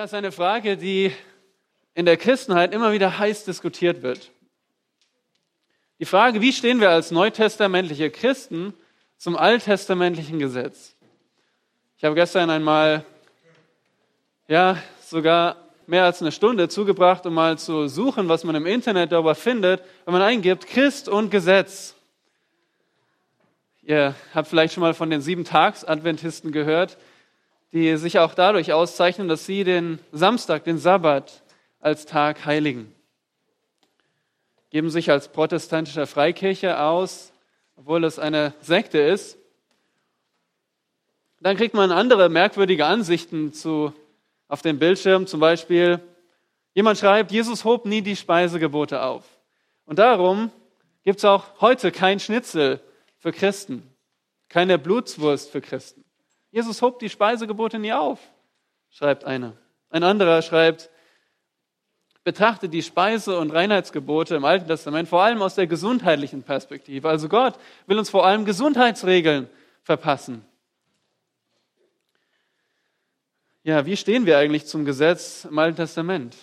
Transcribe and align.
Ja, 0.00 0.04
ist 0.04 0.14
eine 0.14 0.32
Frage, 0.32 0.78
die 0.78 1.12
in 1.92 2.06
der 2.06 2.16
Christenheit 2.16 2.72
immer 2.72 2.92
wieder 2.92 3.18
heiß 3.18 3.44
diskutiert 3.44 4.00
wird. 4.00 4.30
Die 5.98 6.06
Frage, 6.06 6.40
wie 6.40 6.54
stehen 6.54 6.80
wir 6.80 6.88
als 6.88 7.10
neutestamentliche 7.10 8.10
Christen 8.10 8.72
zum 9.18 9.36
alttestamentlichen 9.36 10.38
Gesetz? 10.38 10.96
Ich 11.98 12.04
habe 12.04 12.14
gestern 12.14 12.48
einmal, 12.48 13.04
ja, 14.48 14.78
sogar 15.04 15.56
mehr 15.86 16.06
als 16.06 16.22
eine 16.22 16.32
Stunde 16.32 16.70
zugebracht, 16.70 17.26
um 17.26 17.34
mal 17.34 17.58
zu 17.58 17.86
suchen, 17.86 18.30
was 18.30 18.42
man 18.42 18.54
im 18.54 18.64
Internet 18.64 19.12
darüber 19.12 19.34
findet, 19.34 19.82
wenn 20.06 20.14
man 20.14 20.22
eingibt 20.22 20.66
Christ 20.66 21.10
und 21.10 21.28
Gesetz. 21.28 21.94
Ihr 23.82 24.14
habt 24.32 24.48
vielleicht 24.48 24.72
schon 24.72 24.80
mal 24.80 24.94
von 24.94 25.10
den 25.10 25.20
Sieben-Tags-Adventisten 25.20 26.52
gehört, 26.52 26.96
die 27.72 27.96
sich 27.96 28.18
auch 28.18 28.34
dadurch 28.34 28.72
auszeichnen, 28.72 29.28
dass 29.28 29.46
sie 29.46 29.64
den 29.64 29.98
Samstag, 30.12 30.64
den 30.64 30.78
Sabbat, 30.78 31.42
als 31.78 32.04
Tag 32.04 32.44
heiligen. 32.44 32.94
Geben 34.70 34.90
sich 34.90 35.10
als 35.10 35.28
protestantischer 35.28 36.06
Freikirche 36.06 36.80
aus, 36.80 37.32
obwohl 37.76 38.04
es 38.04 38.18
eine 38.18 38.54
Sekte 38.60 38.98
ist. 38.98 39.38
Dann 41.40 41.56
kriegt 41.56 41.74
man 41.74 41.90
andere 41.90 42.28
merkwürdige 42.28 42.86
Ansichten 42.86 43.52
zu, 43.52 43.94
auf 44.46 44.62
dem 44.62 44.78
Bildschirm. 44.78 45.26
Zum 45.26 45.40
Beispiel, 45.40 46.00
jemand 46.74 46.98
schreibt, 46.98 47.32
Jesus 47.32 47.64
hob 47.64 47.86
nie 47.86 48.02
die 48.02 48.16
Speisegebote 48.16 49.02
auf. 49.02 49.24
Und 49.86 49.98
darum 49.98 50.50
gibt 51.02 51.18
es 51.18 51.24
auch 51.24 51.60
heute 51.60 51.90
kein 51.90 52.20
Schnitzel 52.20 52.80
für 53.18 53.32
Christen, 53.32 53.82
keine 54.48 54.78
Blutswurst 54.78 55.50
für 55.50 55.60
Christen. 55.60 55.99
Jesus 56.50 56.82
hob 56.82 56.98
die 56.98 57.08
Speisegebote 57.08 57.78
nie 57.78 57.92
auf, 57.92 58.18
schreibt 58.90 59.24
einer. 59.24 59.56
Ein 59.90 60.02
anderer 60.02 60.42
schreibt, 60.42 60.90
betrachtet 62.24 62.72
die 62.72 62.82
Speise- 62.82 63.38
und 63.38 63.50
Reinheitsgebote 63.50 64.36
im 64.36 64.44
Alten 64.44 64.66
Testament 64.66 65.08
vor 65.08 65.22
allem 65.22 65.42
aus 65.42 65.54
der 65.54 65.66
gesundheitlichen 65.66 66.42
Perspektive. 66.42 67.08
Also 67.08 67.28
Gott 67.28 67.54
will 67.86 67.98
uns 67.98 68.10
vor 68.10 68.26
allem 68.26 68.44
Gesundheitsregeln 68.44 69.48
verpassen. 69.82 70.44
Ja, 73.62 73.86
wie 73.86 73.96
stehen 73.96 74.26
wir 74.26 74.38
eigentlich 74.38 74.66
zum 74.66 74.84
Gesetz 74.84 75.44
im 75.44 75.58
Alten 75.58 75.76
Testament? 75.76 76.36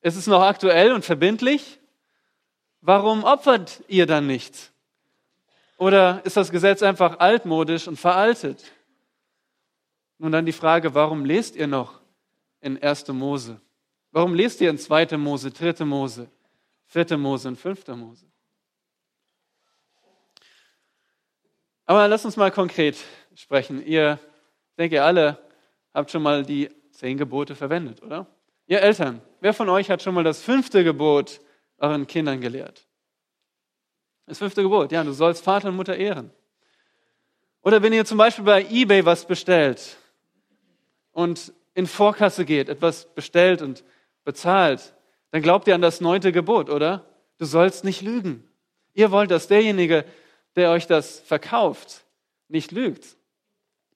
Ist 0.00 0.16
es 0.16 0.26
noch 0.26 0.42
aktuell 0.42 0.92
und 0.92 1.04
verbindlich? 1.04 1.78
Warum 2.80 3.24
opfert 3.24 3.82
ihr 3.88 4.06
dann 4.06 4.26
nicht? 4.26 4.72
Oder 5.78 6.20
ist 6.24 6.36
das 6.36 6.50
Gesetz 6.50 6.82
einfach 6.82 7.18
altmodisch 7.18 7.88
und 7.88 7.98
veraltet? 7.98 8.62
Nun 10.18 10.32
dann 10.32 10.46
die 10.46 10.52
Frage, 10.52 10.94
warum 10.94 11.24
lest 11.24 11.56
ihr 11.56 11.66
noch 11.66 12.00
in 12.60 12.82
1. 12.82 13.08
Mose? 13.08 13.60
Warum 14.10 14.34
lest 14.34 14.60
ihr 14.60 14.70
in 14.70 14.78
2. 14.78 15.16
Mose, 15.16 15.50
3. 15.50 15.84
Mose, 15.84 16.28
4. 16.86 17.18
Mose 17.18 17.48
und 17.48 17.56
5. 17.56 17.86
Mose? 17.88 18.26
Aber 21.86 22.08
lasst 22.08 22.24
uns 22.24 22.36
mal 22.36 22.50
konkret 22.50 22.96
sprechen. 23.34 23.84
Ihr, 23.84 24.18
ich 24.70 24.76
denke, 24.76 24.96
ihr 24.96 25.04
alle 25.04 25.38
habt 25.92 26.10
schon 26.10 26.22
mal 26.22 26.44
die 26.44 26.70
zehn 26.92 27.18
Gebote 27.18 27.54
verwendet, 27.54 28.02
oder? 28.02 28.26
Ihr 28.66 28.80
Eltern, 28.80 29.20
wer 29.40 29.52
von 29.52 29.68
euch 29.68 29.90
hat 29.90 30.02
schon 30.02 30.14
mal 30.14 30.24
das 30.24 30.42
fünfte 30.42 30.84
Gebot 30.84 31.40
euren 31.78 32.06
Kindern 32.06 32.40
gelehrt? 32.40 32.86
Das 34.26 34.38
fünfte 34.38 34.62
Gebot, 34.62 34.90
ja, 34.92 35.04
du 35.04 35.12
sollst 35.12 35.44
Vater 35.44 35.68
und 35.68 35.76
Mutter 35.76 35.96
ehren. 35.96 36.30
Oder 37.60 37.82
wenn 37.82 37.92
ihr 37.92 38.06
zum 38.06 38.16
Beispiel 38.16 38.44
bei 38.44 38.64
eBay 38.64 39.04
was 39.04 39.26
bestellt 39.26 39.98
und 41.14 41.54
in 41.72 41.86
Vorkasse 41.86 42.44
geht, 42.44 42.68
etwas 42.68 43.06
bestellt 43.14 43.62
und 43.62 43.82
bezahlt, 44.24 44.94
dann 45.30 45.42
glaubt 45.42 45.66
ihr 45.66 45.74
an 45.74 45.80
das 45.80 46.00
neunte 46.00 46.30
Gebot, 46.30 46.68
oder? 46.68 47.06
Du 47.38 47.46
sollst 47.46 47.84
nicht 47.84 48.02
lügen. 48.02 48.46
Ihr 48.92 49.10
wollt, 49.10 49.30
dass 49.30 49.48
derjenige, 49.48 50.04
der 50.54 50.70
euch 50.70 50.86
das 50.86 51.20
verkauft, 51.20 52.04
nicht 52.48 52.70
lügt. 52.70 53.02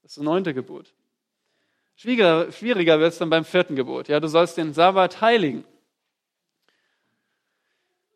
Das 0.03 0.13
ist 0.13 0.17
das 0.17 0.25
neunte 0.25 0.55
Gebot. 0.55 0.95
Schwieriger, 1.95 2.51
schwieriger 2.51 2.99
wird 2.99 3.13
es 3.13 3.19
dann 3.19 3.31
beim 3.31 3.45
vierten 3.45 3.77
Gebot. 3.77 4.09
Ja, 4.09 4.21
du 4.21 4.29
sollst 4.29 4.57
den 4.57 4.73
Sabbat 4.73 5.21
heiligen 5.21 5.65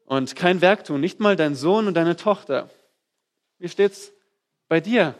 und 0.07 0.37
kein 0.37 0.61
Werk 0.61 0.85
tun, 0.85 1.01
nicht 1.01 1.21
mal 1.21 1.37
dein 1.37 1.55
Sohn 1.55 1.87
und 1.87 1.95
deine 1.95 2.17
Tochter. 2.17 2.71
Wie 3.59 3.69
steht's 3.69 4.13
bei 4.69 4.81
dir 4.81 5.15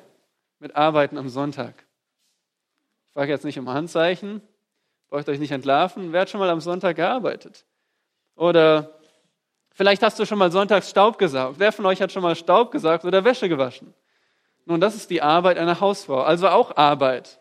mit 0.59 0.77
Arbeiten 0.77 1.19
am 1.19 1.29
Sonntag? 1.29 1.85
Ich 3.13 3.15
frage 3.15 3.31
jetzt 3.31 3.45
nicht 3.45 3.59
um 3.59 3.69
Handzeichen, 3.69 4.41
braucht 5.11 5.29
euch 5.29 5.39
nicht 5.39 5.51
entlarven. 5.51 6.15
Wer 6.15 6.23
hat 6.23 6.31
schon 6.31 6.41
mal 6.41 6.49
am 6.49 6.63
Sonntag 6.63 6.97
gearbeitet? 6.97 7.67
Oder 8.37 8.99
vielleicht 9.75 10.03
hast 10.03 10.19
du 10.19 10.25
schon 10.25 10.39
mal 10.39 10.51
sonntags 10.51 10.89
Staub 10.89 11.19
gesaugt. 11.19 11.59
Wer 11.59 11.73
von 11.73 11.85
euch 11.85 12.01
hat 12.01 12.11
schon 12.11 12.23
mal 12.23 12.35
Staub 12.35 12.71
gesaugt 12.71 13.05
oder 13.05 13.23
Wäsche 13.23 13.51
gewaschen? 13.51 13.93
Nun, 14.65 14.81
das 14.81 14.95
ist 14.95 15.11
die 15.11 15.21
Arbeit 15.21 15.59
einer 15.59 15.79
Hausfrau, 15.79 16.23
also 16.23 16.49
auch 16.49 16.75
Arbeit. 16.79 17.39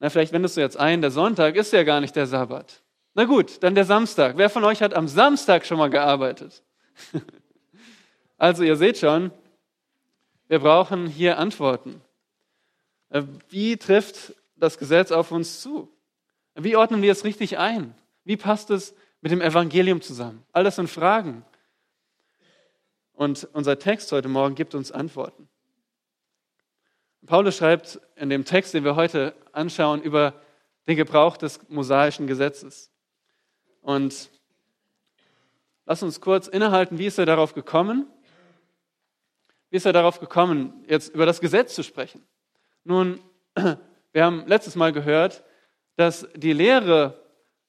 Na, 0.00 0.10
vielleicht 0.10 0.32
wendest 0.32 0.56
du 0.56 0.60
jetzt 0.60 0.76
ein, 0.76 1.00
der 1.00 1.12
Sonntag 1.12 1.54
ist 1.54 1.72
ja 1.72 1.84
gar 1.84 2.00
nicht 2.00 2.16
der 2.16 2.26
Sabbat. 2.26 2.82
Na 3.14 3.22
gut, 3.22 3.62
dann 3.62 3.76
der 3.76 3.84
Samstag. 3.84 4.36
Wer 4.36 4.50
von 4.50 4.64
euch 4.64 4.82
hat 4.82 4.94
am 4.94 5.06
Samstag 5.06 5.64
schon 5.64 5.78
mal 5.78 5.90
gearbeitet? 5.90 6.64
also 8.36 8.64
ihr 8.64 8.74
seht 8.74 8.98
schon, 8.98 9.30
wir 10.48 10.58
brauchen 10.58 11.06
hier 11.06 11.38
Antworten. 11.38 12.00
Äh, 13.14 13.22
wie 13.48 13.76
trifft 13.76 14.34
das 14.56 14.76
Gesetz 14.76 15.12
auf 15.12 15.30
uns 15.30 15.60
zu? 15.60 15.88
Wie 16.56 16.76
ordnen 16.76 17.00
wir 17.00 17.12
es 17.12 17.24
richtig 17.24 17.58
ein? 17.58 17.94
Wie 18.24 18.36
passt 18.36 18.70
es 18.70 18.94
mit 19.20 19.30
dem 19.30 19.40
Evangelium 19.40 20.02
zusammen? 20.02 20.44
All 20.52 20.64
das 20.64 20.76
sind 20.76 20.90
Fragen. 20.90 21.44
Und 23.12 23.48
unser 23.52 23.78
Text 23.78 24.10
heute 24.10 24.28
Morgen 24.28 24.56
gibt 24.56 24.74
uns 24.74 24.90
Antworten. 24.90 25.48
Paulus 27.24 27.56
schreibt 27.56 28.00
in 28.16 28.30
dem 28.30 28.44
Text, 28.44 28.74
den 28.74 28.82
wir 28.82 28.96
heute 28.96 29.34
anschauen, 29.52 30.02
über 30.02 30.34
den 30.88 30.96
Gebrauch 30.96 31.36
des 31.36 31.60
mosaischen 31.68 32.26
Gesetzes. 32.26 32.90
Und 33.80 34.28
lass 35.86 36.02
uns 36.02 36.20
kurz 36.20 36.48
innehalten, 36.48 36.98
wie 36.98 37.06
ist 37.06 37.18
er 37.18 37.26
darauf 37.26 37.54
gekommen? 37.54 38.10
Wie 39.70 39.76
ist 39.76 39.86
er 39.86 39.92
darauf 39.92 40.18
gekommen, 40.18 40.84
jetzt 40.88 41.14
über 41.14 41.26
das 41.26 41.40
Gesetz 41.40 41.74
zu 41.74 41.84
sprechen? 41.84 42.26
Nun, 42.84 43.20
wir 44.12 44.24
haben 44.24 44.46
letztes 44.46 44.76
Mal 44.76 44.92
gehört, 44.92 45.42
dass 45.96 46.28
die 46.34 46.52
Lehre 46.52 47.20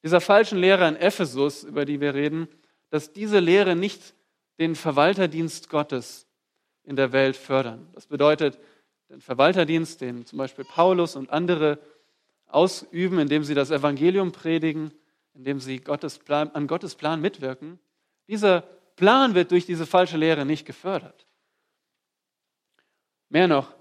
dieser 0.03 0.21
falschen 0.21 0.59
Lehre 0.59 0.87
in 0.87 0.95
Ephesus, 0.97 1.63
über 1.63 1.85
die 1.85 1.99
wir 1.99 2.13
reden, 2.13 2.47
dass 2.89 3.11
diese 3.11 3.39
Lehre 3.39 3.75
nicht 3.75 4.13
den 4.59 4.75
Verwalterdienst 4.75 5.69
Gottes 5.69 6.27
in 6.83 6.95
der 6.95 7.11
Welt 7.11 7.35
fördern. 7.35 7.87
Das 7.93 8.05
bedeutet, 8.05 8.59
den 9.09 9.21
Verwalterdienst, 9.21 10.01
den 10.01 10.25
zum 10.25 10.37
Beispiel 10.37 10.65
Paulus 10.65 11.15
und 11.15 11.29
andere 11.29 11.79
ausüben, 12.47 13.19
indem 13.19 13.43
sie 13.43 13.55
das 13.55 13.71
Evangelium 13.71 14.31
predigen, 14.31 14.91
indem 15.33 15.59
sie 15.59 15.79
Gottes 15.79 16.19
Plan, 16.19 16.51
an 16.51 16.67
Gottes 16.67 16.95
Plan 16.95 17.19
mitwirken, 17.21 17.79
dieser 18.27 18.61
Plan 18.95 19.35
wird 19.35 19.51
durch 19.51 19.65
diese 19.65 19.85
falsche 19.85 20.17
Lehre 20.17 20.45
nicht 20.45 20.65
gefördert. 20.65 21.25
Mehr 23.29 23.47
noch, 23.47 23.75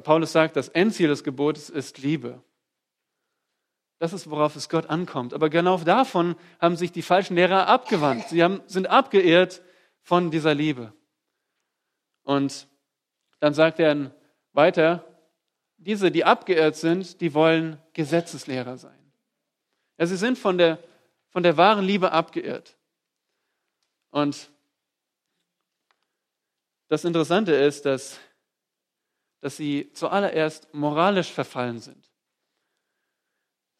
Paulus 0.00 0.32
sagt, 0.32 0.56
das 0.56 0.68
Endziel 0.68 1.08
des 1.08 1.24
Gebotes 1.24 1.68
ist 1.68 1.98
Liebe. 1.98 2.42
Das 3.98 4.12
ist, 4.12 4.28
worauf 4.30 4.56
es 4.56 4.68
Gott 4.68 4.86
ankommt. 4.86 5.32
Aber 5.34 5.48
genau 5.48 5.78
davon 5.78 6.34
haben 6.60 6.76
sich 6.76 6.90
die 6.92 7.02
falschen 7.02 7.36
Lehrer 7.36 7.68
abgewandt. 7.68 8.28
Sie 8.28 8.42
haben, 8.42 8.60
sind 8.66 8.88
abgeirrt 8.88 9.62
von 10.00 10.30
dieser 10.30 10.54
Liebe. 10.54 10.92
Und 12.24 12.68
dann 13.38 13.54
sagt 13.54 13.78
er 13.78 14.12
weiter, 14.52 15.04
diese, 15.76 16.10
die 16.10 16.24
abgeirrt 16.24 16.76
sind, 16.76 17.20
die 17.20 17.34
wollen 17.34 17.80
Gesetzeslehrer 17.92 18.76
sein. 18.78 18.98
Ja, 19.98 20.06
sie 20.06 20.16
sind 20.16 20.38
von 20.38 20.58
der, 20.58 20.78
von 21.28 21.42
der 21.42 21.56
wahren 21.56 21.84
Liebe 21.84 22.12
abgeirrt. 22.12 22.76
Und 24.10 24.50
das 26.88 27.04
Interessante 27.04 27.52
ist, 27.54 27.86
dass, 27.86 28.18
dass 29.42 29.56
sie 29.56 29.90
zuallererst 29.92 30.72
moralisch 30.72 31.30
verfallen 31.32 31.80
sind. 31.80 32.10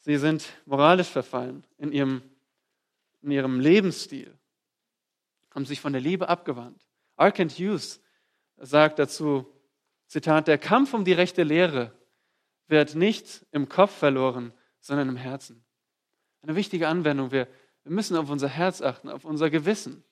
Sie 0.01 0.17
sind 0.17 0.45
moralisch 0.67 1.07
verfallen 1.09 1.65
in 1.79 1.93
ihrem, 1.93 2.23
in 3.23 3.31
ihrem 3.31 3.61
Lebensstil, 3.61 4.37
haben 5.55 5.65
sich 5.65 5.81
von 5.81 5.93
der 5.93 6.03
Liebe 6.03 6.29
abgewandt. 6.29 6.85
Arkent 7.15 7.53
Hughes 7.53 8.01
sagt 8.57 8.99
dazu, 8.99 9.47
Zitat, 10.09 10.49
der 10.49 10.59
Kampf 10.59 10.95
um 10.95 11.05
die 11.05 11.13
rechte 11.13 11.45
Lehre 11.45 11.93
wird 12.67 12.97
nicht 12.97 13.47
im 13.53 13.69
Kopf 13.69 13.97
verloren, 13.97 14.53
sondern 14.81 15.09
im 15.09 15.17
Herzen. 15.17 15.65
Eine 16.43 16.57
wichtige 16.57 16.89
Anwendung. 16.89 17.31
Wir, 17.31 17.47
wir 17.85 17.93
müssen 17.93 18.17
auf 18.17 18.29
unser 18.31 18.49
Herz 18.49 18.83
achten, 18.83 19.09
auf 19.09 19.25
unser 19.25 19.49
Gewissen. 19.49 20.03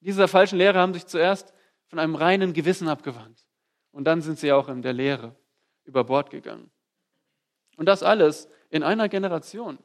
Diese 0.00 0.26
falschen 0.26 0.56
Lehrer 0.56 0.80
haben 0.80 0.94
sich 0.94 1.06
zuerst 1.06 1.52
von 1.84 1.98
einem 1.98 2.14
reinen 2.14 2.54
Gewissen 2.54 2.88
abgewandt. 2.88 3.45
Und 3.96 4.04
dann 4.04 4.20
sind 4.20 4.38
sie 4.38 4.52
auch 4.52 4.68
in 4.68 4.82
der 4.82 4.92
Lehre 4.92 5.34
über 5.86 6.04
Bord 6.04 6.28
gegangen. 6.28 6.70
Und 7.78 7.86
das 7.86 8.02
alles 8.02 8.46
in 8.68 8.82
einer 8.82 9.08
Generation. 9.08 9.78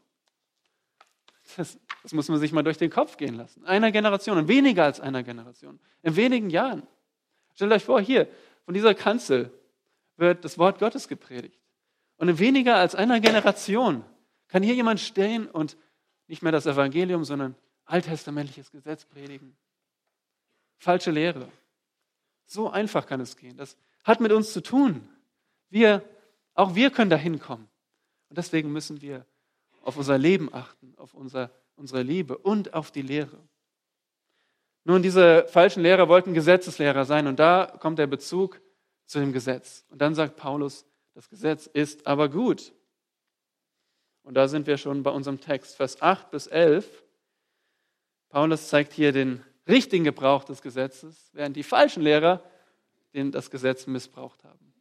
Das, 1.55 1.79
das, 2.03 2.11
muss 2.11 2.27
man 2.27 2.37
sich 2.37 2.51
mal 2.51 2.61
durch 2.61 2.77
den 2.77 2.89
Kopf 2.89 3.15
gehen 3.15 3.35
lassen. 3.35 3.63
Einer 3.63 3.89
Generation, 3.89 4.37
in 4.37 4.49
weniger 4.49 4.83
als 4.83 4.99
einer 4.99 5.23
Generation, 5.23 5.79
in 6.01 6.17
wenigen 6.17 6.49
Jahren. 6.49 6.85
Stellt 7.55 7.71
euch 7.71 7.85
vor, 7.85 8.01
hier, 8.01 8.27
von 8.65 8.73
dieser 8.73 8.93
Kanzel 8.93 9.49
wird 10.17 10.43
das 10.43 10.57
Wort 10.57 10.79
Gottes 10.79 11.07
gepredigt. 11.07 11.61
Und 12.17 12.27
in 12.27 12.37
weniger 12.37 12.75
als 12.75 12.95
einer 12.95 13.21
Generation 13.21 14.03
kann 14.49 14.61
hier 14.61 14.75
jemand 14.75 14.99
stehen 14.99 15.47
und 15.47 15.77
nicht 16.27 16.41
mehr 16.41 16.51
das 16.51 16.65
Evangelium, 16.65 17.23
sondern 17.23 17.55
alttestamentliches 17.85 18.71
Gesetz 18.71 19.05
predigen. 19.05 19.55
Falsche 20.79 21.11
Lehre. 21.11 21.47
So 22.45 22.69
einfach 22.69 23.05
kann 23.05 23.21
es 23.21 23.37
gehen. 23.37 23.55
Das 23.55 23.77
hat 24.03 24.19
mit 24.19 24.31
uns 24.31 24.53
zu 24.53 24.61
tun. 24.61 25.07
Wir, 25.69 26.03
auch 26.53 26.75
wir 26.75 26.91
können 26.91 27.09
da 27.09 27.15
hinkommen. 27.15 27.67
Und 28.29 28.37
deswegen 28.37 28.71
müssen 28.71 29.01
wir 29.01 29.25
auf 29.81 29.97
unser 29.97 30.17
Leben 30.17 30.53
achten, 30.53 30.93
auf 30.97 31.13
unser, 31.13 31.51
unsere 31.75 32.03
Liebe 32.03 32.37
und 32.37 32.73
auf 32.73 32.91
die 32.91 33.01
Lehre. 33.01 33.37
Nun, 34.83 35.03
diese 35.03 35.45
falschen 35.47 35.83
Lehrer 35.83 36.07
wollten 36.07 36.33
Gesetzeslehrer 36.33 37.05
sein 37.05 37.27
und 37.27 37.39
da 37.39 37.77
kommt 37.79 37.99
der 37.99 38.07
Bezug 38.07 38.61
zu 39.05 39.19
dem 39.19 39.31
Gesetz. 39.31 39.85
Und 39.89 40.01
dann 40.01 40.15
sagt 40.15 40.37
Paulus, 40.37 40.85
das 41.13 41.29
Gesetz 41.29 41.67
ist 41.67 42.07
aber 42.07 42.29
gut. 42.29 42.73
Und 44.23 44.35
da 44.35 44.47
sind 44.47 44.67
wir 44.67 44.77
schon 44.77 45.03
bei 45.03 45.11
unserem 45.11 45.39
Text, 45.39 45.75
Vers 45.75 46.01
8 46.01 46.31
bis 46.31 46.47
11. 46.47 47.03
Paulus 48.29 48.69
zeigt 48.69 48.93
hier 48.93 49.11
den 49.11 49.43
richtigen 49.67 50.03
Gebrauch 50.03 50.43
des 50.43 50.61
Gesetzes, 50.61 51.29
während 51.33 51.55
die 51.55 51.63
falschen 51.63 52.01
Lehrer 52.01 52.43
den 53.13 53.31
das 53.31 53.49
Gesetz 53.51 53.87
missbraucht 53.87 54.43
haben. 54.43 54.73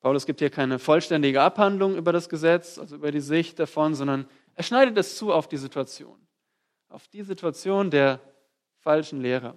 Paulus 0.00 0.26
gibt 0.26 0.40
hier 0.40 0.50
keine 0.50 0.78
vollständige 0.78 1.40
Abhandlung 1.40 1.96
über 1.96 2.12
das 2.12 2.28
Gesetz, 2.28 2.76
also 2.78 2.96
über 2.96 3.12
die 3.12 3.20
Sicht 3.20 3.58
davon, 3.58 3.94
sondern 3.94 4.28
er 4.54 4.64
schneidet 4.64 4.98
es 4.98 5.16
zu 5.16 5.32
auf 5.32 5.48
die 5.48 5.56
Situation, 5.56 6.20
auf 6.88 7.06
die 7.08 7.22
Situation 7.22 7.90
der 7.90 8.20
falschen 8.78 9.20
Lehrer. 9.20 9.56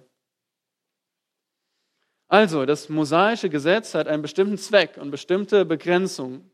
Also, 2.28 2.64
das 2.64 2.88
mosaische 2.88 3.50
Gesetz 3.50 3.94
hat 3.94 4.08
einen 4.08 4.22
bestimmten 4.22 4.58
Zweck 4.58 4.96
und 4.96 5.10
bestimmte 5.10 5.64
Begrenzungen. 5.64 6.50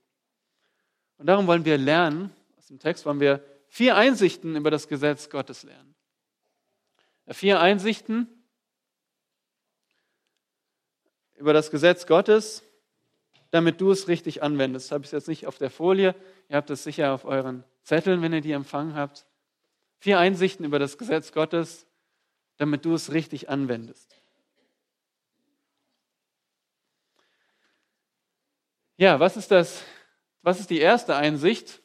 Und 1.16 1.26
darum 1.26 1.46
wollen 1.46 1.64
wir 1.64 1.78
lernen, 1.78 2.30
aus 2.58 2.66
dem 2.66 2.78
Text 2.78 3.06
wollen 3.06 3.20
wir 3.20 3.42
vier 3.68 3.96
Einsichten 3.96 4.56
über 4.56 4.70
das 4.70 4.88
Gesetz 4.88 5.30
Gottes 5.30 5.62
lernen. 5.62 5.94
Vier 7.28 7.60
Einsichten 7.60 8.28
über 11.42 11.52
das 11.52 11.72
Gesetz 11.72 12.06
Gottes, 12.06 12.62
damit 13.50 13.80
du 13.80 13.90
es 13.90 14.06
richtig 14.06 14.44
anwendest. 14.44 14.86
Das 14.86 14.92
habe 14.92 15.04
ich 15.04 15.10
jetzt 15.10 15.26
nicht 15.26 15.48
auf 15.48 15.58
der 15.58 15.70
Folie. 15.70 16.14
Ihr 16.48 16.56
habt 16.56 16.70
es 16.70 16.84
sicher 16.84 17.12
auf 17.12 17.24
euren 17.24 17.64
Zetteln, 17.82 18.22
wenn 18.22 18.32
ihr 18.32 18.40
die 18.40 18.52
empfangen 18.52 18.94
habt. 18.94 19.26
Vier 19.98 20.20
Einsichten 20.20 20.64
über 20.64 20.78
das 20.78 20.98
Gesetz 20.98 21.32
Gottes, 21.32 21.84
damit 22.58 22.84
du 22.84 22.94
es 22.94 23.12
richtig 23.12 23.48
anwendest. 23.48 24.16
Ja, 28.96 29.18
was 29.18 29.36
ist 29.36 29.50
das? 29.50 29.82
Was 30.42 30.60
ist 30.60 30.70
die 30.70 30.78
erste 30.78 31.16
Einsicht? 31.16 31.82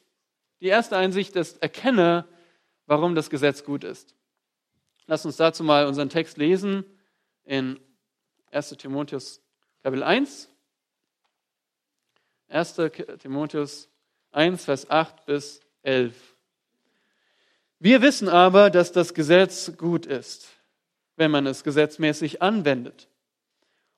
Die 0.62 0.68
erste 0.68 0.98
Einsicht 0.98 1.36
ist, 1.36 1.64
erkenne, 1.64 2.28
warum 2.86 3.16
das 3.16 3.32
Gesetz 3.32 3.64
gut 3.64 3.84
ist. 3.84 4.14
Lass 5.08 5.26
uns 5.26 5.38
dazu 5.38 5.64
mal 5.64 5.88
unseren 5.88 6.10
Text 6.10 6.38
lesen 6.38 6.86
in 7.44 7.80
1. 8.52 8.70
Timotheus 8.78 9.42
Kapitel 9.88 10.04
1. 10.04 10.50
1. 12.50 12.76
Timotheus 13.20 13.90
1, 14.34 14.66
Vers 14.66 14.90
8 14.90 15.26
bis 15.26 15.62
11. 15.82 16.36
Wir 17.80 18.02
wissen 18.02 18.28
aber, 18.28 18.70
dass 18.70 18.92
das 18.92 19.14
Gesetz 19.14 19.78
gut 19.78 20.06
ist, 20.06 20.50
wenn 21.16 21.32
man 21.32 21.48
es 21.48 21.64
gesetzmäßig 21.64 22.42
anwendet 22.42 23.08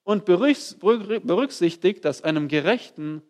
und 0.03 0.25
berücksichtigt, 0.25 2.05
dass 2.05 2.21
einem 2.21 2.49
Gerechten 2.49 3.23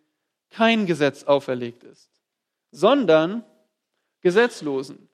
kein 0.50 0.86
Gesetz 0.86 1.24
auferlegt 1.24 1.86
ist, 1.86 2.12
sondern 2.72 3.46
Gesetzlosen 4.20 5.08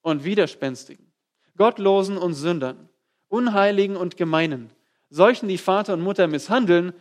und 0.00 0.24
Widerspenstigen, 0.24 1.12
Gottlosen 1.58 2.16
und 2.16 2.32
Sündern, 2.32 2.88
Unheiligen 3.28 3.98
und 3.98 4.16
Gemeinen, 4.16 4.70
solchen, 5.08 5.48
die 5.48 5.58
Vater 5.58 5.94
und 5.94 6.00
Mutter 6.00 6.26
misshandeln, 6.26 6.92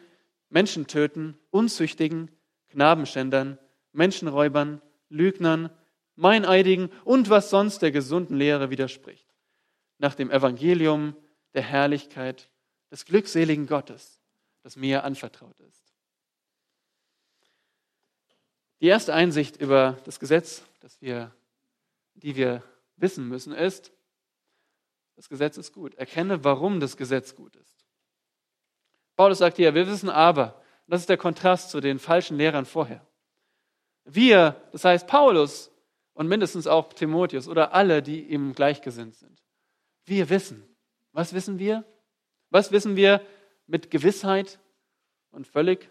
Menschen 0.50 0.88
töten, 0.88 1.38
Unzüchtigen, 1.52 2.32
Knabenschändern, 2.70 3.58
Menschenräubern, 3.92 4.82
Lügnern, 5.10 5.70
Meineidigen 6.16 6.90
und 7.04 7.30
was 7.30 7.50
sonst 7.50 7.82
der 7.82 7.92
gesunden 7.92 8.38
Lehre 8.38 8.70
widerspricht, 8.70 9.28
nach 9.98 10.16
dem 10.16 10.32
Evangelium 10.32 11.16
der 11.54 11.64
Herrlichkeit 11.64 12.50
des 12.92 13.06
glückseligen 13.06 13.68
Gottes, 13.68 14.22
das 14.64 14.76
mir 14.76 15.04
anvertraut 15.04 15.60
ist. 15.60 15.94
Die 18.82 18.88
erste 18.88 19.14
Einsicht 19.14 19.58
über 19.58 19.98
das 20.06 20.20
Gesetz, 20.20 20.64
das 20.80 21.02
wir, 21.02 21.34
die 22.14 22.36
wir 22.36 22.62
wissen 22.98 23.28
müssen, 23.28 23.54
ist, 23.54 23.92
das 25.16 25.30
Gesetz 25.30 25.58
ist 25.58 25.74
gut. 25.74 25.96
Erkenne, 25.96 26.44
warum 26.44 26.80
das 26.80 26.98
Gesetz 26.98 27.36
gut 27.36 27.56
ist. 27.56 27.75
Paulus 29.16 29.38
sagt 29.38 29.58
hier, 29.58 29.74
wir 29.74 29.88
wissen 29.88 30.10
aber, 30.10 30.62
das 30.88 31.02
ist 31.02 31.10
der 31.10 31.18
Kontrast 31.18 31.70
zu 31.70 31.80
den 31.80 32.00
falschen 32.00 32.38
Lehrern 32.38 32.66
vorher. 32.66 33.06
Wir, 34.04 34.62
das 34.72 34.86
heißt 34.86 35.08
Paulus 35.08 35.72
und 36.14 36.28
mindestens 36.28 36.68
auch 36.68 36.94
Timotheus 36.94 37.48
oder 37.48 37.74
alle, 37.74 38.02
die 38.02 38.22
ihm 38.24 38.54
gleichgesinnt 38.54 39.16
sind. 39.16 39.42
Wir 40.06 40.30
wissen. 40.30 40.64
Was 41.12 41.34
wissen 41.34 41.60
wir? 41.60 41.84
Was 42.50 42.72
wissen 42.72 42.96
wir 42.96 43.22
mit 43.68 43.90
Gewissheit 43.90 44.60
und 45.32 45.48
völlig 45.48 45.90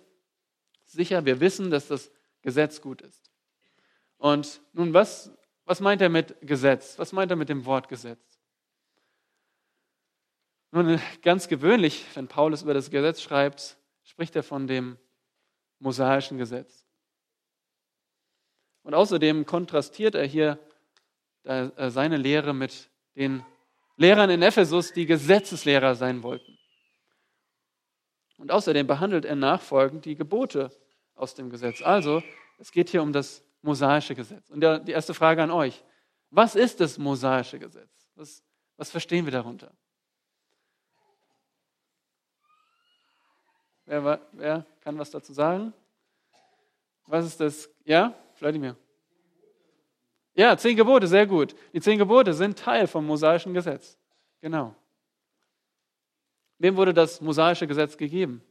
sicher? 0.84 1.24
Wir 1.24 1.40
wissen, 1.40 1.70
dass 1.70 1.88
das 1.88 2.10
Gesetz 2.42 2.80
gut 2.80 3.02
ist. 3.02 3.30
Und 4.18 4.60
nun, 4.72 4.94
was, 4.94 5.32
was 5.64 5.80
meint 5.80 6.00
er 6.00 6.08
mit 6.08 6.36
Gesetz? 6.40 6.98
Was 6.98 7.12
meint 7.12 7.30
er 7.30 7.36
mit 7.36 7.48
dem 7.48 7.64
Wort 7.64 7.88
Gesetz? 7.88 8.33
Nun, 10.74 11.00
ganz 11.22 11.46
gewöhnlich, 11.46 12.04
wenn 12.14 12.26
Paulus 12.26 12.62
über 12.62 12.74
das 12.74 12.90
Gesetz 12.90 13.22
schreibt, 13.22 13.76
spricht 14.02 14.34
er 14.34 14.42
von 14.42 14.66
dem 14.66 14.98
mosaischen 15.78 16.36
Gesetz. 16.36 16.84
Und 18.82 18.92
außerdem 18.92 19.46
kontrastiert 19.46 20.16
er 20.16 20.26
hier 20.26 20.58
seine 21.44 22.16
Lehre 22.16 22.54
mit 22.54 22.90
den 23.14 23.44
Lehrern 23.98 24.30
in 24.30 24.42
Ephesus, 24.42 24.92
die 24.92 25.06
Gesetzeslehrer 25.06 25.94
sein 25.94 26.24
wollten. 26.24 26.58
Und 28.38 28.50
außerdem 28.50 28.84
behandelt 28.84 29.24
er 29.24 29.36
nachfolgend 29.36 30.04
die 30.04 30.16
Gebote 30.16 30.76
aus 31.14 31.36
dem 31.36 31.50
Gesetz. 31.50 31.82
Also, 31.82 32.20
es 32.58 32.72
geht 32.72 32.88
hier 32.90 33.04
um 33.04 33.12
das 33.12 33.44
mosaische 33.62 34.16
Gesetz. 34.16 34.50
Und 34.50 34.60
die 34.60 34.90
erste 34.90 35.14
Frage 35.14 35.40
an 35.40 35.52
euch. 35.52 35.84
Was 36.30 36.56
ist 36.56 36.80
das 36.80 36.98
mosaische 36.98 37.60
Gesetz? 37.60 38.08
Was, 38.16 38.42
was 38.76 38.90
verstehen 38.90 39.24
wir 39.24 39.32
darunter? 39.32 39.72
Wer, 43.86 44.20
wer 44.32 44.66
kann 44.80 44.98
was 44.98 45.10
dazu 45.10 45.32
sagen? 45.32 45.72
Was 47.06 47.26
ist 47.26 47.40
das? 47.40 47.70
Ja, 47.84 48.14
Vladimir? 48.34 48.76
Ja, 50.34 50.56
zehn 50.56 50.76
Gebote, 50.76 51.06
sehr 51.06 51.26
gut. 51.26 51.54
Die 51.72 51.80
zehn 51.80 51.98
Gebote 51.98 52.32
sind 52.34 52.58
Teil 52.58 52.86
vom 52.86 53.06
mosaischen 53.06 53.54
Gesetz. 53.54 53.96
Genau. 54.40 54.74
Wem 56.58 56.76
wurde 56.76 56.94
das 56.94 57.20
mosaische 57.20 57.66
Gesetz 57.66 57.96
gegeben? 57.96 58.42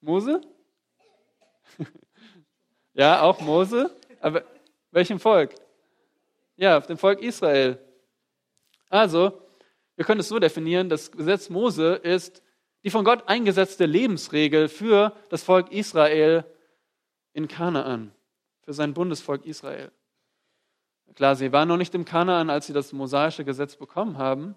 Mose? 0.00 0.40
ja, 2.94 3.22
auch 3.22 3.40
Mose. 3.40 3.90
Aber 4.20 4.44
welchem 4.90 5.18
Volk? 5.18 5.54
Ja, 6.56 6.78
dem 6.80 6.98
Volk 6.98 7.20
Israel. 7.20 7.78
Also, 8.88 9.40
wir 9.98 10.04
können 10.04 10.20
es 10.20 10.28
so 10.28 10.38
definieren, 10.38 10.88
das 10.88 11.10
Gesetz 11.10 11.50
Mose 11.50 11.94
ist 11.94 12.40
die 12.84 12.90
von 12.90 13.04
Gott 13.04 13.26
eingesetzte 13.26 13.84
Lebensregel 13.84 14.68
für 14.68 15.12
das 15.28 15.42
Volk 15.42 15.72
Israel 15.72 16.44
in 17.32 17.48
Kanaan, 17.48 18.14
für 18.62 18.72
sein 18.72 18.94
Bundesvolk 18.94 19.44
Israel. 19.44 19.90
Klar, 21.16 21.34
sie 21.34 21.50
waren 21.50 21.66
noch 21.66 21.76
nicht 21.76 21.96
im 21.96 22.04
Kanaan, 22.04 22.48
als 22.48 22.68
sie 22.68 22.72
das 22.72 22.92
mosaische 22.92 23.44
Gesetz 23.44 23.74
bekommen 23.74 24.18
haben, 24.18 24.54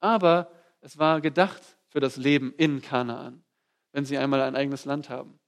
aber 0.00 0.50
es 0.80 0.96
war 0.96 1.20
gedacht 1.20 1.60
für 1.88 2.00
das 2.00 2.16
Leben 2.16 2.54
in 2.56 2.80
Kanaan, 2.80 3.44
wenn 3.92 4.06
sie 4.06 4.16
einmal 4.16 4.40
ein 4.40 4.56
eigenes 4.56 4.86
Land 4.86 5.10
haben. 5.10 5.38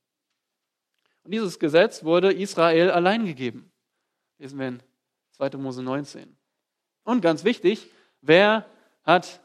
Und 1.24 1.32
dieses 1.32 1.58
Gesetz 1.58 2.04
wurde 2.04 2.34
Israel 2.34 2.90
allein 2.90 3.24
gegeben. 3.24 3.72
Lesen 4.36 4.58
wir 4.58 4.68
in 4.68 4.82
2. 5.30 5.56
Mose 5.56 5.82
19. 5.82 6.36
Und 7.04 7.22
ganz 7.22 7.44
wichtig, 7.44 7.88
wer 8.20 8.66
hat, 9.04 9.40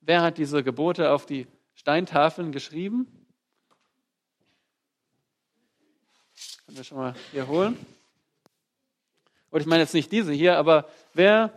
wer 0.00 0.22
hat 0.22 0.38
diese 0.38 0.62
Gebote 0.62 1.10
auf 1.10 1.26
die 1.26 1.46
Steintafeln 1.74 2.52
geschrieben? 2.52 3.26
Können 6.64 6.76
wir 6.76 6.84
schon 6.84 6.98
mal 6.98 7.14
hier 7.32 7.46
holen. 7.46 7.78
Und 9.50 9.60
ich 9.60 9.66
meine 9.66 9.82
jetzt 9.82 9.94
nicht 9.94 10.10
diese 10.10 10.32
hier, 10.32 10.58
aber 10.58 10.88
wer 11.12 11.52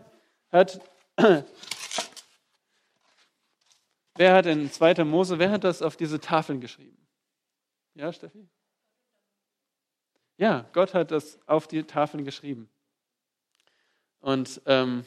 hat, 0.51 0.79
wer 4.15 4.35
hat 4.35 4.45
in 4.45 4.71
2. 4.71 5.03
Mose, 5.03 5.39
wer 5.39 5.49
hat 5.49 5.63
das 5.63 5.81
auf 5.81 5.97
diese 5.97 6.19
Tafeln 6.19 6.61
geschrieben? 6.61 6.97
Ja, 7.95 8.13
Steffi? 8.13 8.47
Ja, 10.37 10.69
Gott 10.73 10.93
hat 10.93 11.09
das 11.09 11.39
auf 11.47 11.67
die 11.67 11.83
Tafeln 11.83 12.23
geschrieben. 12.23 12.69
Und 14.19 14.61
ähm, 14.67 15.03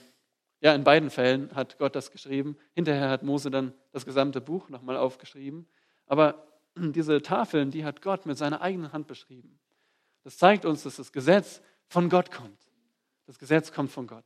ja, 0.60 0.74
in 0.74 0.84
beiden 0.84 1.10
Fällen 1.10 1.54
hat 1.54 1.78
Gott 1.78 1.96
das 1.96 2.10
geschrieben. 2.10 2.56
Hinterher 2.74 3.08
hat 3.08 3.22
Mose 3.22 3.50
dann 3.50 3.72
das 3.92 4.04
gesamte 4.04 4.40
Buch 4.40 4.68
nochmal 4.68 4.96
aufgeschrieben. 4.96 5.66
Aber 6.06 6.46
diese 6.76 7.22
Tafeln, 7.22 7.70
die 7.70 7.84
hat 7.84 8.02
Gott 8.02 8.26
mit 8.26 8.36
seiner 8.36 8.60
eigenen 8.60 8.92
Hand 8.92 9.06
beschrieben. 9.06 9.58
Das 10.22 10.36
zeigt 10.36 10.66
uns, 10.66 10.82
dass 10.82 10.96
das 10.96 11.12
Gesetz 11.12 11.62
von 11.88 12.10
Gott 12.10 12.30
kommt. 12.30 12.60
Das 13.26 13.38
Gesetz 13.38 13.72
kommt 13.72 13.90
von 13.90 14.06
Gott. 14.06 14.24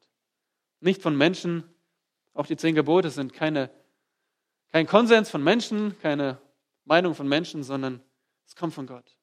Nicht 0.80 1.02
von 1.02 1.16
Menschen. 1.16 1.62
Auch 2.32 2.46
die 2.46 2.56
zehn 2.56 2.74
Gebote 2.74 3.10
sind 3.10 3.32
keine, 3.32 3.70
kein 4.72 4.86
Konsens 4.86 5.30
von 5.30 5.42
Menschen, 5.42 5.96
keine 6.00 6.38
Meinung 6.84 7.14
von 7.14 7.28
Menschen, 7.28 7.62
sondern 7.62 8.02
es 8.44 8.56
kommt 8.56 8.74
von 8.74 8.86
Gott. 8.86 9.16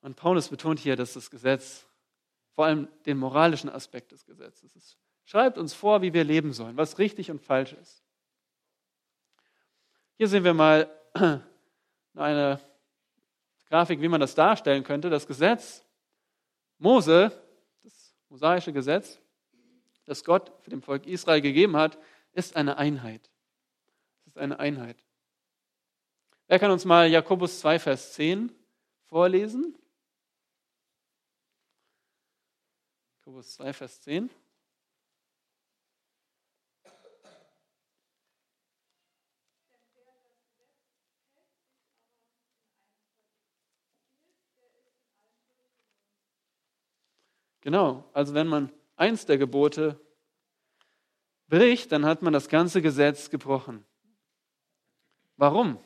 Und 0.00 0.16
Paulus 0.16 0.48
betont 0.48 0.80
hier, 0.80 0.96
dass 0.96 1.12
das 1.12 1.30
Gesetz 1.30 1.86
vor 2.60 2.66
allem 2.66 2.88
den 3.06 3.16
moralischen 3.16 3.70
Aspekt 3.70 4.12
des 4.12 4.26
Gesetzes. 4.26 4.76
Es 4.76 4.98
schreibt 5.24 5.56
uns 5.56 5.72
vor, 5.72 6.02
wie 6.02 6.12
wir 6.12 6.24
leben 6.24 6.52
sollen, 6.52 6.76
was 6.76 6.98
richtig 6.98 7.30
und 7.30 7.40
falsch 7.40 7.72
ist. 7.72 8.04
Hier 10.18 10.28
sehen 10.28 10.44
wir 10.44 10.52
mal 10.52 10.90
eine 12.14 12.60
Grafik, 13.70 14.02
wie 14.02 14.08
man 14.08 14.20
das 14.20 14.34
darstellen 14.34 14.84
könnte. 14.84 15.08
Das 15.08 15.26
Gesetz 15.26 15.86
Mose, 16.76 17.32
das 17.82 18.14
mosaische 18.28 18.74
Gesetz, 18.74 19.18
das 20.04 20.22
Gott 20.22 20.52
für 20.60 20.68
dem 20.68 20.82
Volk 20.82 21.06
Israel 21.06 21.40
gegeben 21.40 21.78
hat, 21.78 21.96
ist 22.32 22.56
eine 22.56 22.76
Einheit. 22.76 23.30
Es 24.26 24.34
ist 24.34 24.38
eine 24.38 24.60
Einheit. 24.60 25.02
Wer 26.46 26.58
kann 26.58 26.70
uns 26.70 26.84
mal 26.84 27.08
Jakobus 27.08 27.58
2, 27.60 27.78
Vers 27.78 28.12
10 28.12 28.52
vorlesen? 29.06 29.78
Jakobus 33.30 33.52
2, 33.52 33.72
Vers 33.72 34.00
10. 34.00 34.28
Genau, 47.60 48.10
also 48.12 48.34
wenn 48.34 48.48
man 48.48 48.72
eins 48.96 49.26
der 49.26 49.38
Gebote 49.38 50.00
bricht, 51.46 51.92
dann 51.92 52.04
hat 52.04 52.22
man 52.22 52.32
das 52.32 52.48
ganze 52.48 52.82
Gesetz 52.82 53.30
gebrochen. 53.30 53.84
Warum? 55.36 55.78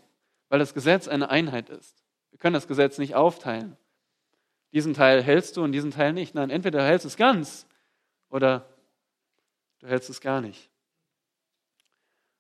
Weil 0.49 0.61
das 0.61 0.73
Gesetz 0.73 1.09
eine 1.09 1.29
Einheit 1.29 1.69
ist. 1.69 2.07
Wir 2.31 2.39
können 2.39 2.55
das 2.55 2.67
Gesetz 2.67 2.97
nicht 2.97 3.15
aufteilen 3.15 3.77
diesen 4.75 4.93
Teil 4.93 5.23
hältst 5.23 5.57
du 5.57 5.63
und 5.63 5.73
diesen 5.73 5.93
Teil 5.93 6.13
nicht. 6.13 6.35
Nein, 6.35 6.51
entweder 6.51 6.81
du 6.81 6.85
hältst 6.85 7.07
es 7.07 7.17
ganz 7.17 7.67
oder 8.29 8.69
du 9.79 9.87
hältst 9.87 10.11
es 10.11 10.21
gar 10.21 10.41
nicht. 10.41 10.69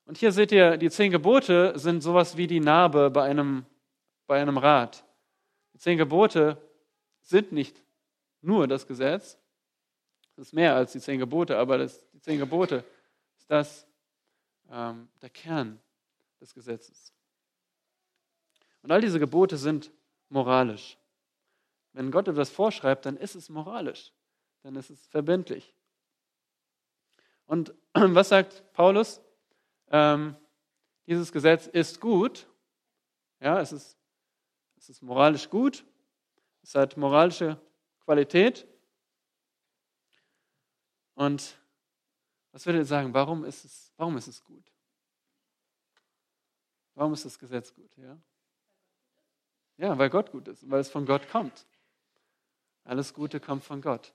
Und 0.05 0.19
hier 0.19 0.33
seht 0.33 0.50
ihr, 0.53 0.76
die 0.76 0.91
zehn 0.91 1.12
Gebote 1.12 1.79
sind 1.79 2.03
sowas 2.03 2.37
wie 2.37 2.49
die 2.49 2.61
Narbe 2.61 3.11
bei 3.11 3.23
einem, 3.23 3.64
bei 4.26 4.43
einem 4.43 4.59
Rad. 4.59 5.05
Die 5.73 5.79
zehn 5.79 5.97
Gebote 5.97 6.61
sind 7.21 7.53
nicht 7.53 7.81
nur 8.43 8.67
das 8.67 8.87
Gesetz, 8.87 9.38
das 10.37 10.49
ist 10.49 10.53
mehr 10.53 10.75
als 10.75 10.93
die 10.93 11.00
zehn 11.00 11.21
Gebote, 11.21 11.57
aber 11.57 11.79
das, 11.79 12.05
die 12.11 12.21
zehn 12.21 12.38
Gebote 12.38 12.85
ist 13.38 13.49
das 13.49 13.87
ähm, 14.71 15.09
der 15.23 15.31
Kern 15.31 15.81
des 16.41 16.53
Gesetzes. 16.53 17.12
Und 18.83 18.91
all 18.91 19.00
diese 19.00 19.21
Gebote 19.21 19.57
sind 19.57 19.93
moralisch. 20.29 20.99
Wenn 21.94 22.10
Gott 22.10 22.28
etwas 22.28 22.50
vorschreibt, 22.50 23.06
dann 23.06 23.16
ist 23.16 23.36
es 23.36 23.48
moralisch, 23.48 24.12
dann 24.62 24.74
ist 24.76 24.90
es 24.90 25.06
verbindlich. 25.06 25.74
Und 27.46 27.72
was 27.94 28.28
sagt 28.28 28.72
Paulus? 28.72 29.20
Ähm, 29.88 30.36
dieses 31.06 31.30
Gesetz 31.30 31.68
ist 31.68 32.00
gut. 32.00 32.48
Ja, 33.40 33.60
es 33.60 33.72
ist, 33.72 33.96
es 34.76 34.88
ist 34.88 35.02
moralisch 35.02 35.48
gut. 35.48 35.84
Es 36.62 36.74
hat 36.74 36.96
moralische 36.96 37.60
Qualität. 38.00 38.66
Und 41.14 41.56
was 42.50 42.66
würde 42.66 42.80
ihr 42.80 42.84
sagen? 42.84 43.14
Warum 43.14 43.44
ist 43.44 43.64
es, 43.64 43.92
warum 43.96 44.16
ist 44.16 44.26
es 44.26 44.42
gut? 44.42 44.72
Warum 46.94 47.12
ist 47.12 47.24
das 47.24 47.38
Gesetz 47.38 47.72
gut? 47.72 47.96
Ja? 47.96 48.18
ja, 49.76 49.96
weil 49.96 50.10
Gott 50.10 50.32
gut 50.32 50.48
ist, 50.48 50.68
weil 50.68 50.80
es 50.80 50.90
von 50.90 51.06
Gott 51.06 51.28
kommt. 51.28 51.66
Alles 52.85 53.14
Gute 53.14 53.41
kommt 53.41 53.64
von 53.64 53.81
Gott, 53.81 54.12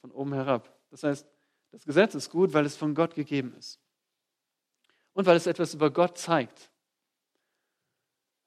von 0.00 0.10
oben 0.12 0.32
herab. 0.32 0.72
Das 0.90 1.02
heißt, 1.02 1.26
das 1.72 1.84
Gesetz 1.84 2.14
ist 2.14 2.30
gut, 2.30 2.52
weil 2.54 2.64
es 2.64 2.76
von 2.76 2.94
Gott 2.94 3.14
gegeben 3.14 3.54
ist. 3.58 3.78
Und 5.12 5.26
weil 5.26 5.36
es 5.36 5.46
etwas 5.46 5.74
über 5.74 5.90
Gott 5.90 6.16
zeigt. 6.16 6.70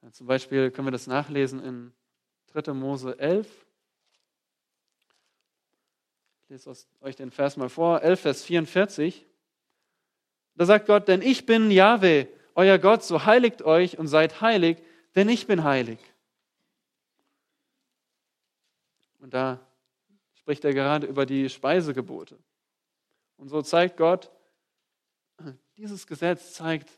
Ja, 0.01 0.11
zum 0.11 0.25
Beispiel 0.25 0.71
können 0.71 0.87
wir 0.87 0.91
das 0.91 1.05
nachlesen 1.05 1.61
in 1.63 1.93
3. 2.53 2.73
Mose 2.73 3.19
11. 3.19 3.47
Ich 6.43 6.49
lese 6.49 6.73
euch 7.01 7.15
den 7.15 7.31
Vers 7.31 7.57
mal 7.57 7.69
vor, 7.69 8.01
11, 8.01 8.19
Vers 8.19 8.43
44. 8.43 9.25
Da 10.55 10.65
sagt 10.65 10.87
Gott, 10.87 11.07
denn 11.07 11.21
ich 11.21 11.45
bin 11.45 11.71
Jahwe, 11.71 12.27
euer 12.55 12.77
Gott, 12.77 13.03
so 13.03 13.25
heiligt 13.25 13.61
euch 13.61 13.97
und 13.99 14.07
seid 14.07 14.41
heilig, 14.41 14.77
denn 15.15 15.29
ich 15.29 15.47
bin 15.47 15.63
heilig. 15.63 15.99
Und 19.21 19.35
da 19.35 19.59
spricht 20.33 20.65
er 20.65 20.73
gerade 20.73 21.05
über 21.05 21.25
die 21.27 21.47
Speisegebote. 21.47 22.39
Und 23.37 23.49
so 23.49 23.61
zeigt 23.61 23.97
Gott, 23.97 24.31
dieses 25.77 26.07
Gesetz 26.07 26.53
zeigt, 26.53 26.89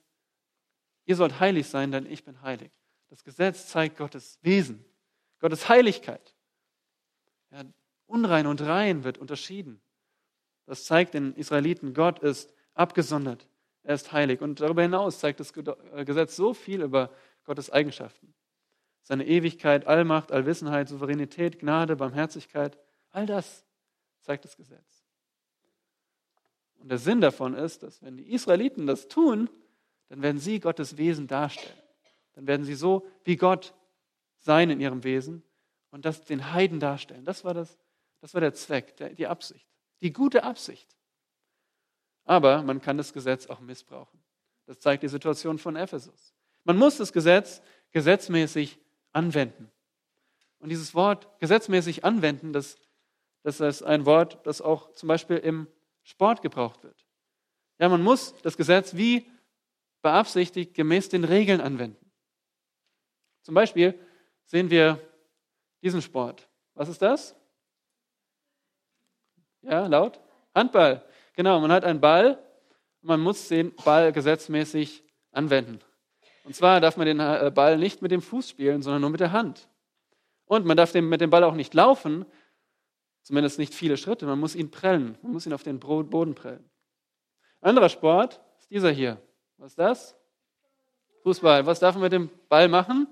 ihr 1.06 1.18
sollt 1.18 1.40
heilig 1.40 1.68
sein, 1.68 1.92
denn 1.92 2.06
ich 2.06 2.24
bin 2.24 2.42
heilig. 2.42 2.72
Das 3.10 3.24
Gesetz 3.24 3.68
zeigt 3.68 3.98
Gottes 3.98 4.40
Wesen, 4.42 4.84
Gottes 5.40 5.68
Heiligkeit. 5.68 6.34
Ja, 7.52 7.64
unrein 8.08 8.48
und 8.48 8.62
rein 8.62 9.04
wird 9.04 9.18
unterschieden. 9.18 9.82
Das 10.66 10.86
zeigt 10.86 11.14
den 11.14 11.36
Israeliten, 11.36 11.94
Gott 11.94 12.20
ist 12.20 12.54
abgesondert, 12.74 13.50
er 13.84 13.96
ist 13.96 14.14
heilig. 14.14 14.42
Und 14.42 14.62
darüber 14.62 14.82
hinaus 14.82 15.20
zeigt 15.20 15.42
das 15.42 15.52
Gesetz 15.52 16.38
so 16.38 16.54
viel 16.54 16.82
über 16.82 17.12
Gottes 17.44 17.70
Eigenschaften 17.70 18.34
seine 19.04 19.28
Ewigkeit, 19.28 19.86
Allmacht, 19.86 20.32
Allwissenheit, 20.32 20.90
Souveränität, 20.90 21.60
Gnade, 21.60 21.96
Barmherzigkeit, 21.96 22.78
all 23.12 23.26
das 23.26 23.66
zeigt 24.22 24.46
das 24.46 24.56
Gesetz. 24.56 25.04
Und 26.80 26.90
der 26.90 26.98
Sinn 26.98 27.22
davon 27.22 27.54
ist, 27.54 27.84
dass 27.84 28.02
wenn 28.02 28.18
die 28.18 28.32
Israeliten 28.32 28.88
das 28.88 29.08
tun, 29.08 29.50
dann 30.10 30.22
werden 30.22 30.40
sie 30.40 30.60
Gottes 30.60 30.98
Wesen 30.98 31.28
darstellen. 31.28 31.78
Dann 32.34 32.48
werden 32.48 32.66
sie 32.66 32.76
so 32.76 33.08
wie 33.24 33.36
Gott 33.36 33.74
sein 34.40 34.70
in 34.70 34.80
ihrem 34.80 35.04
Wesen 35.04 35.44
und 35.92 36.06
das 36.06 36.24
den 36.26 36.52
Heiden 36.52 36.80
darstellen. 36.80 37.24
Das 37.24 37.46
war, 37.46 37.54
das, 37.54 37.78
das 38.22 38.34
war 38.34 38.42
der 38.42 38.54
Zweck, 38.54 38.96
die 39.16 39.28
Absicht, 39.28 39.68
die 40.02 40.12
gute 40.12 40.44
Absicht. 40.44 40.98
Aber 42.26 42.64
man 42.64 42.82
kann 42.82 42.98
das 42.98 43.14
Gesetz 43.14 43.48
auch 43.48 43.60
missbrauchen. 43.60 44.20
Das 44.66 44.80
zeigt 44.80 45.04
die 45.04 45.10
Situation 45.10 45.58
von 45.60 45.76
Ephesus. 45.76 46.34
Man 46.64 46.78
muss 46.78 46.98
das 46.98 47.12
Gesetz 47.14 47.62
gesetzmäßig 47.92 48.80
anwenden. 49.14 49.72
Und 50.60 50.70
dieses 50.70 50.94
Wort 50.96 51.28
gesetzmäßig 51.40 52.06
anwenden, 52.06 52.54
das, 52.54 52.78
das 53.44 53.60
ist 53.60 53.84
ein 53.84 54.06
Wort, 54.06 54.46
das 54.46 54.62
auch 54.62 54.92
zum 54.94 55.08
Beispiel 55.08 55.38
im 55.38 55.68
Sport 56.04 56.42
gebraucht 56.42 56.84
wird. 56.84 57.06
Ja, 57.80 57.90
man 57.90 58.02
muss 58.02 58.34
das 58.42 58.58
Gesetz 58.58 58.96
wie 58.96 59.26
beabsichtigt 60.02 60.74
gemäß 60.74 61.10
den 61.10 61.24
Regeln 61.24 61.62
anwenden. 61.62 62.12
Zum 63.42 63.56
Beispiel 63.56 64.00
sehen 64.46 64.70
wir 64.70 65.00
diesen 65.82 66.02
Sport. 66.02 66.48
Was 66.76 66.90
ist 66.90 67.02
das? 67.02 67.36
Ja, 69.62 69.88
laut? 69.88 70.20
Handball. 70.54 71.06
Genau, 71.36 71.60
man 71.60 71.72
hat 71.72 71.84
einen 71.84 72.02
Ball 72.02 72.38
und 73.02 73.08
man 73.08 73.20
muss 73.20 73.48
den 73.48 73.74
Ball 73.76 74.12
gesetzmäßig 74.12 75.04
anwenden. 75.32 75.80
Und 76.44 76.56
zwar 76.56 76.82
darf 76.82 76.98
man 76.98 77.06
den 77.06 77.20
äh, 77.20 77.52
Ball 77.54 77.78
nicht 77.78 78.02
mit 78.02 78.12
dem 78.12 78.22
Fuß 78.22 78.50
spielen, 78.50 78.82
sondern 78.82 79.02
nur 79.02 79.10
mit 79.10 79.20
der 79.20 79.32
Hand. 79.32 79.68
Und 80.46 80.66
man 80.66 80.78
darf 80.78 80.94
mit 80.94 81.22
dem 81.22 81.30
Ball 81.30 81.44
auch 81.44 81.56
nicht 81.56 81.74
laufen, 81.74 82.26
zumindest 83.24 83.60
nicht 83.60 83.74
viele 83.74 83.98
Schritte, 83.98 84.26
man 84.26 84.40
muss 84.40 84.56
ihn 84.56 84.70
prellen, 84.70 85.18
man 85.22 85.32
muss 85.32 85.46
ihn 85.46 85.54
auf 85.54 85.64
den 85.64 85.80
Boden 85.80 86.36
prellen. 86.36 86.70
Anderer 87.62 87.90
Sport 87.90 88.42
ist 88.60 88.70
dieser 88.70 88.92
hier. 88.92 89.22
Was 89.58 89.72
ist 89.72 89.80
das? 89.80 90.16
Fußball. 91.24 91.66
Was 91.66 91.80
darf 91.80 91.96
man 91.96 92.04
mit 92.04 92.12
dem 92.12 92.30
Ball 92.50 92.68
machen? 92.68 93.08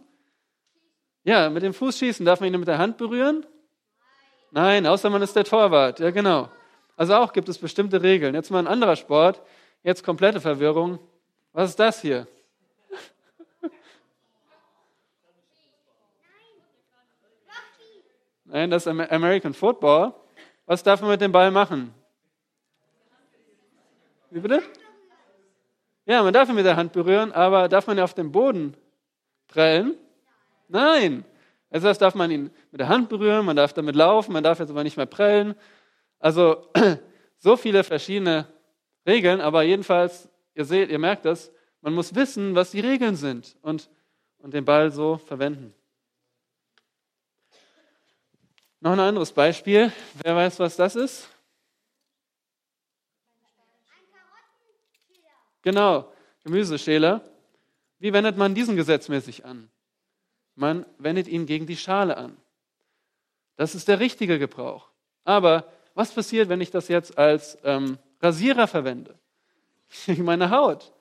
Ja, 1.24 1.50
mit 1.50 1.64
dem 1.64 1.74
Fuß 1.74 1.98
schießen, 1.98 2.26
darf 2.26 2.42
man 2.42 2.54
ihn 2.54 2.60
mit 2.60 2.68
der 2.68 2.78
Hand 2.78 2.98
berühren? 2.98 3.46
Nein, 4.52 4.86
außer 4.86 5.10
man 5.10 5.22
ist 5.22 5.36
der 5.36 5.46
Torwart. 5.46 6.02
Ja, 6.02 6.12
genau. 6.12 6.50
Also 6.98 7.16
auch 7.16 7.32
gibt 7.32 7.48
es 7.48 7.58
bestimmte 7.58 8.02
Regeln. 8.02 8.36
Jetzt 8.36 8.52
mal 8.52 8.60
ein 8.60 8.68
anderer 8.68 8.98
Sport. 8.98 9.42
Jetzt 9.82 10.04
komplette 10.04 10.42
Verwirrung. 10.42 11.00
Was 11.54 11.70
ist 11.70 11.80
das 11.80 12.02
hier? 12.02 12.28
Nein, 18.52 18.70
das 18.70 18.86
ist 18.86 18.88
American 18.88 19.54
Football. 19.54 20.14
Was 20.66 20.84
darf 20.84 21.00
man 21.00 21.12
mit 21.12 21.22
dem 21.22 21.32
Ball 21.32 21.52
machen? 21.52 21.94
Wie 24.30 24.42
bitte? 24.42 24.62
Ja, 26.06 26.22
man 26.22 26.34
darf 26.34 26.50
ihn 26.50 26.56
mit 26.56 26.66
der 26.66 26.76
Hand 26.76 26.92
berühren, 26.92 27.32
aber 27.32 27.70
darf 27.70 27.88
man 27.88 27.98
ihn 27.98 28.04
auf 28.04 28.14
dem 28.14 28.30
Boden 28.30 28.76
prellen? 29.48 29.96
Nein. 30.68 31.24
Also 31.70 31.88
das 31.88 31.98
darf 31.98 32.14
man 32.14 32.30
ihn 32.30 32.52
mit 32.72 32.82
der 32.82 32.90
Hand 32.90 33.08
berühren, 33.08 33.46
man 33.46 33.56
darf 33.56 33.72
damit 33.72 33.96
laufen, 33.96 34.34
man 34.34 34.44
darf 34.44 34.60
jetzt 34.60 34.70
aber 34.70 34.84
nicht 34.84 34.98
mehr 34.98 35.06
prellen. 35.06 35.56
Also 36.20 36.68
so 37.38 37.56
viele 37.56 37.86
verschiedene 37.86 38.48
Regeln, 39.08 39.40
aber 39.40 39.64
jedenfalls, 39.64 40.28
ihr 40.56 40.66
seht, 40.66 40.90
ihr 40.90 41.00
merkt 41.00 41.24
das, 41.24 41.54
man 41.80 41.94
muss 41.94 42.14
wissen, 42.16 42.54
was 42.54 42.72
die 42.72 42.82
Regeln 42.82 43.16
sind 43.16 43.56
und, 43.62 43.90
und 44.40 44.54
den 44.54 44.66
Ball 44.66 44.92
so 44.92 45.18
verwenden. 45.18 45.74
Noch 48.84 48.94
ein 48.94 49.00
anderes 49.00 49.32
Beispiel. 49.32 49.92
Wer 50.24 50.36
weiß, 50.36 50.60
was 50.60 50.76
das 50.76 50.96
ist? 50.96 51.30
Genau, 55.62 56.12
Gemüseschäler. 56.44 57.22
Wie 58.00 58.12
wendet 58.12 58.38
man 58.38 58.56
diesen 58.56 58.76
gesetzmäßig 58.76 59.46
an? 59.46 59.70
Man 60.56 60.88
wendet 60.98 61.28
ihn 61.28 61.46
gegen 61.46 61.68
die 61.68 61.78
Schale 61.78 62.18
an. 62.18 62.36
Das 63.56 63.76
ist 63.76 63.88
der 63.88 64.00
richtige 64.00 64.40
Gebrauch. 64.40 64.90
Aber 65.26 65.72
was 65.94 66.12
passiert, 66.12 66.50
wenn 66.50 66.62
ich 66.62 66.72
das 66.72 66.88
jetzt 66.88 67.20
als 67.20 67.60
ähm, 67.64 68.00
Rasierer 68.20 68.66
verwende? 68.66 69.20
Gegen 70.08 70.26
meine 70.26 70.50
Haut. 70.50 70.92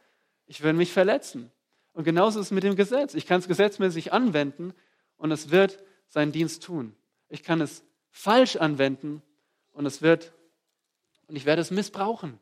Ich 0.47 0.63
würde 0.63 0.77
mich 0.77 0.93
verletzen. 0.93 1.51
Und 1.95 2.05
genauso 2.05 2.41
ist 2.41 2.47
es 2.47 2.53
mit 2.53 2.65
dem 2.65 2.77
Gesetz. 2.77 3.15
Ich 3.15 3.27
kann 3.27 3.41
es 3.41 3.49
gesetzmäßig 3.49 4.13
anwenden 4.13 4.75
und 5.17 5.31
es 5.33 5.51
wird 5.51 5.83
seinen 6.09 6.33
Dienst 6.33 6.63
tun. 6.63 6.95
Ich 7.31 7.43
kann 7.43 7.61
es 7.61 7.83
falsch 8.11 8.57
anwenden 8.57 9.23
und 9.73 9.87
es 9.87 10.03
wird 10.03 10.33
und 11.29 11.37
ich 11.37 11.47
werde 11.47 11.63
es 11.63 11.71
missbrauchen. 11.71 12.39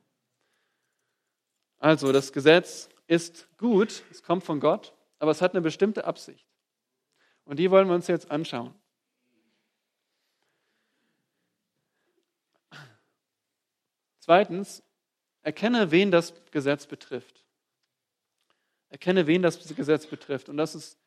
Also 1.78 2.11
das 2.11 2.33
Gesetz 2.33 2.88
ist 3.07 3.47
gut, 3.59 4.02
es 4.11 4.23
kommt 4.23 4.45
von 4.45 4.61
Gott, 4.61 4.95
aber 5.18 5.30
es 5.30 5.40
hat 5.40 5.52
eine 5.52 5.61
bestimmte 5.61 6.04
Absicht. 6.04 6.47
Und 7.45 7.59
die 7.59 7.71
wollen 7.71 7.87
wir 7.87 7.95
uns 7.95 8.09
jetzt 8.09 8.30
anschauen. 8.30 8.75
Zweitens, 14.18 14.83
erkenne, 15.42 15.90
wen 15.90 16.11
das 16.11 16.35
Gesetz 16.50 16.87
betrifft. 16.87 17.45
Erkenne, 18.90 19.26
wen 19.26 19.42
das 19.42 19.59
Gesetz 19.75 20.07
betrifft. 20.07 20.49
Und 20.49 20.57
das 20.57 20.75
ist 20.75 20.99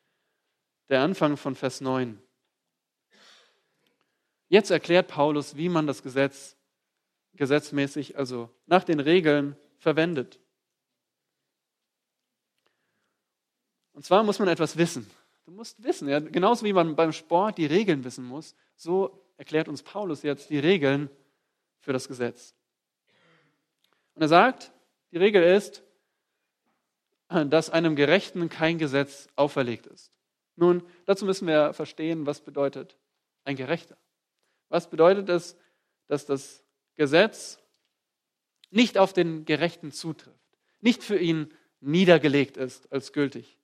der 0.88 1.02
Anfang 1.02 1.36
von 1.36 1.54
Vers 1.54 1.80
9. 1.80 2.20
Jetzt 4.52 4.70
erklärt 4.70 5.08
Paulus, 5.08 5.56
wie 5.56 5.70
man 5.70 5.86
das 5.86 6.02
Gesetz 6.02 6.58
gesetzmäßig, 7.32 8.18
also 8.18 8.50
nach 8.66 8.84
den 8.84 9.00
Regeln, 9.00 9.56
verwendet. 9.78 10.38
Und 13.94 14.04
zwar 14.04 14.22
muss 14.22 14.38
man 14.38 14.48
etwas 14.48 14.76
wissen. 14.76 15.10
Du 15.46 15.52
musst 15.52 15.82
wissen, 15.82 16.06
ja, 16.06 16.20
genauso 16.20 16.66
wie 16.66 16.74
man 16.74 16.94
beim 16.96 17.14
Sport 17.14 17.56
die 17.56 17.64
Regeln 17.64 18.04
wissen 18.04 18.26
muss, 18.26 18.54
so 18.76 19.24
erklärt 19.38 19.68
uns 19.68 19.82
Paulus 19.82 20.22
jetzt 20.22 20.50
die 20.50 20.58
Regeln 20.58 21.08
für 21.80 21.94
das 21.94 22.06
Gesetz. 22.06 22.54
Und 24.14 24.20
er 24.20 24.28
sagt, 24.28 24.70
die 25.12 25.16
Regel 25.16 25.42
ist, 25.44 25.82
dass 27.28 27.70
einem 27.70 27.96
Gerechten 27.96 28.50
kein 28.50 28.76
Gesetz 28.76 29.28
auferlegt 29.34 29.86
ist. 29.86 30.12
Nun, 30.56 30.82
dazu 31.06 31.24
müssen 31.24 31.48
wir 31.48 31.72
verstehen, 31.72 32.26
was 32.26 32.42
bedeutet 32.42 32.98
ein 33.44 33.56
Gerechter. 33.56 33.96
Was 34.72 34.88
bedeutet 34.88 35.28
es, 35.28 35.54
dass 36.06 36.24
das 36.24 36.64
Gesetz 36.94 37.58
nicht 38.70 38.96
auf 38.96 39.12
den 39.12 39.44
Gerechten 39.44 39.92
zutrifft, 39.92 40.58
nicht 40.80 41.04
für 41.04 41.18
ihn 41.18 41.52
niedergelegt 41.80 42.56
ist 42.56 42.90
als 42.90 43.12
gültig. 43.12 43.58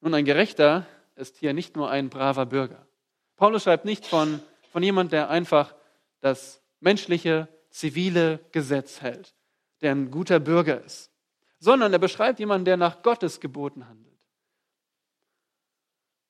Nun, 0.00 0.14
ein 0.14 0.24
Gerechter 0.24 0.84
ist 1.14 1.36
hier 1.36 1.52
nicht 1.52 1.76
nur 1.76 1.88
ein 1.88 2.10
braver 2.10 2.44
Bürger. 2.44 2.88
Paulus 3.36 3.62
schreibt 3.62 3.84
nicht 3.84 4.04
von, 4.04 4.42
von 4.72 4.82
jemand, 4.82 5.12
der 5.12 5.30
einfach 5.30 5.76
das 6.18 6.60
menschliche, 6.80 7.46
zivile 7.70 8.40
Gesetz 8.50 9.00
hält, 9.00 9.32
der 9.80 9.92
ein 9.92 10.10
guter 10.10 10.40
Bürger 10.40 10.82
ist, 10.82 11.12
sondern 11.60 11.92
er 11.92 12.00
beschreibt 12.00 12.40
jemanden, 12.40 12.64
der 12.64 12.76
nach 12.76 13.04
Gottes 13.04 13.38
Geboten 13.38 13.88
handelt. 13.88 14.18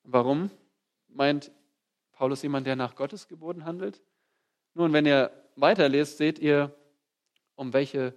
Warum 0.03 0.51
meint 1.09 1.51
Paulus 2.12 2.42
jemand, 2.42 2.66
der 2.66 2.77
nach 2.77 2.94
Gottes 2.94 3.29
Geboten 3.29 3.64
handelt? 3.64 4.03
Nun, 4.75 4.92
wenn 4.92 5.07
ihr 5.07 5.31
weiterlest, 5.57 6.18
seht 6.18 6.38
ihr, 6.38 6.75
um 7.55 7.72
welche 7.72 8.14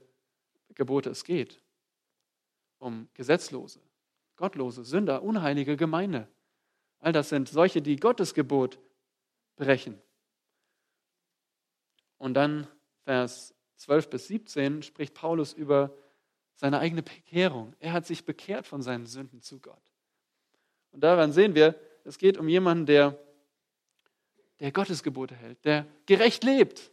Gebote 0.74 1.10
es 1.10 1.24
geht. 1.24 1.62
Um 2.80 3.08
Gesetzlose, 3.14 3.80
Gottlose, 4.36 4.84
Sünder, 4.84 5.24
unheilige 5.24 5.78
Gemeinde. 5.78 6.28
All 7.00 7.12
das 7.12 7.30
sind 7.30 7.50
solche, 7.50 7.82
die 7.82 7.98
Gottes 7.98 8.34
Gebot 8.34 8.80
brechen. 9.56 10.02
Und 12.18 12.34
dann 12.34 12.68
Vers 13.04 13.54
12 13.78 14.10
bis 14.10 14.28
17 14.28 14.84
spricht 14.84 15.14
Paulus 15.14 15.54
über 15.54 15.96
seine 16.56 16.80
eigene 16.80 17.04
Bekehrung. 17.04 17.74
Er 17.80 17.94
hat 17.94 18.06
sich 18.06 18.26
bekehrt 18.26 18.66
von 18.66 18.82
seinen 18.82 19.06
Sünden 19.06 19.42
zu 19.42 19.60
Gott. 19.60 19.92
Und 20.92 21.02
daran 21.02 21.32
sehen 21.32 21.56
wir, 21.56 21.76
es 22.06 22.18
geht 22.18 22.38
um 22.38 22.48
jemanden, 22.48 22.86
der, 22.86 23.20
der 24.60 24.72
Gottes 24.72 25.04
Gebote 25.04 25.36
hält, 25.36 25.64
der 25.66 25.86
gerecht 26.06 26.44
lebt. 26.44 26.92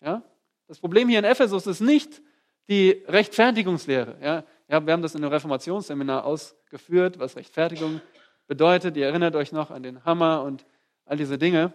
Ja? 0.00 0.22
Das 0.68 0.78
Problem 0.78 1.08
hier 1.08 1.18
in 1.18 1.24
Ephesus 1.24 1.66
ist 1.66 1.80
nicht 1.80 2.22
die 2.68 3.02
Rechtfertigungslehre. 3.06 4.16
Ja? 4.22 4.44
Ja, 4.68 4.84
wir 4.84 4.92
haben 4.92 5.02
das 5.02 5.14
in 5.14 5.22
einem 5.22 5.32
Reformationsseminar 5.32 6.24
ausgeführt, 6.24 7.18
was 7.18 7.36
Rechtfertigung 7.36 8.00
bedeutet. 8.48 8.96
Ihr 8.96 9.06
erinnert 9.06 9.36
euch 9.36 9.52
noch 9.52 9.70
an 9.70 9.82
den 9.82 10.04
Hammer 10.04 10.42
und 10.42 10.66
all 11.04 11.16
diese 11.16 11.38
Dinge. 11.38 11.72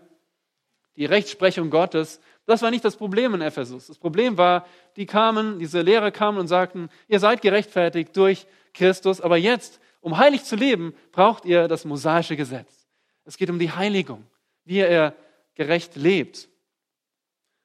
Die 0.97 1.05
Rechtsprechung 1.05 1.69
Gottes, 1.69 2.19
das 2.45 2.61
war 2.61 2.69
nicht 2.69 2.83
das 2.83 2.97
Problem 2.97 3.33
in 3.33 3.41
Ephesus. 3.41 3.87
Das 3.87 3.97
Problem 3.97 4.37
war, 4.37 4.65
die 4.97 5.05
kamen, 5.05 5.57
diese 5.57 5.81
Lehrer 5.81 6.11
kamen 6.11 6.37
und 6.37 6.47
sagten, 6.47 6.89
ihr 7.07 7.19
seid 7.19 7.41
gerechtfertigt 7.41 8.15
durch 8.17 8.45
Christus, 8.73 9.21
aber 9.21 9.37
jetzt, 9.37 9.79
um 10.01 10.17
heilig 10.17 10.43
zu 10.43 10.57
leben, 10.57 10.93
braucht 11.13 11.45
ihr 11.45 11.69
das 11.69 11.85
mosaische 11.85 12.35
Gesetz. 12.35 12.87
Es 13.23 13.37
geht 13.37 13.49
um 13.49 13.57
die 13.57 13.71
Heiligung, 13.71 14.25
wie 14.63 14.79
er 14.79 15.15
gerecht 15.55 15.95
lebt. 15.95 16.49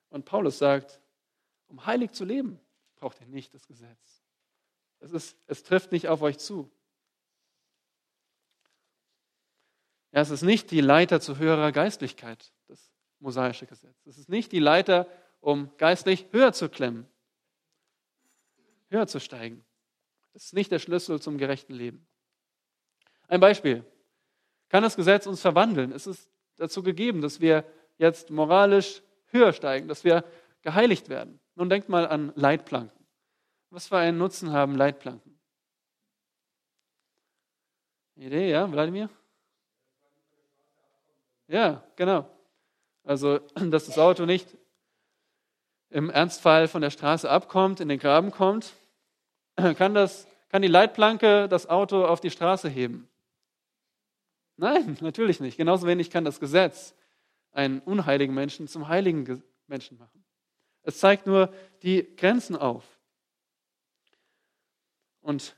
Und 0.08 0.24
Paulus 0.24 0.58
sagt, 0.58 1.00
um 1.68 1.84
heilig 1.86 2.12
zu 2.12 2.24
leben, 2.24 2.60
braucht 2.96 3.20
ihr 3.20 3.26
nicht 3.26 3.54
das 3.54 3.66
Gesetz. 3.66 4.22
Es, 5.00 5.12
ist, 5.12 5.36
es 5.46 5.62
trifft 5.62 5.92
nicht 5.92 6.08
auf 6.08 6.22
euch 6.22 6.38
zu. 6.38 6.70
Ja, 10.12 10.20
es 10.22 10.30
ist 10.30 10.42
nicht 10.42 10.70
die 10.70 10.80
Leiter 10.80 11.20
zu 11.20 11.38
höherer 11.38 11.72
Geistlichkeit, 11.72 12.52
das 12.68 12.90
mosaische 13.18 13.66
Gesetz. 13.66 14.06
Es 14.06 14.16
ist 14.16 14.28
nicht 14.28 14.52
die 14.52 14.60
Leiter, 14.60 15.06
um 15.40 15.70
geistlich 15.76 16.26
höher 16.32 16.52
zu 16.52 16.68
klemmen, 16.68 17.06
höher 18.88 19.06
zu 19.06 19.20
steigen. 19.20 19.64
Es 20.32 20.46
ist 20.46 20.54
nicht 20.54 20.70
der 20.70 20.78
Schlüssel 20.78 21.20
zum 21.20 21.38
gerechten 21.38 21.74
Leben. 21.74 22.06
Ein 23.28 23.40
Beispiel. 23.40 23.84
Kann 24.68 24.82
das 24.82 24.96
Gesetz 24.96 25.26
uns 25.26 25.40
verwandeln? 25.40 25.92
Es 25.92 26.06
ist 26.06 26.30
dazu 26.56 26.82
gegeben, 26.82 27.20
dass 27.20 27.40
wir 27.40 27.64
jetzt 27.98 28.30
moralisch 28.30 29.02
höher 29.26 29.52
steigen, 29.52 29.88
dass 29.88 30.04
wir 30.04 30.24
geheiligt 30.62 31.08
werden. 31.08 31.40
Nun 31.54 31.70
denkt 31.70 31.88
mal 31.88 32.06
an 32.06 32.32
Leitplanken. 32.34 33.06
Was 33.70 33.88
für 33.88 33.96
einen 33.98 34.18
Nutzen 34.18 34.52
haben 34.52 34.76
Leitplanken? 34.76 35.38
Idee, 38.16 38.50
ja, 38.50 38.70
Wladimir? 38.70 39.10
Ja, 41.48 41.82
genau. 41.96 42.28
Also, 43.04 43.38
dass 43.54 43.86
das 43.86 43.98
Auto 43.98 44.24
nicht 44.26 44.56
im 45.90 46.10
Ernstfall 46.10 46.68
von 46.68 46.82
der 46.82 46.90
Straße 46.90 47.30
abkommt, 47.30 47.80
in 47.80 47.88
den 47.88 47.98
Graben 47.98 48.30
kommt, 48.30 48.74
kann, 49.76 49.94
das, 49.94 50.26
kann 50.48 50.62
die 50.62 50.68
Leitplanke 50.68 51.48
das 51.48 51.68
Auto 51.68 52.04
auf 52.04 52.20
die 52.20 52.30
Straße 52.30 52.68
heben? 52.68 53.08
Nein, 54.56 54.96
natürlich 55.00 55.40
nicht. 55.40 55.56
Genauso 55.56 55.86
wenig 55.86 56.10
kann 56.10 56.24
das 56.24 56.40
Gesetz 56.40 56.94
einen 57.52 57.80
unheiligen 57.80 58.34
Menschen 58.34 58.68
zum 58.68 58.88
heiligen 58.88 59.42
Menschen 59.66 59.98
machen. 59.98 60.24
Es 60.82 60.98
zeigt 60.98 61.26
nur 61.26 61.52
die 61.82 62.14
Grenzen 62.16 62.56
auf. 62.56 62.84
Und 65.20 65.56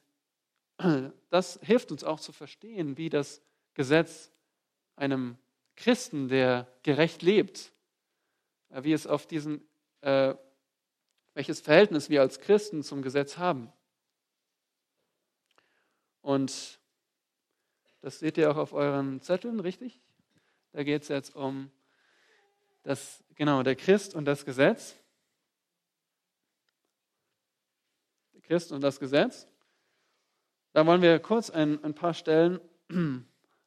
das 1.30 1.58
hilft 1.62 1.92
uns 1.92 2.04
auch 2.04 2.20
zu 2.20 2.32
verstehen, 2.32 2.96
wie 2.96 3.10
das 3.10 3.42
Gesetz 3.74 4.30
einem 4.96 5.36
Christen, 5.76 6.28
der 6.28 6.66
gerecht 6.82 7.22
lebt, 7.22 7.72
äh, 8.70 8.82
wie 8.82 8.92
es 8.92 9.06
auf 9.06 9.26
diesen, 9.26 9.66
äh, 10.00 10.34
welches 11.34 11.60
Verhältnis 11.60 12.10
wir 12.10 12.20
als 12.20 12.40
Christen 12.40 12.82
zum 12.82 13.02
Gesetz 13.02 13.36
haben. 13.36 13.72
Und 16.22 16.77
das 18.00 18.18
seht 18.18 18.38
ihr 18.38 18.50
auch 18.50 18.56
auf 18.56 18.72
euren 18.72 19.20
Zetteln, 19.20 19.60
richtig? 19.60 20.00
Da 20.72 20.82
geht 20.82 21.02
es 21.02 21.08
jetzt 21.08 21.34
um 21.34 21.70
das, 22.82 23.22
genau, 23.34 23.62
der 23.62 23.76
Christ 23.76 24.14
und 24.14 24.24
das 24.24 24.44
Gesetz. 24.44 24.96
Der 28.34 28.40
Christ 28.42 28.72
und 28.72 28.80
das 28.80 29.00
Gesetz. 29.00 29.46
Da 30.72 30.86
wollen 30.86 31.02
wir 31.02 31.18
kurz 31.18 31.50
ein, 31.50 31.82
ein 31.82 31.94
paar 31.94 32.14
Stellen, 32.14 32.60
ähm, 32.90 33.26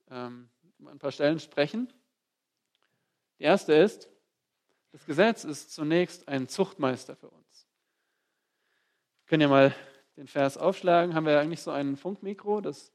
ein 0.10 1.00
paar 1.00 1.12
Stellen 1.12 1.39
sprechen. 1.39 1.91
Die 3.39 3.44
erste 3.44 3.74
ist, 3.74 4.08
das 4.91 5.06
Gesetz 5.06 5.44
ist 5.44 5.72
zunächst 5.72 6.28
ein 6.28 6.48
Zuchtmeister 6.48 7.15
für 7.15 7.30
uns. 7.30 7.67
Können 9.26 9.41
ja 9.41 9.48
mal 9.48 9.76
den 10.17 10.28
Vers 10.28 10.58
aufschlagen. 10.58 11.15
Haben 11.15 11.26
wir 11.26 11.39
eigentlich 11.39 11.62
so 11.62 11.72
ein 11.72 11.96
Funkmikro, 11.96 12.62
dass, 12.62 12.91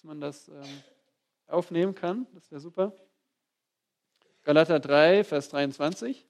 dass 0.00 0.04
man 0.04 0.20
das 0.22 0.48
ähm, 0.48 0.82
aufnehmen 1.46 1.94
kann? 1.94 2.26
Das 2.32 2.50
wäre 2.50 2.58
super. 2.58 2.96
Galater 4.44 4.80
3, 4.80 5.24
Vers 5.24 5.50
23. 5.50 6.26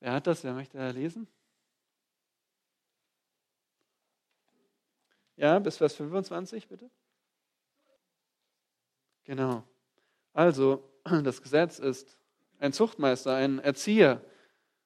Wer 0.00 0.12
hat 0.14 0.26
das? 0.26 0.42
Wer 0.42 0.54
möchte 0.54 0.78
da 0.78 0.88
lesen? 0.88 1.28
Ja, 5.36 5.58
bis 5.58 5.76
Vers 5.76 5.96
25, 5.96 6.68
bitte. 6.68 6.90
Genau. 9.24 9.68
Also, 10.32 10.90
das 11.04 11.42
Gesetz 11.42 11.78
ist 11.78 12.18
ein 12.58 12.72
Zuchtmeister, 12.72 13.34
ein 13.34 13.58
Erzieher, 13.58 14.24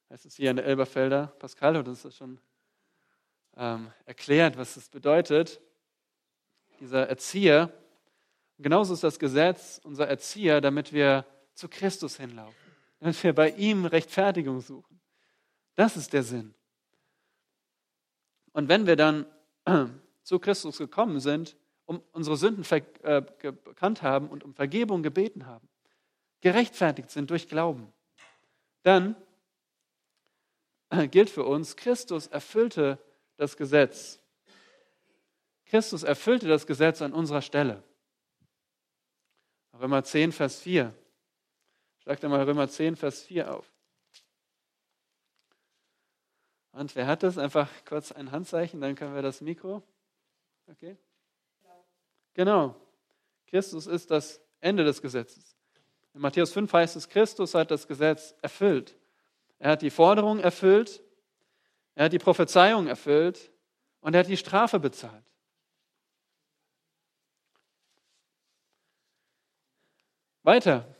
heißt 0.09 0.27
es 0.27 0.35
hier 0.35 0.51
in 0.51 0.57
der 0.57 0.65
Elberfelder. 0.65 1.29
Pascal 1.39 1.79
hat 1.79 1.87
uns 1.87 2.03
das 2.03 2.17
schon 2.17 2.41
ähm, 3.57 3.93
erklärt, 4.05 4.57
was 4.57 4.75
das 4.75 4.89
bedeutet. 4.89 5.61
Dieser 6.81 7.09
Erzieher. 7.09 7.73
Genauso 8.59 8.95
ist 8.95 9.05
das 9.05 9.19
Gesetz 9.19 9.81
unser 9.85 10.09
Erzieher, 10.09 10.61
damit 10.61 10.93
wir 10.93 11.25
zu 11.55 11.69
Christus 11.69 12.17
hinlaufen, 12.17 12.55
damit 13.01 13.23
wir 13.23 13.35
bei 13.35 13.51
ihm 13.51 13.85
Rechtfertigung 13.85 14.61
suchen. 14.61 15.01
Das 15.75 15.97
ist 15.97 16.13
der 16.13 16.23
Sinn. 16.23 16.55
Und 18.53 18.69
wenn 18.69 18.87
wir 18.87 18.97
dann 18.97 19.27
zu 20.23 20.39
Christus 20.39 20.79
gekommen 20.79 21.21
sind, 21.21 21.57
um 21.87 22.03
unsere 22.13 22.37
Sünden 22.37 22.65
äh, 23.03 23.21
bekannt 23.21 24.03
haben 24.03 24.29
und 24.29 24.45
um 24.45 24.55
Vergebung 24.55 25.03
gebeten 25.03 25.47
haben, 25.47 25.69
gerechtfertigt 26.41 27.11
sind 27.11 27.31
durch 27.31 27.49
Glauben, 27.49 27.93
dann 28.83 29.17
gilt 31.11 31.31
für 31.31 31.45
uns, 31.45 31.77
Christus 31.77 32.27
erfüllte 32.27 32.99
das 33.41 33.57
Gesetz. 33.57 34.21
Christus 35.65 36.03
erfüllte 36.03 36.47
das 36.47 36.67
Gesetz 36.67 37.01
an 37.01 37.15
unserer 37.15 37.41
Stelle. 37.41 37.83
Römer 39.73 40.05
10, 40.05 40.33
Vers 40.33 40.61
4. 40.61 40.95
Schlagt 42.03 42.23
einmal 42.23 42.43
Römer 42.43 42.69
10, 42.69 42.97
Vers 42.97 43.23
4 43.23 43.55
auf. 43.55 43.73
Und 46.73 46.95
wer 46.95 47.07
hat 47.07 47.23
das? 47.23 47.39
Einfach 47.39 47.69
kurz 47.87 48.13
ein 48.13 48.31
Handzeichen, 48.31 48.81
dann 48.81 48.95
können 48.95 49.15
wir 49.15 49.23
das 49.23 49.41
Mikro. 49.41 49.83
Okay? 50.67 50.99
Genau. 52.35 52.77
Christus 53.47 53.87
ist 53.87 54.11
das 54.11 54.41
Ende 54.61 54.85
des 54.85 55.01
Gesetzes. 55.01 55.57
In 56.13 56.21
Matthäus 56.21 56.53
5 56.53 56.71
heißt 56.71 56.97
es, 56.97 57.09
Christus 57.09 57.55
hat 57.55 57.71
das 57.71 57.89
Gesetz 57.89 58.35
erfüllt. 58.43 58.97
Er 59.59 59.71
hat 59.73 59.83
die 59.83 59.91
Forderung 59.91 60.41
erfüllt, 60.41 61.03
er 61.95 62.05
hat 62.07 62.13
die 62.13 62.19
Prophezeiung 62.19 62.87
erfüllt 62.87 63.53
und 64.01 64.15
er 64.15 64.21
hat 64.21 64.29
die 64.29 64.37
Strafe 64.37 64.79
bezahlt. 64.79 65.25
Weiter. 70.43 70.97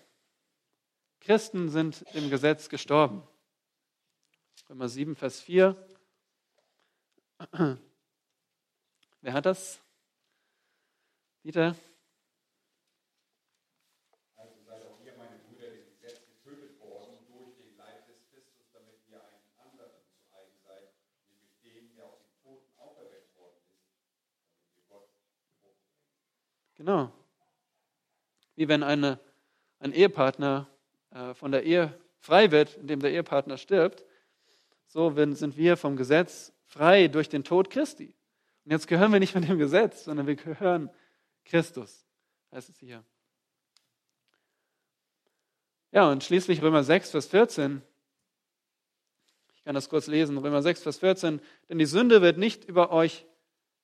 Christen 1.21 1.71
sind 1.71 2.03
im 2.15 2.31
Gesetz 2.31 2.69
gestorben. 2.69 3.23
Römer 4.69 4.89
7, 4.89 5.17
Vers 5.17 5.41
4. 5.41 5.77
Wer 9.21 9.33
hat 9.33 9.47
das? 9.47 9.81
Dieter? 11.43 11.75
Also 14.37 14.61
seid 14.63 14.85
auch 14.85 15.01
ihr, 15.05 15.17
meine 15.17 15.39
Brüder, 15.39 15.71
dem 15.71 15.89
Gesetz 15.89 16.21
getötet 16.27 16.79
worden 16.81 17.25
durch 17.29 17.57
den 17.57 17.77
Leib 17.77 18.07
des 18.07 18.23
Christus, 18.31 18.71
damit 18.73 19.01
ihr 19.09 19.25
einen 19.25 19.49
anderen 19.59 19.93
zu 20.05 20.37
eigen 20.37 20.59
seid, 20.63 20.93
nämlich 21.29 21.59
den, 21.63 21.95
der 21.97 22.05
aus 22.05 22.21
den 22.21 22.37
Toten 22.43 22.79
auferweckt 22.79 23.35
worden 23.37 23.61
ist, 23.73 23.89
damit 24.45 24.77
ihr 24.77 24.83
Gott 24.89 25.09
Frucht 25.61 25.81
Genau. 26.81 27.13
Wie 28.57 28.67
wenn 28.67 28.83
eine, 28.83 29.21
ein 29.81 29.93
Ehepartner 29.93 30.67
äh, 31.11 31.35
von 31.35 31.53
der 31.53 31.65
Ehe 31.65 31.93
frei 32.21 32.51
wird, 32.53 32.79
indem 32.79 33.01
der 33.01 33.13
Ehepartner 33.13 33.59
stirbt, 33.59 34.07
so 34.87 35.15
sind 35.35 35.59
wir 35.59 35.77
vom 35.77 35.99
Gesetz 35.99 36.55
frei 36.65 37.09
durch 37.09 37.29
den 37.29 37.45
Tod 37.45 37.69
Christi. 37.69 38.17
Und 38.65 38.73
jetzt 38.73 38.89
gehören 38.89 39.13
wir 39.13 39.21
nicht 39.21 39.35
mehr 39.35 39.45
dem 39.45 39.59
Gesetz, 39.59 40.05
sondern 40.05 40.27
wir 40.27 40.37
gehören 40.37 40.89
Christus, 41.45 42.07
heißt 42.51 42.71
es 42.71 42.79
hier. 42.79 43.05
Ja, 45.93 46.11
und 46.11 46.25
schließlich 46.25 46.63
Römer 46.63 46.83
6, 46.83 47.11
Vers 47.11 47.27
14. 47.27 47.83
Ich 49.55 49.65
kann 49.65 49.75
das 49.75 49.91
kurz 49.91 50.07
lesen. 50.07 50.39
Römer 50.39 50.63
6, 50.63 50.83
Vers 50.83 50.97
14. 50.97 51.43
Denn 51.69 51.77
die 51.77 51.85
Sünde 51.85 52.23
wird 52.23 52.39
nicht 52.39 52.65
über 52.65 52.91
euch 52.91 53.27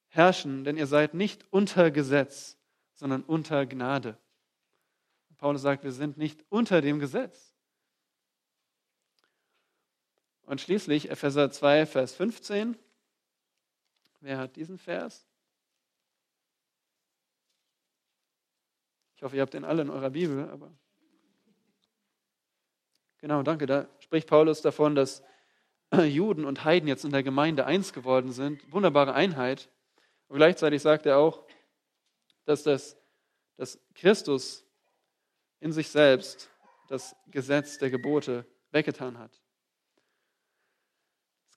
herrschen, 0.09 0.65
denn 0.65 0.79
ihr 0.79 0.87
seid 0.87 1.13
nicht 1.13 1.45
unter 1.51 1.91
Gesetz, 1.91 2.56
sondern 2.97 3.23
unter 3.23 3.65
Gnade. 3.67 4.19
Paulus 5.39 5.63
sagt, 5.63 5.85
wir 5.85 5.93
sind 5.93 6.17
nicht 6.17 6.45
unter 6.49 6.81
dem 6.81 6.99
Gesetz. 6.99 7.55
Und 10.43 10.61
schließlich 10.61 11.11
Epheser 11.11 11.51
2, 11.51 11.87
Vers 11.87 12.15
15. 12.15 12.77
Wer 14.21 14.39
hat 14.39 14.57
diesen 14.57 14.79
Vers? 14.79 15.27
Ich 19.17 19.23
hoffe, 19.23 19.37
ihr 19.37 19.43
habt 19.43 19.55
den 19.55 19.65
alle 19.65 19.83
in 19.83 19.91
eurer 19.91 20.11
Bibel, 20.11 20.49
aber. 20.49 20.73
Genau, 23.19 23.43
danke. 23.43 23.67
Da 23.67 23.89
spricht 23.99 24.29
Paulus 24.29 24.63
davon, 24.63 24.95
dass 24.95 25.23
Juden 25.93 26.45
und 26.45 26.65
Heiden 26.65 26.89
jetzt 26.89 27.05
in 27.05 27.13
der 27.13 27.23
Gemeinde 27.23 27.67
eins 27.67 27.93
geworden 27.93 28.33
sind. 28.33 28.71
Wunderbare 28.73 29.15
Einheit. 29.15 29.69
Und 30.29 30.37
gleichzeitig 30.37 30.83
sagt 30.83 31.07
er 31.07 31.19
auch, 31.19 31.47
dass, 32.47 32.63
das, 32.63 32.97
dass 33.57 33.79
Christus 33.95 34.65
in 35.61 35.73
sich 35.73 35.89
selbst 35.89 36.49
das 36.89 37.15
Gesetz 37.27 37.79
der 37.79 37.91
Gebote 37.91 38.47
weggetan 38.71 39.19
hat. 39.19 39.43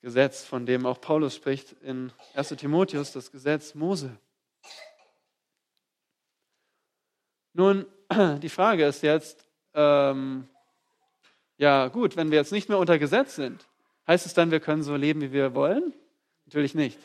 Gesetz, 0.02 0.46
von 0.46 0.66
dem 0.66 0.86
auch 0.86 1.02
Paulus 1.02 1.36
spricht 1.36 1.74
in 1.82 2.12
1 2.34 2.50
Timotheus, 2.50 3.12
das 3.12 3.32
Gesetz 3.32 3.76
Mose. 3.76 4.18
Nun, 7.54 7.86
die 8.42 8.50
Frage 8.50 8.86
ist 8.86 9.04
jetzt, 9.04 9.46
ähm, 9.74 10.48
ja 11.58 11.90
gut, 11.90 12.16
wenn 12.16 12.32
wir 12.32 12.38
jetzt 12.38 12.54
nicht 12.54 12.70
mehr 12.70 12.78
unter 12.78 12.98
Gesetz 12.98 13.36
sind, 13.36 13.68
heißt 14.08 14.26
es 14.26 14.34
dann, 14.34 14.52
wir 14.52 14.62
können 14.62 14.84
so 14.84 14.96
leben, 14.96 15.22
wie 15.22 15.34
wir 15.34 15.54
wollen? 15.54 15.94
Natürlich 16.46 16.74
nicht. 16.74 16.98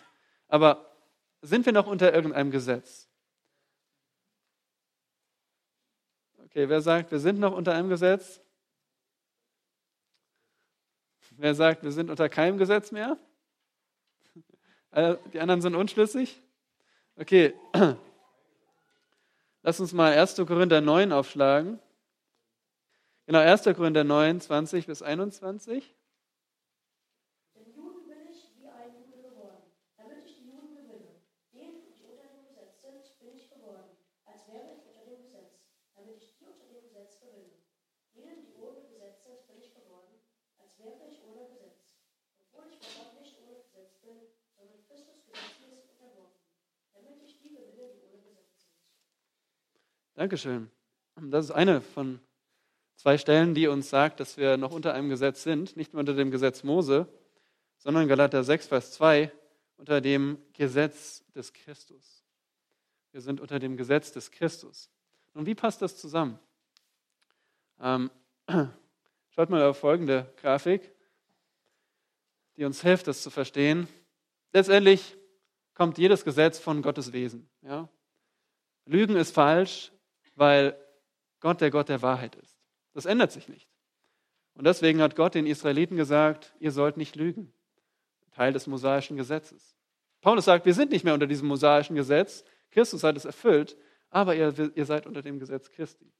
Aber 0.46 0.94
sind 1.42 1.66
wir 1.66 1.72
noch 1.72 1.86
unter 1.88 2.14
irgendeinem 2.14 2.52
Gesetz? 2.52 3.03
Okay, 6.54 6.68
wer 6.68 6.80
sagt, 6.80 7.10
wir 7.10 7.18
sind 7.18 7.40
noch 7.40 7.52
unter 7.52 7.74
einem 7.74 7.88
Gesetz? 7.88 8.40
Wer 11.30 11.52
sagt, 11.52 11.82
wir 11.82 11.90
sind 11.90 12.10
unter 12.10 12.28
keinem 12.28 12.58
Gesetz 12.58 12.92
mehr? 12.92 13.18
Die 15.32 15.40
anderen 15.40 15.60
sind 15.62 15.74
unschlüssig? 15.74 16.40
Okay. 17.16 17.54
Lass 19.64 19.80
uns 19.80 19.92
mal 19.92 20.12
1. 20.16 20.36
Korinther 20.36 20.80
9 20.80 21.10
aufschlagen. 21.10 21.80
Genau, 23.26 23.40
1. 23.40 23.64
Korinther 23.64 24.04
9, 24.04 24.40
20 24.40 24.86
bis 24.86 25.02
21. 25.02 25.92
Dankeschön. 50.14 50.70
Das 51.16 51.46
ist 51.46 51.50
eine 51.50 51.81
von 51.81 52.20
zwei 52.94 53.18
Stellen, 53.18 53.53
die 53.53 53.66
uns 53.66 53.90
sagt, 53.90 54.20
dass 54.20 54.37
wir 54.37 54.57
noch 54.57 54.70
unter 54.70 54.94
einem 54.94 55.09
Gesetz 55.09 55.42
sind, 55.42 55.77
nicht 55.77 55.92
nur 55.92 56.00
unter 56.00 56.14
dem 56.14 56.31
Gesetz 56.31 56.62
Mose, 56.62 57.09
sondern 57.79 58.07
Galater 58.07 58.44
6, 58.44 58.68
Vers 58.68 58.92
2, 58.92 59.33
unter 59.77 60.00
dem 60.00 60.38
Gesetz 60.53 61.24
des 61.35 61.53
Christus. 61.53 62.22
Wir 63.11 63.22
sind 63.22 63.40
unter 63.40 63.59
dem 63.59 63.77
Gesetz 63.77 64.12
des 64.12 64.31
Christus. 64.31 64.88
Und 65.35 65.46
wie 65.46 65.57
passt 65.57 65.83
das 65.83 65.96
zusammen? 65.96 66.38
Ähm, 67.81 68.09
schaut 69.31 69.50
mal 69.50 69.64
auf 69.64 69.79
folgende 69.79 70.33
Grafik, 70.37 70.92
die 72.57 72.64
uns 72.64 72.83
hilft, 72.83 73.09
das 73.09 73.20
zu 73.24 73.31
verstehen. 73.31 73.88
Letztendlich 74.53 75.16
kommt 75.74 75.98
jedes 75.98 76.24
Gesetz 76.24 76.61
von 76.61 76.83
Gottes 76.83 77.12
Wesen. 77.12 77.48
Ja? 77.62 77.88
Lügen 78.87 79.16
ist 79.16 79.35
falsch, 79.35 79.90
weil 80.34 80.76
Gott 81.40 81.60
der 81.60 81.70
Gott 81.70 81.88
der 81.88 82.02
Wahrheit 82.02 82.36
ist. 82.36 82.58
Das 82.92 83.06
ändert 83.06 83.32
sich 83.32 83.48
nicht. 83.48 83.68
Und 84.54 84.66
deswegen 84.66 85.02
hat 85.02 85.16
Gott 85.16 85.34
den 85.34 85.46
Israeliten 85.46 85.96
gesagt, 85.96 86.54
ihr 86.60 86.70
sollt 86.70 86.96
nicht 86.96 87.16
lügen. 87.16 87.52
Teil 88.30 88.52
des 88.52 88.66
mosaischen 88.66 89.16
Gesetzes. 89.16 89.76
Paulus 90.20 90.46
sagt, 90.46 90.64
wir 90.64 90.74
sind 90.74 90.90
nicht 90.90 91.04
mehr 91.04 91.14
unter 91.14 91.26
diesem 91.26 91.48
mosaischen 91.48 91.96
Gesetz. 91.96 92.44
Christus 92.70 93.04
hat 93.04 93.16
es 93.16 93.24
erfüllt, 93.24 93.76
aber 94.10 94.34
ihr, 94.34 94.54
ihr 94.74 94.86
seid 94.86 95.06
unter 95.06 95.22
dem 95.22 95.38
Gesetz 95.38 95.70
Christi. 95.70 96.10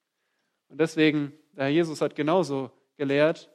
Und 0.69 0.81
deswegen, 0.81 1.33
der 1.53 1.65
Herr 1.65 1.71
Jesus 1.71 2.01
hat 2.01 2.15
genauso 2.15 2.71
gelehrt. 2.97 3.51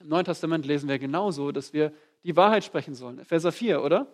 Im 0.00 0.08
Neuen 0.08 0.24
Testament 0.24 0.64
lesen 0.66 0.88
wir 0.88 0.98
genauso, 0.98 1.52
dass 1.52 1.72
wir 1.72 1.92
die 2.22 2.36
Wahrheit 2.36 2.64
sprechen 2.64 2.94
sollen. 2.94 3.18
Epheser 3.18 3.52
4, 3.52 3.82
oder? 3.82 4.06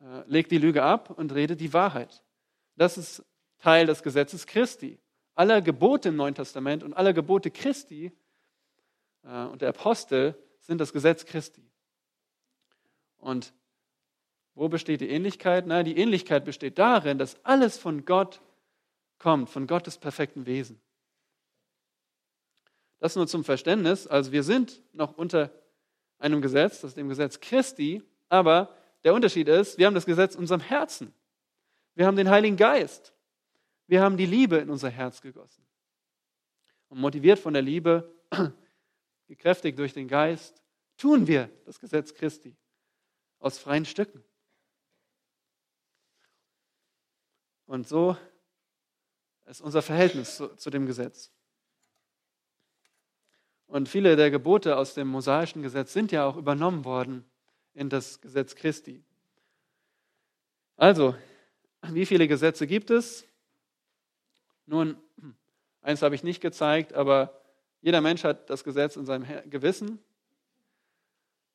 Äh, 0.00 0.22
legt 0.26 0.50
die 0.52 0.58
Lüge 0.58 0.82
ab 0.82 1.10
und 1.10 1.34
redet 1.34 1.60
die 1.60 1.72
Wahrheit. 1.72 2.22
Das 2.76 2.96
ist 2.96 3.24
Teil 3.58 3.86
des 3.86 4.02
Gesetzes 4.02 4.46
Christi. 4.46 4.98
Aller 5.34 5.62
Gebote 5.62 6.08
im 6.08 6.16
Neuen 6.16 6.34
Testament 6.34 6.82
und 6.82 6.94
aller 6.94 7.12
Gebote 7.12 7.50
Christi 7.50 8.12
äh, 9.24 9.44
und 9.44 9.62
der 9.62 9.70
Apostel 9.70 10.34
sind 10.60 10.78
das 10.78 10.92
Gesetz 10.92 11.24
Christi. 11.24 11.62
Und 13.18 13.52
wo 14.54 14.68
besteht 14.68 15.00
die 15.00 15.08
Ähnlichkeit? 15.08 15.66
Na, 15.66 15.82
die 15.82 15.96
Ähnlichkeit 15.96 16.44
besteht 16.44 16.78
darin, 16.78 17.18
dass 17.18 17.44
alles 17.44 17.78
von 17.78 18.04
Gott 18.04 18.40
kommt, 19.18 19.50
von 19.50 19.66
Gottes 19.66 19.98
perfekten 19.98 20.46
Wesen. 20.46 20.80
Das 22.98 23.14
nur 23.14 23.28
zum 23.28 23.44
Verständnis. 23.44 24.06
Also 24.06 24.32
wir 24.32 24.42
sind 24.42 24.82
noch 24.92 25.16
unter 25.16 25.52
einem 26.18 26.42
Gesetz, 26.42 26.80
das 26.80 26.90
ist 26.90 26.96
dem 26.96 27.08
Gesetz 27.08 27.38
Christi, 27.40 28.02
aber 28.28 28.74
der 29.04 29.14
Unterschied 29.14 29.48
ist, 29.48 29.78
wir 29.78 29.86
haben 29.86 29.94
das 29.94 30.06
Gesetz 30.06 30.34
in 30.34 30.40
unserem 30.40 30.60
Herzen. 30.60 31.14
Wir 31.94 32.06
haben 32.06 32.16
den 32.16 32.28
Heiligen 32.28 32.56
Geist. 32.56 33.14
Wir 33.88 34.02
haben 34.02 34.16
die 34.16 34.26
Liebe 34.26 34.58
in 34.58 34.70
unser 34.70 34.90
Herz 34.90 35.20
gegossen. 35.20 35.66
Und 36.88 37.00
motiviert 37.00 37.38
von 37.38 37.54
der 37.54 37.62
Liebe, 37.62 38.14
gekräftigt 39.26 39.78
durch 39.78 39.94
den 39.94 40.06
Geist, 40.08 40.62
tun 40.98 41.26
wir 41.26 41.50
das 41.64 41.80
Gesetz 41.80 42.14
Christi 42.14 42.54
aus 43.38 43.58
freien 43.58 43.86
Stücken. 43.86 44.22
Und 47.66 47.88
so 47.88 48.16
ist 49.46 49.60
unser 49.60 49.82
Verhältnis 49.82 50.36
zu, 50.36 50.54
zu 50.56 50.70
dem 50.70 50.86
Gesetz. 50.86 51.30
Und 53.66 53.88
viele 53.88 54.16
der 54.16 54.30
Gebote 54.30 54.76
aus 54.76 54.94
dem 54.94 55.08
mosaischen 55.08 55.62
Gesetz 55.62 55.92
sind 55.92 56.12
ja 56.12 56.26
auch 56.26 56.36
übernommen 56.36 56.84
worden 56.84 57.24
in 57.74 57.88
das 57.88 58.20
Gesetz 58.20 58.54
Christi. 58.54 59.02
Also, 60.76 61.14
wie 61.82 62.06
viele 62.06 62.28
Gesetze 62.28 62.66
gibt 62.66 62.90
es? 62.90 63.27
Nun, 64.68 64.98
eins 65.80 66.02
habe 66.02 66.14
ich 66.14 66.22
nicht 66.22 66.42
gezeigt, 66.42 66.92
aber 66.92 67.40
jeder 67.80 68.02
Mensch 68.02 68.22
hat 68.22 68.50
das 68.50 68.64
Gesetz 68.64 68.96
in 68.96 69.06
seinem 69.06 69.24
Gewissen. 69.48 69.98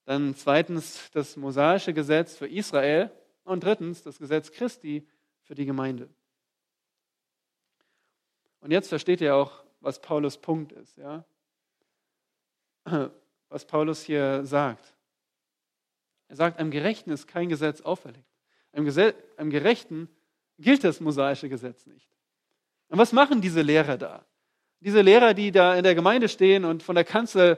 Dann 0.06 0.36
zweitens 0.36 1.12
das 1.12 1.38
mosaische 1.38 1.94
Gesetz 1.94 2.36
für 2.36 2.48
Israel 2.48 3.12
und 3.44 3.64
drittens 3.64 4.02
das 4.02 4.18
Gesetz 4.18 4.52
Christi 4.52 5.08
für 5.44 5.54
die 5.54 5.66
Gemeinde. 5.66 6.10
Und 8.62 8.72
jetzt 8.72 8.90
versteht 8.90 9.22
ihr 9.22 9.36
auch, 9.36 9.64
was 9.80 10.02
Paulus 10.02 10.40
Punkt 10.40 10.72
ist, 10.72 10.98
ja? 10.98 11.24
Was 13.50 13.66
Paulus 13.66 14.02
hier 14.02 14.44
sagt. 14.48 14.96
Er 16.28 16.36
sagt, 16.36 16.58
einem 16.58 16.72
Gerechten 16.72 17.12
ist 17.12 17.28
kein 17.28 17.50
Gesetz 17.50 17.82
auferlegt. 17.82 18.26
Einem, 18.72 19.52
Gerechten 19.52 20.10
gilt 20.58 20.84
das 20.84 21.00
mosaische 21.00 21.50
Gesetz 21.50 21.86
nicht. 21.86 22.13
Und 22.94 23.00
was 23.00 23.12
machen 23.12 23.42
diese 23.42 23.64
Lehrer 23.64 23.98
da? 23.98 24.24
Diese 24.80 25.02
Lehrer, 25.02 25.34
die 25.34 25.52
da 25.52 25.74
in 25.76 25.84
der 25.84 25.96
Gemeinde 25.96 26.30
stehen 26.30 26.64
und 26.64 26.84
von 26.84 26.94
der 26.94 27.04
Kanzel 27.04 27.58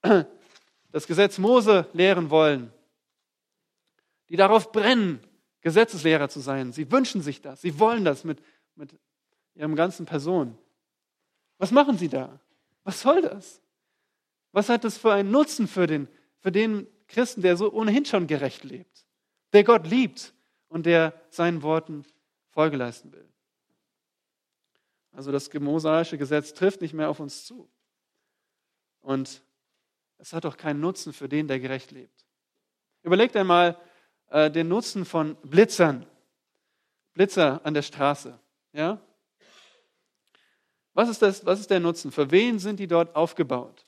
das 0.92 1.06
Gesetz 1.06 1.36
Mose 1.36 1.86
lehren 1.92 2.30
wollen, 2.30 2.72
die 4.30 4.36
darauf 4.36 4.72
brennen, 4.72 5.20
Gesetzeslehrer 5.60 6.30
zu 6.30 6.40
sein. 6.40 6.72
Sie 6.72 6.90
wünschen 6.90 7.20
sich 7.20 7.42
das, 7.42 7.60
sie 7.60 7.78
wollen 7.78 8.06
das 8.06 8.24
mit, 8.24 8.42
mit 8.76 8.98
ihrem 9.56 9.76
ganzen 9.76 10.06
Person. 10.06 10.56
Was 11.58 11.70
machen 11.70 11.98
sie 11.98 12.08
da? 12.08 12.40
Was 12.82 13.02
soll 13.02 13.20
das? 13.20 13.60
Was 14.52 14.70
hat 14.70 14.84
das 14.84 14.96
für 14.96 15.12
einen 15.12 15.30
Nutzen 15.30 15.68
für 15.68 15.86
den, 15.86 16.08
für 16.38 16.50
den 16.50 16.86
Christen, 17.08 17.42
der 17.42 17.58
so 17.58 17.70
ohnehin 17.70 18.06
schon 18.06 18.26
gerecht 18.26 18.64
lebt, 18.64 19.04
der 19.52 19.64
Gott 19.64 19.86
liebt 19.86 20.32
und 20.68 20.86
der 20.86 21.12
seinen 21.28 21.60
Worten 21.60 22.06
Folge 22.52 22.78
leisten 22.78 23.12
will. 23.12 23.28
Also 25.16 25.32
das 25.32 25.50
mosaische 25.54 26.18
Gesetz 26.18 26.52
trifft 26.52 26.82
nicht 26.82 26.92
mehr 26.92 27.08
auf 27.08 27.20
uns 27.20 27.46
zu. 27.46 27.70
Und 29.00 29.42
es 30.18 30.34
hat 30.34 30.44
auch 30.44 30.58
keinen 30.58 30.80
Nutzen 30.80 31.14
für 31.14 31.26
den, 31.26 31.48
der 31.48 31.58
gerecht 31.58 31.90
lebt. 31.90 32.26
Überlegt 33.02 33.34
einmal 33.34 33.80
äh, 34.28 34.50
den 34.50 34.68
Nutzen 34.68 35.06
von 35.06 35.36
Blitzern. 35.36 36.06
Blitzer 37.14 37.64
an 37.64 37.72
der 37.72 37.80
Straße. 37.80 38.38
Ja? 38.74 39.00
Was 40.92 41.08
ist, 41.08 41.22
das, 41.22 41.46
was 41.46 41.60
ist 41.60 41.70
der 41.70 41.80
Nutzen? 41.80 42.12
Für 42.12 42.30
wen 42.30 42.58
sind 42.58 42.78
die 42.78 42.86
dort 42.86 43.16
aufgebaut? 43.16 43.86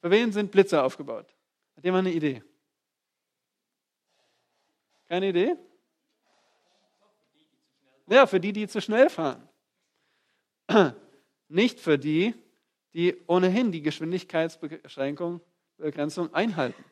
Für 0.00 0.10
wen 0.10 0.32
sind 0.32 0.50
Blitzer 0.50 0.82
aufgebaut? 0.82 1.36
Hat 1.76 1.84
jemand 1.84 2.06
eine 2.06 2.16
Idee? 2.16 2.42
Keine 5.06 5.28
Idee? 5.28 5.58
Ja, 8.06 8.26
für 8.26 8.40
die, 8.40 8.52
die 8.52 8.68
zu 8.68 8.80
schnell 8.80 9.08
fahren. 9.08 9.48
Nicht 11.48 11.80
für 11.80 11.98
die, 11.98 12.34
die 12.92 13.16
ohnehin 13.26 13.72
die 13.72 13.82
Geschwindigkeitsbeschränkung, 13.82 15.40
Begrenzung 15.76 16.32
einhalten. 16.32 16.84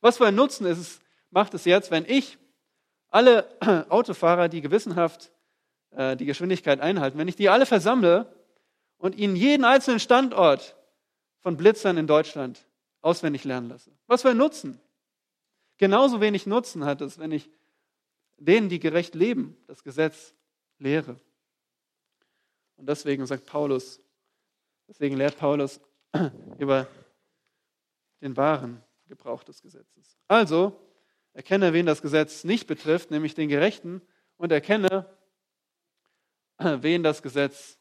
Was 0.00 0.18
für 0.18 0.26
ein 0.26 0.34
Nutzen 0.34 0.66
ist 0.66 0.78
es, 0.78 1.00
macht 1.30 1.54
es 1.54 1.64
jetzt, 1.64 1.90
wenn 1.90 2.04
ich 2.06 2.38
alle 3.08 3.46
Autofahrer, 3.88 4.48
die 4.48 4.60
gewissenhaft 4.60 5.30
äh, 5.90 6.16
die 6.16 6.26
Geschwindigkeit 6.26 6.80
einhalten, 6.80 7.18
wenn 7.18 7.28
ich 7.28 7.36
die 7.36 7.48
alle 7.48 7.66
versammle 7.66 8.32
und 8.98 9.14
ihnen 9.14 9.36
jeden 9.36 9.64
einzelnen 9.64 10.00
Standort 10.00 10.76
von 11.40 11.56
Blitzern 11.56 11.96
in 11.96 12.06
Deutschland 12.06 12.66
auswendig 13.02 13.44
lernen 13.44 13.68
lasse. 13.68 13.92
Was 14.06 14.22
für 14.22 14.30
ein 14.30 14.36
Nutzen? 14.36 14.80
Genauso 15.78 16.20
wenig 16.20 16.46
Nutzen 16.46 16.84
hat 16.84 17.00
es, 17.02 17.18
wenn 17.18 17.32
ich 17.32 17.50
denen, 18.38 18.68
die 18.68 18.80
gerecht 18.80 19.14
leben, 19.14 19.56
das 19.66 19.82
Gesetz 19.82 20.34
lehre. 20.78 21.18
Und 22.76 22.88
deswegen 22.88 23.26
sagt 23.26 23.46
Paulus, 23.46 24.00
deswegen 24.88 25.16
lehrt 25.16 25.38
Paulus 25.38 25.80
über 26.58 26.86
den 28.20 28.36
wahren 28.36 28.82
Gebrauch 29.06 29.44
des 29.44 29.62
Gesetzes. 29.62 30.18
Also, 30.28 30.78
erkenne, 31.32 31.72
wen 31.72 31.86
das 31.86 32.02
Gesetz 32.02 32.44
nicht 32.44 32.66
betrifft, 32.66 33.10
nämlich 33.10 33.34
den 33.34 33.48
Gerechten, 33.48 34.02
und 34.36 34.52
erkenne, 34.52 35.06
wen 36.58 37.02
das 37.02 37.22
Gesetz 37.22 37.78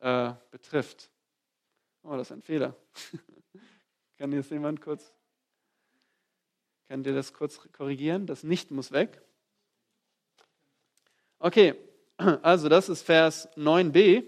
äh, 0.00 0.32
betrifft. 0.50 1.10
Oh, 2.02 2.16
das 2.16 2.30
ist 2.30 2.32
ein 2.32 2.42
Fehler. 2.42 2.76
Kann 4.18 4.32
jetzt 4.32 4.50
jemand 4.50 4.80
kurz, 4.80 5.14
kann 6.88 7.04
dir 7.04 7.14
das 7.14 7.32
kurz 7.32 7.60
korrigieren? 7.70 8.26
Das 8.26 8.42
Nicht 8.42 8.70
muss 8.72 8.90
weg. 8.90 9.22
Okay, 11.40 11.74
also 12.42 12.68
das 12.68 12.88
ist 12.88 13.02
Vers 13.02 13.48
9b. 13.56 14.24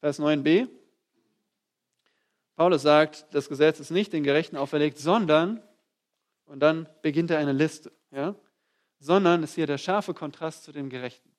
Vers 0.00 0.18
9b. 0.18 0.68
Paulus 2.56 2.82
sagt, 2.82 3.26
das 3.32 3.48
Gesetz 3.48 3.80
ist 3.80 3.90
nicht 3.90 4.12
den 4.12 4.22
Gerechten 4.22 4.56
auferlegt, 4.56 4.98
sondern, 4.98 5.62
und 6.44 6.60
dann 6.60 6.88
beginnt 7.02 7.30
er 7.30 7.38
eine 7.38 7.52
Liste, 7.52 7.92
ja, 8.10 8.34
sondern 8.98 9.42
ist 9.42 9.54
hier 9.54 9.66
der 9.66 9.78
scharfe 9.78 10.14
Kontrast 10.14 10.64
zu 10.64 10.72
dem 10.72 10.88
Gerechten. 10.88 11.34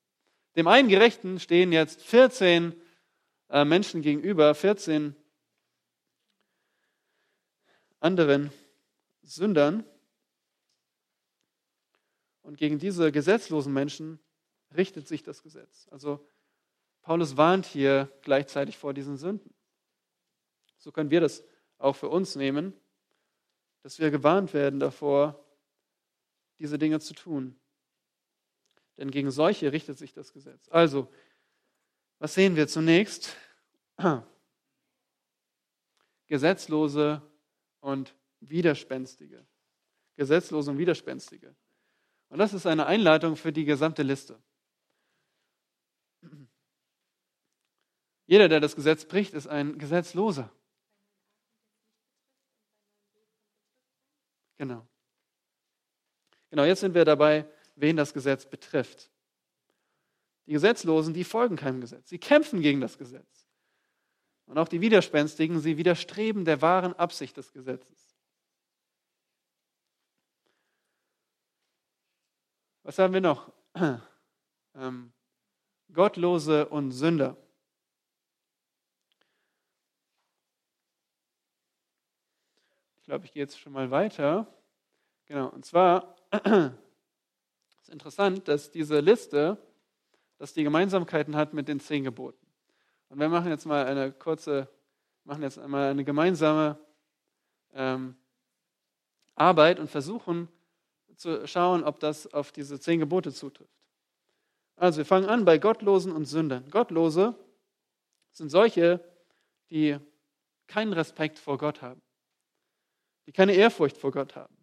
Dem 0.56 0.68
einen 0.68 0.88
Gerechten 0.88 1.40
stehen 1.40 1.72
jetzt 1.72 2.02
14 2.02 2.74
äh, 3.48 3.64
Menschen 3.64 4.02
gegenüber, 4.02 4.54
14 4.54 5.16
anderen, 8.00 8.52
Sündern. 9.22 9.84
Und 12.46 12.58
gegen 12.58 12.78
diese 12.78 13.10
gesetzlosen 13.10 13.72
Menschen 13.72 14.20
richtet 14.76 15.08
sich 15.08 15.24
das 15.24 15.42
Gesetz. 15.42 15.88
Also 15.90 16.24
Paulus 17.02 17.36
warnt 17.36 17.66
hier 17.66 18.08
gleichzeitig 18.22 18.78
vor 18.78 18.94
diesen 18.94 19.16
Sünden. 19.16 19.52
So 20.78 20.92
können 20.92 21.10
wir 21.10 21.20
das 21.20 21.42
auch 21.78 21.96
für 21.96 22.08
uns 22.08 22.36
nehmen, 22.36 22.72
dass 23.82 23.98
wir 23.98 24.12
gewarnt 24.12 24.54
werden 24.54 24.78
davor, 24.78 25.44
diese 26.60 26.78
Dinge 26.78 27.00
zu 27.00 27.14
tun. 27.14 27.58
Denn 28.96 29.10
gegen 29.10 29.32
solche 29.32 29.72
richtet 29.72 29.98
sich 29.98 30.12
das 30.12 30.32
Gesetz. 30.32 30.68
Also, 30.68 31.12
was 32.20 32.34
sehen 32.34 32.54
wir 32.54 32.68
zunächst? 32.68 33.36
Gesetzlose 36.28 37.22
und 37.80 38.14
Widerspenstige. 38.38 39.44
Gesetzlose 40.14 40.70
und 40.70 40.78
Widerspenstige. 40.78 41.56
Und 42.28 42.38
das 42.38 42.52
ist 42.52 42.66
eine 42.66 42.86
Einleitung 42.86 43.36
für 43.36 43.52
die 43.52 43.64
gesamte 43.64 44.02
Liste. 44.02 44.40
Jeder, 48.26 48.48
der 48.48 48.60
das 48.60 48.74
Gesetz 48.74 49.04
bricht, 49.04 49.34
ist 49.34 49.46
ein 49.46 49.78
Gesetzloser. 49.78 50.50
Genau. 54.58 54.86
Genau, 56.50 56.64
jetzt 56.64 56.80
sind 56.80 56.94
wir 56.94 57.04
dabei, 57.04 57.46
wen 57.76 57.96
das 57.96 58.12
Gesetz 58.12 58.46
betrifft. 58.46 59.10
Die 60.46 60.52
Gesetzlosen, 60.52 61.12
die 61.12 61.24
folgen 61.24 61.56
keinem 61.56 61.80
Gesetz. 61.80 62.08
Sie 62.08 62.18
kämpfen 62.18 62.60
gegen 62.62 62.80
das 62.80 62.98
Gesetz. 62.98 63.46
Und 64.46 64.58
auch 64.58 64.68
die 64.68 64.80
Widerspenstigen, 64.80 65.60
sie 65.60 65.76
widerstreben 65.76 66.44
der 66.44 66.62
wahren 66.62 66.94
Absicht 66.94 67.36
des 67.36 67.52
Gesetzes. 67.52 68.05
Was 72.86 73.00
haben 73.00 73.12
wir 73.12 73.20
noch? 73.20 73.52
Ähm, 74.78 75.10
Gottlose 75.90 76.68
und 76.68 76.90
Sünder. 76.92 77.34
Ich 82.98 83.04
glaube, 83.04 83.24
ich 83.24 83.32
gehe 83.32 83.42
jetzt 83.42 83.58
schon 83.58 83.72
mal 83.72 83.90
weiter. 83.90 84.46
Genau, 85.24 85.48
und 85.48 85.64
zwar 85.64 86.14
ist 87.80 87.88
interessant, 87.88 88.46
dass 88.48 88.70
diese 88.70 89.00
Liste, 89.00 89.56
dass 90.36 90.52
die 90.52 90.62
Gemeinsamkeiten 90.62 91.34
hat 91.36 91.54
mit 91.54 91.68
den 91.68 91.80
zehn 91.80 92.04
Geboten. 92.04 92.46
Und 93.08 93.18
wir 93.18 93.30
machen 93.30 93.48
jetzt 93.48 93.64
mal 93.64 93.86
eine 93.86 94.12
kurze, 94.12 94.68
machen 95.24 95.42
jetzt 95.42 95.58
einmal 95.58 95.90
eine 95.90 96.04
gemeinsame 96.04 96.78
ähm, 97.72 98.14
Arbeit 99.34 99.80
und 99.80 99.90
versuchen, 99.90 100.50
zu 101.16 101.46
schauen, 101.46 101.84
ob 101.84 101.98
das 102.00 102.32
auf 102.32 102.52
diese 102.52 102.78
zehn 102.78 103.00
Gebote 103.00 103.32
zutrifft. 103.32 103.72
Also 104.76 104.98
wir 104.98 105.06
fangen 105.06 105.28
an 105.28 105.44
bei 105.44 105.58
Gottlosen 105.58 106.12
und 106.12 106.26
Sündern. 106.26 106.70
Gottlose 106.70 107.34
sind 108.30 108.50
solche, 108.50 109.02
die 109.70 109.98
keinen 110.66 110.92
Respekt 110.92 111.38
vor 111.38 111.56
Gott 111.58 111.80
haben, 111.80 112.02
die 113.26 113.32
keine 113.32 113.54
Ehrfurcht 113.54 113.96
vor 113.96 114.10
Gott 114.10 114.36
haben. 114.36 114.54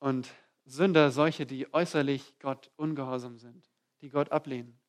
Und 0.00 0.28
Sünder 0.64 1.12
solche, 1.12 1.46
die 1.46 1.72
äußerlich 1.72 2.38
Gott 2.40 2.70
ungehorsam 2.76 3.38
sind, 3.38 3.70
die 4.00 4.08
Gott 4.08 4.32
ablehnen. 4.32 4.80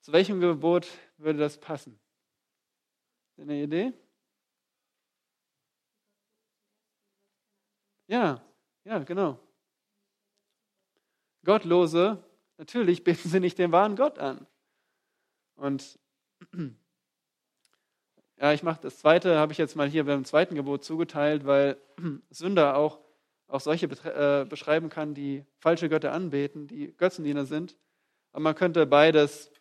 Zu 0.00 0.12
welchem 0.12 0.40
Gebot 0.40 0.88
würde 1.18 1.38
das 1.38 1.58
passen? 1.58 2.00
Eine 3.36 3.62
Idee? 3.62 3.92
Ja, 8.10 8.42
ja, 8.82 8.98
genau. 8.98 9.38
Gottlose, 11.44 12.20
natürlich 12.58 13.04
beten 13.04 13.28
sie 13.28 13.38
nicht 13.38 13.56
den 13.56 13.70
wahren 13.70 13.94
Gott 13.94 14.18
an. 14.18 14.48
Und 15.54 15.96
ja, 18.36 18.52
ich 18.52 18.64
mache 18.64 18.80
das 18.82 18.98
zweite, 18.98 19.38
habe 19.38 19.52
ich 19.52 19.58
jetzt 19.58 19.76
mal 19.76 19.88
hier 19.88 20.04
beim 20.04 20.24
zweiten 20.24 20.56
Gebot 20.56 20.82
zugeteilt, 20.82 21.46
weil 21.46 21.76
Sünder 22.30 22.76
auch, 22.76 22.98
auch 23.46 23.60
solche 23.60 23.86
äh, 23.86 24.44
beschreiben 24.44 24.88
kann, 24.88 25.14
die 25.14 25.46
falsche 25.60 25.88
Götter 25.88 26.12
anbeten, 26.12 26.66
die 26.66 26.92
Götzendiener 26.96 27.44
sind. 27.44 27.76
Aber 28.32 28.42
man 28.42 28.56
könnte 28.56 28.86
beides, 28.86 29.52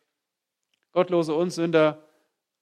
Gottlose 0.91 1.35
und 1.35 1.51
Sünder, 1.51 2.03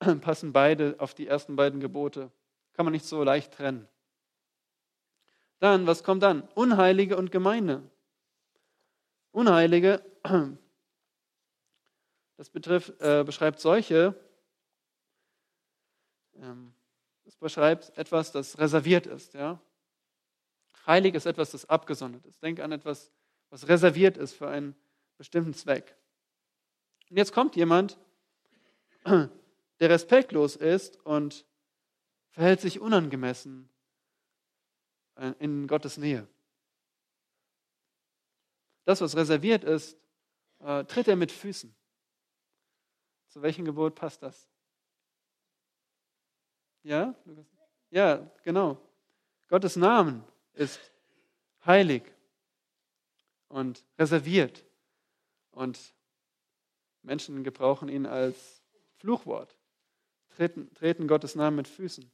passen 0.19 0.51
beide 0.51 0.95
auf 0.97 1.13
die 1.13 1.27
ersten 1.27 1.55
beiden 1.55 1.79
Gebote. 1.79 2.29
Kann 2.73 2.85
man 2.85 2.91
nicht 2.91 3.05
so 3.05 3.23
leicht 3.23 3.53
trennen. 3.53 3.87
Dann, 5.59 5.87
was 5.87 6.03
kommt 6.03 6.23
dann? 6.23 6.43
Unheilige 6.53 7.17
und 7.17 7.31
Gemeine. 7.31 7.89
Unheilige, 9.31 10.03
das 12.37 12.49
betrifft, 12.49 12.99
äh, 13.01 13.23
beschreibt 13.23 13.59
solche, 13.59 14.15
ähm, 16.35 16.73
das 17.25 17.35
beschreibt 17.35 17.97
etwas, 17.97 18.31
das 18.31 18.57
reserviert 18.57 19.05
ist. 19.07 19.33
Ja? 19.33 19.59
Heilig 20.85 21.15
ist 21.15 21.25
etwas, 21.25 21.51
das 21.51 21.65
abgesondert 21.65 22.25
ist. 22.25 22.41
Denk 22.41 22.59
an 22.59 22.71
etwas, 22.71 23.11
was 23.49 23.67
reserviert 23.67 24.17
ist 24.17 24.33
für 24.33 24.47
einen 24.47 24.75
bestimmten 25.17 25.53
Zweck. 25.53 25.95
Und 27.09 27.17
jetzt 27.17 27.33
kommt 27.33 27.55
jemand, 27.55 27.97
der 29.05 29.29
respektlos 29.89 30.55
ist 30.55 31.03
und 31.05 31.45
verhält 32.29 32.61
sich 32.61 32.79
unangemessen 32.79 33.69
in 35.39 35.67
Gottes 35.67 35.97
Nähe. 35.97 36.27
Das, 38.85 39.01
was 39.01 39.15
reserviert 39.15 39.63
ist, 39.63 39.97
äh, 40.59 40.83
tritt 40.85 41.07
er 41.07 41.15
mit 41.15 41.31
Füßen. 41.31 41.75
Zu 43.27 43.41
welchem 43.41 43.65
Gebot 43.65 43.95
passt 43.95 44.23
das? 44.23 44.49
Ja? 46.83 47.13
Ja, 47.89 48.31
genau. 48.43 48.81
Gottes 49.49 49.75
Namen 49.75 50.23
ist 50.53 50.79
heilig 51.65 52.03
und 53.49 53.85
reserviert. 53.97 54.65
Und 55.51 55.93
Menschen 57.01 57.43
gebrauchen 57.43 57.89
ihn 57.89 58.05
als 58.05 58.61
Fluchwort, 58.97 59.57
treten, 60.29 60.73
treten 60.73 61.07
Gottes 61.07 61.35
Namen 61.35 61.57
mit 61.57 61.67
Füßen. 61.67 62.09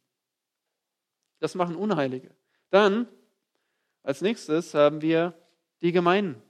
Das 1.39 1.55
machen 1.55 1.75
Unheilige. 1.75 2.35
Dann, 2.73 3.07
als 4.01 4.21
nächstes, 4.21 4.73
haben 4.73 5.03
wir 5.03 5.35
die 5.83 5.91
Gemeinden. 5.91 6.41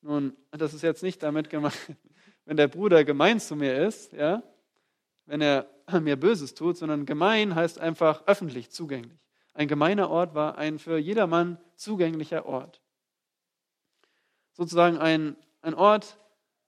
Nun, 0.00 0.36
das 0.52 0.72
ist 0.72 0.82
jetzt 0.82 1.02
nicht 1.02 1.20
damit 1.20 1.50
gemeint, 1.50 1.76
wenn 2.44 2.56
der 2.56 2.68
Bruder 2.68 3.02
gemein 3.02 3.40
zu 3.40 3.56
mir 3.56 3.84
ist, 3.84 4.12
ja, 4.12 4.44
wenn 5.26 5.40
er 5.40 5.68
mir 6.00 6.14
Böses 6.14 6.54
tut, 6.54 6.76
sondern 6.76 7.06
gemein 7.06 7.56
heißt 7.56 7.80
einfach 7.80 8.24
öffentlich 8.28 8.70
zugänglich. 8.70 9.18
Ein 9.52 9.66
gemeiner 9.66 10.10
Ort 10.10 10.32
war 10.36 10.58
ein 10.58 10.78
für 10.78 10.96
jedermann 10.96 11.58
zugänglicher 11.74 12.46
Ort. 12.46 12.80
Sozusagen 14.52 14.98
ein, 14.98 15.36
ein 15.60 15.74
Ort 15.74 16.18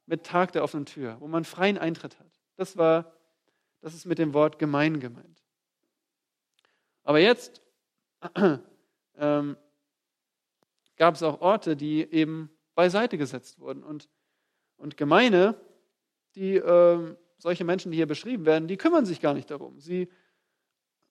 mit 0.06 0.26
Tag 0.26 0.50
der 0.50 0.64
offenen 0.64 0.86
Tür, 0.86 1.20
wo 1.20 1.28
man 1.28 1.44
freien 1.44 1.78
Eintritt 1.78 2.18
hat. 2.18 2.40
Das 2.56 2.76
war, 2.76 3.12
das 3.82 3.94
ist 3.94 4.04
mit 4.04 4.18
dem 4.18 4.34
Wort 4.34 4.58
gemein 4.58 4.98
gemeint. 4.98 5.44
Aber 7.04 7.20
jetzt 7.20 7.60
ähm, 9.16 9.56
gab 10.96 11.14
es 11.14 11.22
auch 11.22 11.40
Orte, 11.40 11.76
die 11.76 12.02
eben 12.10 12.50
beiseite 12.74 13.18
gesetzt 13.18 13.58
wurden. 13.58 13.82
Und, 13.82 14.08
und 14.76 14.96
Gemeine, 14.96 15.60
die, 16.34 16.56
äh, 16.56 17.16
solche 17.38 17.64
Menschen, 17.64 17.90
die 17.90 17.96
hier 17.96 18.06
beschrieben 18.06 18.46
werden, 18.46 18.68
die 18.68 18.76
kümmern 18.76 19.06
sich 19.06 19.20
gar 19.20 19.34
nicht 19.34 19.50
darum. 19.50 19.80
Sie 19.80 20.08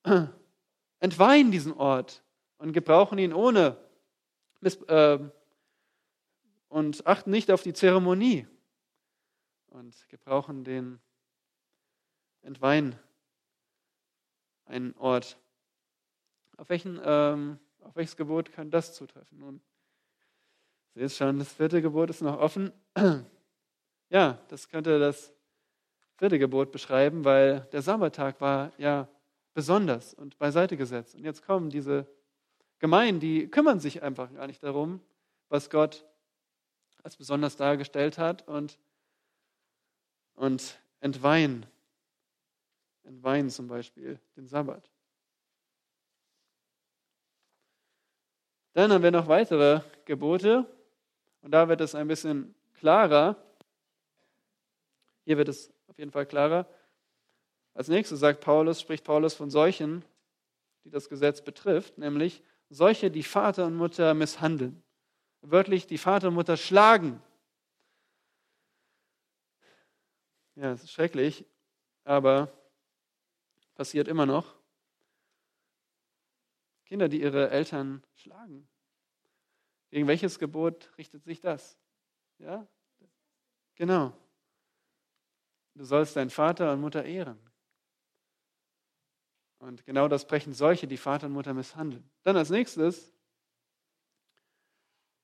äh, 0.03 0.25
entweihen 0.99 1.51
diesen 1.51 1.73
Ort 1.73 2.23
und 2.57 2.73
gebrauchen 2.73 3.17
ihn 3.17 3.33
ohne 3.33 3.77
äh, 4.87 5.19
und 6.69 7.05
achten 7.05 7.29
nicht 7.29 7.51
auf 7.51 7.61
die 7.61 7.73
Zeremonie 7.73 8.47
und 9.67 10.07
gebrauchen 10.09 10.63
den 10.63 10.99
Entweihen 12.41 12.97
einen 14.65 14.95
Ort. 14.97 15.37
Auf, 16.57 16.69
welchen, 16.69 16.99
ähm, 17.03 17.59
auf 17.81 17.95
welches 17.95 18.15
Gebot 18.15 18.51
kann 18.51 18.69
das 18.69 18.93
zutreffen? 18.93 19.39
Nun, 19.39 19.61
seht 20.95 21.11
schon, 21.11 21.39
das 21.39 21.51
vierte 21.53 21.81
Gebot 21.81 22.09
ist 22.09 22.21
noch 22.21 22.39
offen. 22.39 22.71
Ja, 24.09 24.37
das 24.49 24.69
könnte 24.69 24.99
das 24.99 25.33
vierte 26.17 26.37
Gebot 26.37 26.71
beschreiben, 26.71 27.25
weil 27.25 27.61
der 27.71 27.81
Sabbattag 27.81 28.39
war 28.41 28.71
ja 28.77 29.07
besonders 29.55 30.13
und 30.13 30.37
beiseite 30.37 30.77
gesetzt. 30.77 31.15
Und 31.15 31.23
jetzt 31.23 31.43
kommen 31.43 31.71
diese 31.71 32.05
Gemeinden, 32.77 33.19
die 33.19 33.47
kümmern 33.49 33.79
sich 33.79 34.03
einfach 34.03 34.31
gar 34.31 34.45
nicht 34.45 34.61
darum, 34.61 35.01
was 35.49 35.71
Gott 35.71 36.05
als 37.01 37.17
besonders 37.17 37.55
dargestellt 37.55 38.19
hat 38.19 38.47
und, 38.47 38.77
und 40.35 40.79
entweihen 40.99 41.65
entweihen 43.03 43.49
zum 43.49 43.67
Beispiel 43.67 44.19
den 44.35 44.47
Sabbat. 44.47 44.89
Dann 48.73 48.91
haben 48.91 49.03
wir 49.03 49.11
noch 49.11 49.27
weitere 49.27 49.81
Gebote 50.05 50.65
und 51.41 51.51
da 51.51 51.69
wird 51.69 51.81
es 51.81 51.93
ein 51.93 52.07
bisschen 52.07 52.55
klarer. 52.73 53.35
Hier 55.25 55.37
wird 55.37 55.49
es 55.49 55.71
auf 55.87 55.97
jeden 55.99 56.11
Fall 56.11 56.25
klarer. 56.25 56.67
Als 57.75 57.87
nächstes 57.87 58.19
sagt 58.19 58.41
Paulus, 58.41 58.81
spricht 58.81 59.03
Paulus 59.03 59.35
von 59.35 59.49
solchen, 59.49 60.03
die 60.83 60.89
das 60.89 61.07
Gesetz 61.07 61.41
betrifft, 61.41 61.97
nämlich 61.97 62.43
solche, 62.69 63.11
die 63.11 63.23
Vater 63.23 63.67
und 63.67 63.75
Mutter 63.75 64.13
misshandeln. 64.13 64.83
Wörtlich 65.41 65.85
die 65.85 65.97
Vater 65.97 66.29
und 66.29 66.33
Mutter 66.33 66.57
schlagen. 66.57 67.21
Ja, 70.55 70.71
es 70.71 70.83
ist 70.83 70.91
schrecklich, 70.91 71.45
aber 72.03 72.51
passiert 73.75 74.07
immer 74.07 74.25
noch. 74.25 74.55
Kinder, 76.93 77.09
die 77.09 77.23
ihre 77.23 77.49
Eltern 77.49 78.03
schlagen. 78.13 78.67
Gegen 79.89 80.07
welches 80.07 80.37
Gebot 80.37 80.95
richtet 80.99 81.23
sich 81.23 81.41
das? 81.41 81.75
Ja? 82.37 82.67
Genau. 83.73 84.15
Du 85.73 85.85
sollst 85.85 86.15
deinen 86.15 86.29
Vater 86.29 86.71
und 86.71 86.81
Mutter 86.81 87.03
ehren. 87.03 87.39
Und 89.57 89.83
genau 89.87 90.07
das 90.07 90.27
brechen 90.27 90.53
solche, 90.53 90.85
die 90.85 90.97
Vater 90.97 91.25
und 91.25 91.33
Mutter 91.33 91.55
misshandeln. 91.55 92.07
Dann 92.21 92.37
als 92.37 92.51
nächstes, 92.51 93.11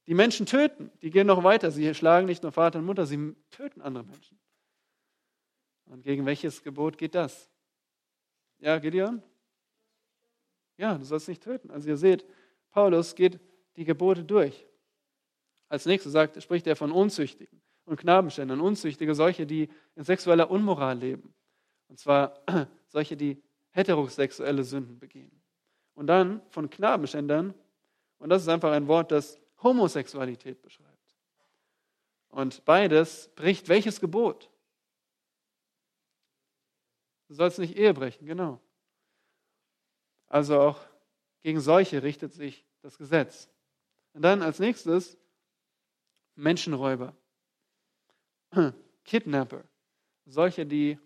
die 0.08 0.16
Menschen 0.16 0.48
töten. 0.48 0.92
Die 1.04 1.12
gehen 1.12 1.28
noch 1.28 1.44
weiter. 1.44 1.70
Sie 1.70 1.94
schlagen 1.94 2.26
nicht 2.26 2.42
nur 2.42 2.52
Vater 2.52 2.80
und 2.80 2.86
Mutter, 2.86 3.06
sie 3.06 3.36
töten 3.52 3.84
andere 3.84 4.06
Menschen. 4.06 4.40
Und 5.86 6.02
gegen 6.02 6.26
welches 6.26 6.64
Gebot 6.64 6.98
geht 6.98 7.14
das? 7.14 7.48
Ja, 8.58 8.80
Gideon? 8.80 9.22
Ja, 10.80 10.98
du 10.98 11.04
sollst 11.04 11.28
nicht 11.28 11.44
töten. 11.44 11.72
Also 11.72 11.90
ihr 11.90 11.98
seht, 11.98 12.26
Paulus 12.72 13.14
geht 13.14 13.38
die 13.76 13.84
Gebote 13.84 14.24
durch. 14.24 14.66
Als 15.68 15.86
nächstes 15.86 16.14
sagt, 16.14 16.42
spricht 16.42 16.66
er 16.68 16.78
von 16.78 16.94
Unzüchtigen 16.94 17.62
und 17.84 18.00
Knabenständern. 18.00 18.62
Unzüchtige, 18.62 19.14
solche, 19.14 19.46
die 19.46 19.68
in 19.96 20.06
sexueller 20.06 20.50
Unmoral 20.50 20.98
leben. 20.98 21.34
Und 21.90 22.00
zwar 22.00 22.42
solche, 22.88 23.18
die 23.18 23.44
heterosexuelle 23.72 24.64
Sünden 24.64 24.98
begehen. 25.00 25.42
Und 25.96 26.08
dann 26.08 26.42
von 26.50 26.70
Knabenständern, 26.70 27.54
und 28.20 28.30
das 28.30 28.44
ist 28.44 28.48
einfach 28.48 28.72
ein 28.72 28.88
Wort, 28.88 29.12
das 29.12 29.38
Homosexualität 29.62 30.62
beschreibt. 30.62 31.18
Und 32.30 32.64
beides 32.64 33.30
bricht 33.36 33.68
welches 33.68 34.00
Gebot? 34.00 34.50
Du 37.28 37.34
sollst 37.34 37.60
nicht 37.60 37.78
Ehe 37.78 37.94
brechen, 37.94 38.26
genau. 38.26 38.62
Also 40.30 40.60
auch 40.60 40.80
gegen 41.42 41.60
solche 41.60 42.02
richtet 42.02 42.34
sich 42.34 42.66
das 42.82 42.98
Gesetz. 42.98 43.50
Und 44.14 44.22
dann 44.22 44.42
als 44.42 44.60
nächstes 44.60 45.18
Menschenräuber, 46.36 47.16
Kidnapper, 49.04 49.64
solche, 50.26 50.66
die 50.66 50.98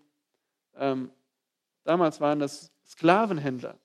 ähm, 0.74 1.10
damals 1.82 2.20
waren 2.20 2.38
das 2.38 2.72
Sklavenhändler, 2.86 3.78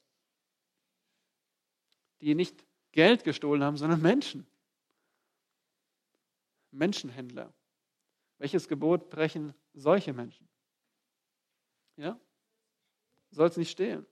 die 2.21 2.35
nicht 2.35 2.65
Geld 2.91 3.23
gestohlen 3.23 3.63
haben, 3.63 3.77
sondern 3.77 4.01
Menschen. 4.01 4.45
Menschenhändler. 6.71 7.53
Welches 8.37 8.67
Gebot 8.67 9.09
brechen 9.09 9.53
solche 9.73 10.13
Menschen? 10.13 10.47
Ja? 11.95 12.19
soll 13.31 13.47
es 13.47 13.57
nicht 13.57 13.71
stehlen. 13.71 14.05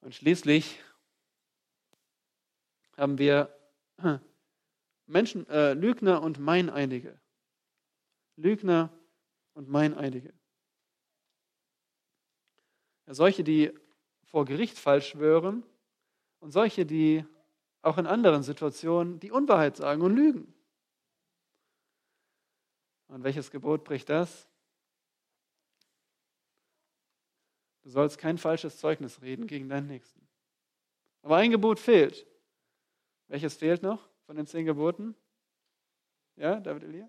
Und 0.00 0.14
schließlich 0.14 0.80
haben 2.96 3.18
wir 3.18 3.54
Menschen, 5.06 5.48
äh, 5.48 5.72
Lügner 5.74 6.22
und 6.22 6.38
Meineidige. 6.38 7.18
Lügner 8.36 8.90
und 9.54 9.68
Meineidige. 9.68 10.32
Ja, 13.06 13.14
solche, 13.14 13.42
die 13.42 13.72
vor 14.26 14.44
Gericht 14.44 14.78
falsch 14.78 15.08
schwören 15.08 15.64
und 16.40 16.52
solche, 16.52 16.84
die 16.84 17.24
auch 17.82 17.98
in 17.98 18.06
anderen 18.06 18.42
Situationen 18.42 19.18
die 19.18 19.30
Unwahrheit 19.30 19.76
sagen 19.76 20.02
und 20.02 20.14
lügen. 20.14 20.54
Und 23.08 23.24
welches 23.24 23.50
Gebot 23.50 23.84
bricht 23.84 24.10
das? 24.10 24.48
Du 27.88 27.92
sollst 27.92 28.18
kein 28.18 28.36
falsches 28.36 28.76
Zeugnis 28.76 29.22
reden 29.22 29.46
gegen 29.46 29.70
deinen 29.70 29.86
Nächsten. 29.86 30.20
Aber 31.22 31.36
ein 31.36 31.50
Gebot 31.50 31.80
fehlt. 31.80 32.26
Welches 33.28 33.54
fehlt 33.54 33.82
noch 33.82 34.10
von 34.26 34.36
den 34.36 34.46
zehn 34.46 34.66
Geboten? 34.66 35.14
Ja, 36.36 36.60
David 36.60 36.82
Elia? 36.82 37.08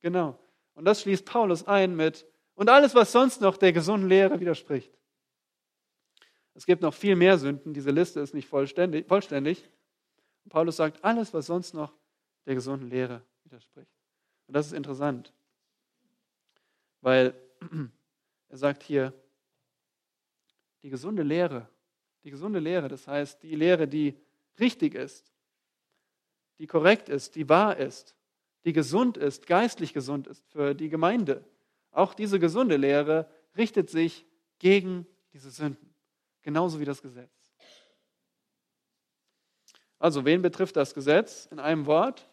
Genau. 0.00 0.36
Und 0.74 0.84
das 0.84 1.02
schließt 1.02 1.24
Paulus 1.24 1.64
ein 1.68 1.94
mit, 1.94 2.26
und 2.56 2.68
alles, 2.68 2.96
was 2.96 3.12
sonst 3.12 3.40
noch 3.40 3.56
der 3.56 3.72
gesunden 3.72 4.08
Lehre 4.08 4.40
widerspricht. 4.40 4.98
Es 6.54 6.66
gibt 6.66 6.82
noch 6.82 6.92
viel 6.92 7.14
mehr 7.14 7.38
Sünden, 7.38 7.72
diese 7.72 7.92
Liste 7.92 8.18
ist 8.18 8.34
nicht 8.34 8.48
vollständig. 8.48 9.06
vollständig. 9.06 9.62
Paulus 10.48 10.74
sagt, 10.74 11.04
alles, 11.04 11.32
was 11.32 11.46
sonst 11.46 11.72
noch 11.72 11.94
der 12.46 12.56
gesunden 12.56 12.90
Lehre 12.90 13.22
widerspricht. 13.44 13.92
Und 14.48 14.54
das 14.54 14.66
ist 14.66 14.72
interessant, 14.72 15.32
weil 17.00 17.32
er 18.48 18.56
sagt 18.56 18.82
hier, 18.82 19.14
die 20.88 20.90
gesunde 20.90 21.22
Lehre, 21.22 21.68
die 22.24 22.30
gesunde 22.30 22.60
Lehre, 22.60 22.88
das 22.88 23.06
heißt 23.06 23.42
die 23.42 23.54
Lehre, 23.54 23.86
die 23.86 24.18
richtig 24.58 24.94
ist, 24.94 25.34
die 26.56 26.66
korrekt 26.66 27.10
ist, 27.10 27.34
die 27.34 27.46
wahr 27.46 27.76
ist, 27.76 28.16
die 28.64 28.72
gesund 28.72 29.18
ist, 29.18 29.46
geistlich 29.46 29.92
gesund 29.92 30.26
ist 30.26 30.42
für 30.50 30.74
die 30.74 30.88
Gemeinde. 30.88 31.44
Auch 31.90 32.14
diese 32.14 32.38
gesunde 32.38 32.78
Lehre 32.78 33.30
richtet 33.54 33.90
sich 33.90 34.24
gegen 34.58 35.06
diese 35.34 35.50
Sünden, 35.50 35.94
genauso 36.40 36.80
wie 36.80 36.86
das 36.86 37.02
Gesetz. 37.02 37.52
Also, 39.98 40.24
wen 40.24 40.40
betrifft 40.40 40.76
das 40.76 40.94
Gesetz 40.94 41.44
in 41.50 41.58
einem 41.58 41.84
Wort? 41.84 42.26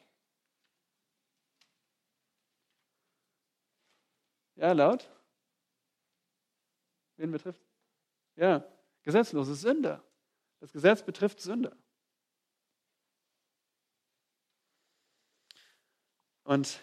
Ja, 4.55 4.71
laut? 4.71 5.11
Wen 7.17 7.31
betrifft? 7.31 7.64
Ja, 8.36 8.67
gesetzlose 9.03 9.55
Sünder. 9.55 10.03
Das 10.59 10.71
Gesetz 10.71 11.03
betrifft 11.03 11.39
Sünder. 11.39 11.75
Und 16.43 16.79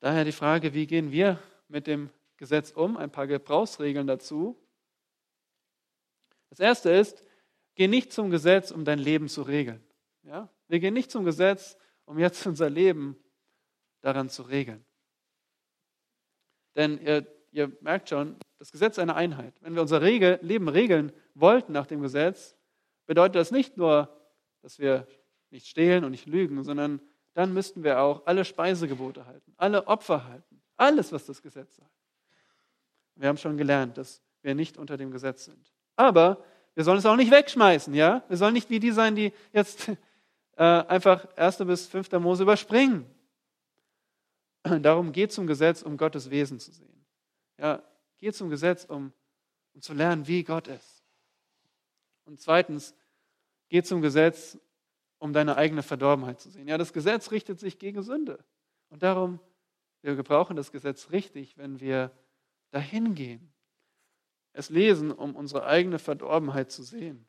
daher 0.00 0.24
die 0.24 0.32
Frage, 0.32 0.72
wie 0.72 0.86
gehen 0.86 1.10
wir 1.10 1.42
mit 1.68 1.86
dem 1.86 2.10
Gesetz 2.36 2.70
um? 2.70 2.96
Ein 2.96 3.10
paar 3.10 3.26
Gebrauchsregeln 3.26 4.06
dazu. 4.06 4.56
Das 6.50 6.60
erste 6.60 6.90
ist, 6.90 7.24
geh 7.74 7.88
nicht 7.88 8.12
zum 8.12 8.30
Gesetz, 8.30 8.70
um 8.70 8.84
dein 8.84 8.98
Leben 8.98 9.28
zu 9.28 9.42
regeln. 9.42 9.82
Ja? 10.22 10.48
Wir 10.68 10.80
gehen 10.80 10.94
nicht 10.94 11.10
zum 11.10 11.24
Gesetz, 11.24 11.76
um 12.04 12.18
jetzt 12.18 12.46
unser 12.46 12.70
Leben 12.70 13.16
daran 14.00 14.28
zu 14.28 14.42
regeln. 14.42 14.84
Denn 16.74 16.98
ihr 16.98 17.26
ihr 17.52 17.70
merkt 17.80 18.08
schon, 18.08 18.36
das 18.58 18.72
Gesetz 18.72 18.96
ist 18.96 18.98
eine 18.98 19.14
Einheit. 19.14 19.54
Wenn 19.60 19.74
wir 19.74 19.82
unser 19.82 20.02
Regel, 20.02 20.38
Leben 20.42 20.68
regeln 20.68 21.12
wollten 21.34 21.72
nach 21.72 21.86
dem 21.86 22.00
Gesetz, 22.00 22.56
bedeutet 23.06 23.36
das 23.36 23.50
nicht 23.50 23.76
nur, 23.76 24.08
dass 24.62 24.78
wir 24.78 25.06
nicht 25.50 25.66
stehlen 25.66 26.04
und 26.04 26.10
nicht 26.10 26.26
lügen, 26.26 26.64
sondern 26.64 27.00
dann 27.34 27.52
müssten 27.52 27.84
wir 27.84 28.00
auch 28.00 28.26
alle 28.26 28.44
Speisegebote 28.44 29.26
halten, 29.26 29.52
alle 29.56 29.86
Opfer 29.86 30.24
halten, 30.24 30.62
alles, 30.76 31.12
was 31.12 31.26
das 31.26 31.42
Gesetz 31.42 31.76
sagt. 31.76 31.90
Wir 33.16 33.28
haben 33.28 33.36
schon 33.36 33.56
gelernt, 33.56 33.98
dass 33.98 34.22
wir 34.42 34.54
nicht 34.54 34.78
unter 34.78 34.96
dem 34.96 35.10
Gesetz 35.10 35.44
sind. 35.44 35.72
Aber 35.96 36.42
wir 36.74 36.84
sollen 36.84 36.98
es 36.98 37.06
auch 37.06 37.16
nicht 37.16 37.30
wegschmeißen, 37.30 37.94
ja? 37.94 38.24
Wir 38.28 38.36
sollen 38.36 38.54
nicht 38.54 38.70
wie 38.70 38.80
die 38.80 38.92
sein, 38.92 39.14
die 39.14 39.32
jetzt 39.52 39.88
äh, 40.56 40.62
einfach 40.62 41.26
1. 41.36 41.58
bis 41.58 41.86
5. 41.86 42.12
Mose 42.12 42.42
überspringen. 42.42 43.06
Darum 44.62 45.12
geht 45.12 45.32
zum 45.32 45.46
Gesetz, 45.46 45.82
um 45.82 45.96
Gottes 45.96 46.30
Wesen 46.30 46.58
zu 46.58 46.72
sehen. 46.72 47.01
Ja, 47.62 47.80
geh 48.18 48.32
zum 48.32 48.50
Gesetz, 48.50 48.84
um, 48.86 49.12
um 49.72 49.80
zu 49.80 49.94
lernen, 49.94 50.26
wie 50.26 50.42
Gott 50.42 50.66
ist. 50.66 51.04
Und 52.24 52.40
zweitens, 52.40 52.92
geh 53.68 53.84
zum 53.84 54.02
Gesetz, 54.02 54.58
um 55.18 55.32
deine 55.32 55.56
eigene 55.56 55.84
Verdorbenheit 55.84 56.40
zu 56.40 56.50
sehen. 56.50 56.66
Ja, 56.66 56.76
das 56.76 56.92
Gesetz 56.92 57.30
richtet 57.30 57.60
sich 57.60 57.78
gegen 57.78 58.02
Sünde. 58.02 58.44
Und 58.88 59.04
darum, 59.04 59.38
wir 60.00 60.16
gebrauchen 60.16 60.56
das 60.56 60.72
Gesetz 60.72 61.12
richtig, 61.12 61.56
wenn 61.56 61.78
wir 61.78 62.10
dahin 62.72 63.14
gehen. 63.14 63.52
Es 64.52 64.68
lesen, 64.68 65.12
um 65.12 65.36
unsere 65.36 65.64
eigene 65.64 66.00
Verdorbenheit 66.00 66.72
zu 66.72 66.82
sehen. 66.82 67.28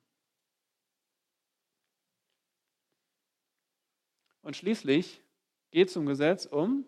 Und 4.41 4.57
schließlich, 4.57 5.21
geh 5.69 5.85
zum 5.85 6.07
Gesetz, 6.07 6.47
um 6.47 6.87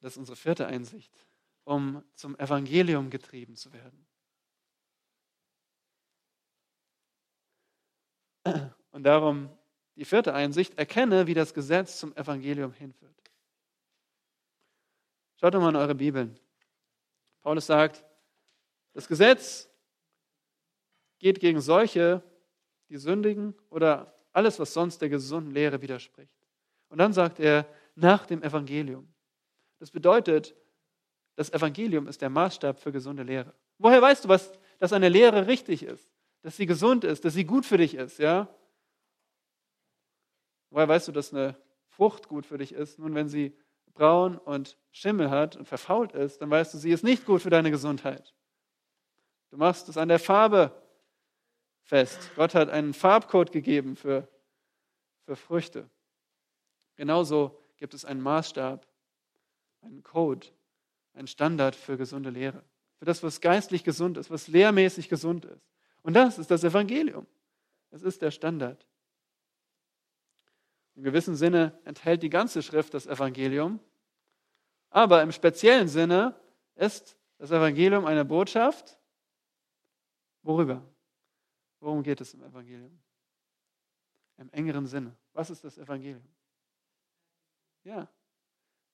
Das 0.00 0.12
ist 0.12 0.18
unsere 0.18 0.36
vierte 0.36 0.66
Einsicht, 0.66 1.12
um 1.64 2.02
zum 2.14 2.38
Evangelium 2.38 3.10
getrieben 3.10 3.56
zu 3.56 3.72
werden. 3.72 4.06
Und 8.90 9.02
darum 9.02 9.50
die 9.96 10.04
vierte 10.04 10.34
Einsicht, 10.34 10.78
erkenne, 10.78 11.26
wie 11.26 11.34
das 11.34 11.54
Gesetz 11.54 11.98
zum 11.98 12.14
Evangelium 12.16 12.72
hinführt. 12.72 13.14
Schaut 15.36 15.54
doch 15.54 15.60
mal 15.60 15.70
in 15.70 15.76
eure 15.76 15.94
Bibeln. 15.94 16.38
Paulus 17.42 17.66
sagt, 17.66 18.04
das 18.92 19.08
Gesetz 19.08 19.68
geht 21.18 21.40
gegen 21.40 21.60
solche, 21.60 22.22
die 22.88 22.98
sündigen 22.98 23.54
oder 23.70 24.14
alles, 24.32 24.58
was 24.58 24.72
sonst 24.72 25.00
der 25.00 25.08
gesunden 25.08 25.52
Lehre 25.52 25.80
widerspricht. 25.80 26.36
Und 26.88 26.98
dann 26.98 27.12
sagt 27.12 27.40
er, 27.40 27.66
nach 27.94 28.26
dem 28.26 28.42
Evangelium. 28.42 29.12
Das 29.78 29.90
bedeutet, 29.90 30.54
das 31.36 31.52
Evangelium 31.52 32.08
ist 32.08 32.22
der 32.22 32.30
Maßstab 32.30 32.80
für 32.80 32.92
gesunde 32.92 33.22
Lehre. 33.22 33.52
Woher 33.78 34.00
weißt 34.00 34.24
du, 34.24 34.28
was, 34.28 34.52
dass 34.78 34.92
eine 34.92 35.08
Lehre 35.08 35.46
richtig 35.46 35.82
ist, 35.82 36.10
dass 36.42 36.56
sie 36.56 36.66
gesund 36.66 37.04
ist, 37.04 37.24
dass 37.24 37.34
sie 37.34 37.44
gut 37.44 37.66
für 37.66 37.76
dich 37.76 37.94
ist, 37.94 38.18
ja? 38.18 38.48
Woher 40.70 40.88
weißt 40.88 41.08
du, 41.08 41.12
dass 41.12 41.32
eine 41.32 41.56
Frucht 41.88 42.28
gut 42.28 42.46
für 42.46 42.58
dich 42.58 42.72
ist? 42.72 42.98
Nun, 42.98 43.14
wenn 43.14 43.28
sie 43.28 43.56
braun 43.94 44.38
und 44.38 44.78
Schimmel 44.90 45.30
hat 45.30 45.56
und 45.56 45.66
verfault 45.66 46.12
ist, 46.12 46.40
dann 46.40 46.50
weißt 46.50 46.74
du, 46.74 46.78
sie 46.78 46.90
ist 46.90 47.04
nicht 47.04 47.26
gut 47.26 47.42
für 47.42 47.50
deine 47.50 47.70
Gesundheit. 47.70 48.34
Du 49.50 49.56
machst 49.56 49.88
es 49.88 49.96
an 49.96 50.08
der 50.08 50.18
Farbe 50.18 50.72
fest. 51.82 52.30
Gott 52.34 52.54
hat 52.54 52.68
einen 52.68 52.94
Farbcode 52.94 53.52
gegeben 53.52 53.96
für, 53.96 54.28
für 55.24 55.36
Früchte. 55.36 55.88
Genauso 56.96 57.58
gibt 57.76 57.94
es 57.94 58.04
einen 58.04 58.20
Maßstab, 58.20 58.86
einen 59.86 60.02
Code, 60.02 60.46
einen 61.14 61.26
Standard 61.26 61.74
für 61.74 61.96
gesunde 61.96 62.30
Lehre. 62.30 62.62
Für 62.98 63.04
das, 63.04 63.22
was 63.22 63.40
geistlich 63.40 63.84
gesund 63.84 64.16
ist, 64.16 64.30
was 64.30 64.48
lehrmäßig 64.48 65.08
gesund 65.08 65.44
ist. 65.44 65.68
Und 66.02 66.14
das 66.14 66.38
ist 66.38 66.50
das 66.50 66.64
Evangelium. 66.64 67.26
Das 67.90 68.02
ist 68.02 68.22
der 68.22 68.30
Standard. 68.30 68.86
Im 70.94 71.02
gewissen 71.02 71.36
Sinne 71.36 71.78
enthält 71.84 72.22
die 72.22 72.30
ganze 72.30 72.62
Schrift 72.62 72.94
das 72.94 73.06
Evangelium, 73.06 73.80
aber 74.90 75.22
im 75.22 75.30
speziellen 75.30 75.88
Sinne 75.88 76.34
ist 76.74 77.18
das 77.38 77.50
Evangelium 77.50 78.06
eine 78.06 78.24
Botschaft. 78.24 78.98
Worüber? 80.42 80.82
Worum 81.80 82.02
geht 82.02 82.20
es 82.20 82.32
im 82.32 82.42
Evangelium? 82.42 82.98
Im 84.38 84.50
engeren 84.52 84.86
Sinne. 84.86 85.14
Was 85.34 85.50
ist 85.50 85.64
das 85.64 85.76
Evangelium? 85.76 86.26
Ja. 87.84 88.08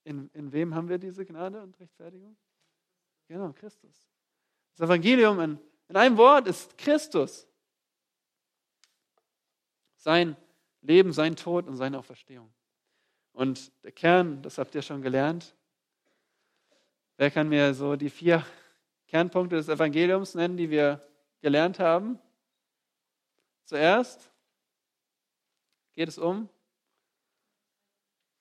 In, 0.05 0.31
in 0.35 0.53
wem 0.53 0.75
haben 0.75 0.89
wir 0.89 0.99
diese 0.99 1.25
Gnade 1.25 1.63
und 1.63 1.79
Rechtfertigung? 1.79 2.37
Genau, 3.29 3.53
Christus. 3.53 4.09
Das 4.73 4.89
Evangelium 4.89 5.39
in, 5.41 5.59
in 5.89 5.97
einem 5.97 6.17
Wort 6.17 6.47
ist 6.49 6.77
Christus. 6.77 7.47
Sein 9.97 10.37
Leben, 10.81 11.13
sein 11.13 11.37
Tod 11.37 11.69
und 11.69 11.77
seine 11.77 11.99
Auferstehung. 11.99 12.53
Und 13.33 13.73
der 13.85 13.93
Kern, 13.93 14.43
das 14.43 14.59
habt 14.59 14.75
ihr 14.75 14.83
schon 14.83 15.01
gelernt. 15.01 15.55
Wer 17.17 17.31
kann 17.31 17.49
mir 17.49 17.73
so 17.73 17.95
die 17.95 18.11
vier 18.11 18.45
Kernpunkte 19.07 19.57
des 19.57 19.69
Evangeliums 19.69 20.35
nennen, 20.35 20.57
die 20.57 20.71
wir 20.71 21.01
gelernt 21.41 21.79
haben? 21.79 22.19
Zuerst 23.65 24.31
geht 25.93 26.09
es 26.09 26.19
um, 26.19 26.49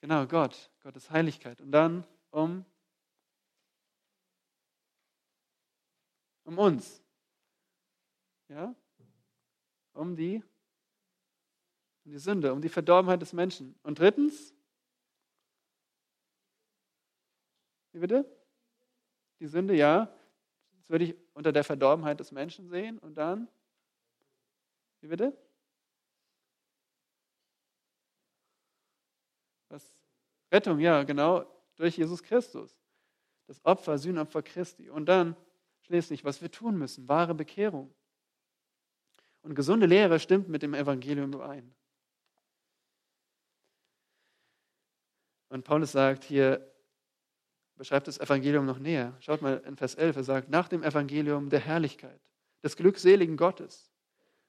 genau, 0.00 0.26
Gott, 0.26 0.71
Gottes 0.82 1.10
Heiligkeit. 1.10 1.60
Und 1.60 1.72
dann 1.72 2.04
um, 2.30 2.64
um 6.44 6.58
uns. 6.58 7.02
Ja? 8.48 8.74
Um 9.94 10.16
die 10.16 10.42
um 12.04 12.10
die 12.10 12.18
Sünde, 12.18 12.52
um 12.52 12.60
die 12.60 12.68
Verdorbenheit 12.68 13.22
des 13.22 13.32
Menschen. 13.32 13.78
Und 13.82 13.98
drittens, 13.98 14.54
wie 17.92 18.00
bitte? 18.00 18.24
Die 19.38 19.46
Sünde, 19.46 19.74
ja. 19.74 20.06
Das 20.72 20.88
würde 20.88 21.04
ich 21.04 21.16
unter 21.34 21.52
der 21.52 21.64
Verdorbenheit 21.64 22.18
des 22.18 22.32
Menschen 22.32 22.68
sehen. 22.68 22.98
Und 22.98 23.14
dann, 23.14 23.48
wie 25.00 25.08
bitte? 25.08 25.36
Was? 29.68 29.86
Rettung, 30.52 30.78
ja, 30.78 31.02
genau, 31.02 31.46
durch 31.76 31.96
Jesus 31.96 32.22
Christus. 32.22 32.76
Das 33.46 33.64
Opfer, 33.64 33.98
Sühnopfer 33.98 34.42
Christi. 34.42 34.90
Und 34.90 35.06
dann 35.06 35.34
schließlich, 35.80 36.24
was 36.24 36.40
wir 36.40 36.50
tun 36.50 36.76
müssen, 36.78 37.08
wahre 37.08 37.34
Bekehrung. 37.34 37.92
Und 39.42 39.54
gesunde 39.54 39.86
Lehre 39.86 40.20
stimmt 40.20 40.48
mit 40.48 40.62
dem 40.62 40.74
Evangelium 40.74 41.32
überein. 41.32 41.74
Und 45.48 45.64
Paulus 45.64 45.92
sagt 45.92 46.24
hier, 46.24 46.66
beschreibt 47.76 48.06
das 48.06 48.18
Evangelium 48.18 48.64
noch 48.64 48.78
näher. 48.78 49.16
Schaut 49.20 49.42
mal 49.42 49.58
in 49.66 49.76
Vers 49.76 49.96
11, 49.96 50.16
er 50.16 50.24
sagt, 50.24 50.48
nach 50.48 50.68
dem 50.68 50.82
Evangelium 50.82 51.50
der 51.50 51.60
Herrlichkeit, 51.60 52.20
des 52.62 52.76
glückseligen 52.76 53.36
Gottes. 53.36 53.90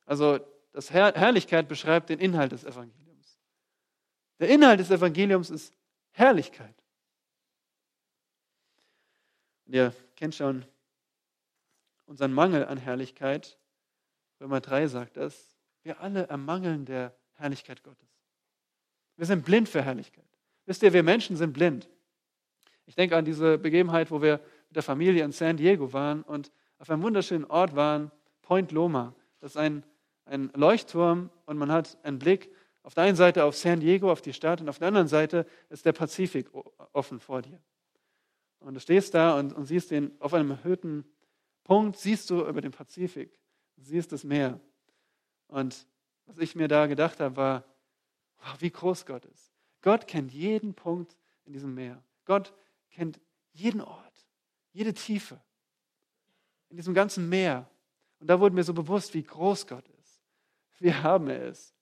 Also 0.06 0.40
das 0.72 0.92
Herr 0.92 1.14
Herrlichkeit 1.14 1.68
beschreibt 1.68 2.10
den 2.10 2.20
Inhalt 2.20 2.52
des 2.52 2.64
Evangeliums. 2.64 3.40
Der 4.40 4.50
Inhalt 4.50 4.80
des 4.80 4.92
Evangeliums 4.92 5.50
ist 5.50 5.74
Herrlichkeit. 6.14 6.76
Und 9.66 9.76
ihr 9.76 9.94
kennt 10.16 10.36
schon 10.36 10.66
unseren 12.06 12.34
Mangel 12.34 12.66
an 12.66 12.78
Herrlichkeit. 12.78 13.58
Römer 14.40 14.62
3 14.62 14.88
sagt 14.88 15.18
das. 15.18 15.56
Wir 15.84 16.00
alle 16.00 16.28
ermangeln 16.28 16.86
der 16.86 17.16
Herrlichkeit 17.34 17.84
Gottes. 17.84 18.10
Wir 19.18 19.26
sind 19.26 19.46
blind 19.46 19.70
für 19.70 19.82
Herrlichkeit. 19.82 20.26
Wisst 20.66 20.84
ihr, 20.84 20.94
wir 20.94 21.04
Menschen 21.04 21.36
sind 21.36 21.54
blind. 21.54 21.90
Ich 22.86 22.96
denke 22.96 23.18
an 23.18 23.26
diese 23.26 23.58
Begebenheit, 23.58 24.12
wo 24.12 24.22
wir 24.22 24.40
mit 24.68 24.76
der 24.76 24.84
Familie 24.84 25.24
in 25.24 25.32
San 25.32 25.58
Diego 25.58 25.94
waren 25.94 26.24
und 26.24 26.52
auf 26.80 26.90
einem 26.90 27.02
wunderschönen 27.02 27.46
Ort 27.46 27.76
waren, 27.76 28.12
Point 28.42 28.72
Loma. 28.72 29.16
Das 29.40 29.52
ist 29.52 29.58
ein, 29.58 29.84
ein 30.26 30.52
Leuchtturm 30.56 31.30
und 31.46 31.58
man 31.58 31.72
hat 31.72 31.98
einen 32.04 32.20
Blick 32.20 32.52
auf 32.84 32.94
der 32.94 33.06
einen 33.06 33.16
Seite 33.16 33.46
auf 33.46 33.56
San 33.56 33.80
Diego, 33.80 34.12
auf 34.12 34.22
die 34.22 34.34
Stadt 34.34 34.62
und 34.62 34.70
auf 34.70 34.78
der 34.78 34.90
anderen 34.90 35.08
Seite 35.08 35.46
ist 35.70 35.86
der 35.86 35.94
Pazifik 35.94 36.50
offen 36.92 37.20
vor 37.20 37.42
dir. 37.42 37.62
Und 38.60 38.76
du 38.76 38.80
stehst 38.80 39.14
da 39.14 39.40
und, 39.40 39.54
und 39.54 39.66
siehst 39.66 39.92
den 39.92 40.20
auf 40.22 40.34
einem 40.34 40.52
erhöhten 40.52 41.06
Punkt, 41.64 41.98
siehst 41.98 42.30
du 42.30 42.46
über 42.46 42.62
den 42.62 42.72
Pazifik, 42.72 43.40
siehst 43.78 44.12
das 44.12 44.24
Meer. 44.24 44.60
Und 45.48 45.88
was 46.26 46.38
ich 46.38 46.56
mir 46.56 46.68
da 46.68 46.88
gedacht 46.88 47.20
habe, 47.20 47.36
war, 47.36 47.64
wow, 48.38 48.56
wie 48.60 48.72
groß 48.72 49.06
Gott 49.06 49.26
ist. 49.26 49.52
Gott 49.82 50.08
kennt 50.08 50.32
jeden 50.32 50.74
Punkt 50.74 51.18
in 51.46 51.54
diesem 51.54 51.74
Meer. 51.74 52.02
Gott 52.26 52.54
kennt 52.92 53.20
jeden 53.52 53.82
Ort, 53.82 54.28
jede 54.72 54.94
Tiefe 54.94 55.42
in 56.70 56.78
diesem 56.78 56.94
ganzen 56.94 57.30
Meer. 57.30 57.70
Und 58.20 58.28
da 58.28 58.40
wurde 58.40 58.56
mir 58.56 58.64
so 58.64 58.74
bewusst, 58.74 59.14
wie 59.14 59.24
groß 59.24 59.68
Gott 59.68 59.88
ist. 60.00 60.22
Wir 60.80 61.04
haben 61.04 61.30
es. 61.30 61.73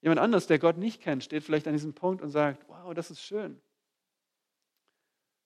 Jemand 0.00 0.20
anderes, 0.20 0.46
der 0.46 0.58
Gott 0.58 0.76
nicht 0.76 1.00
kennt, 1.00 1.24
steht 1.24 1.42
vielleicht 1.42 1.66
an 1.66 1.72
diesem 1.72 1.94
Punkt 1.94 2.22
und 2.22 2.30
sagt, 2.30 2.68
wow, 2.68 2.94
das 2.94 3.10
ist 3.10 3.20
schön. 3.20 3.60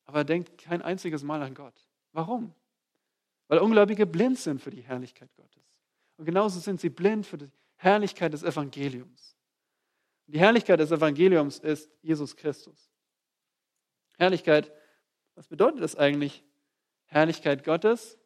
Aber 0.04 0.18
er 0.18 0.24
denkt 0.24 0.58
kein 0.58 0.82
einziges 0.82 1.22
Mal 1.22 1.42
an 1.42 1.54
Gott. 1.54 1.74
Warum? 2.12 2.54
Weil 3.48 3.60
Ungläubige 3.60 4.06
blind 4.06 4.38
sind 4.38 4.60
für 4.60 4.70
die 4.70 4.82
Herrlichkeit 4.82 5.34
Gottes. 5.36 5.62
Und 6.16 6.26
genauso 6.26 6.60
sind 6.60 6.80
sie 6.80 6.90
blind 6.90 7.26
für 7.26 7.38
die 7.38 7.50
Herrlichkeit 7.76 8.32
des 8.32 8.42
Evangeliums. 8.42 9.36
Die 10.26 10.38
Herrlichkeit 10.38 10.80
des 10.80 10.90
Evangeliums 10.90 11.58
ist 11.58 11.90
Jesus 12.02 12.36
Christus. 12.36 12.90
Herrlichkeit, 14.18 14.72
was 15.34 15.48
bedeutet 15.48 15.82
das 15.82 15.96
eigentlich? 15.96 16.44
Herrlichkeit 17.06 17.64
Gottes? 17.64 18.18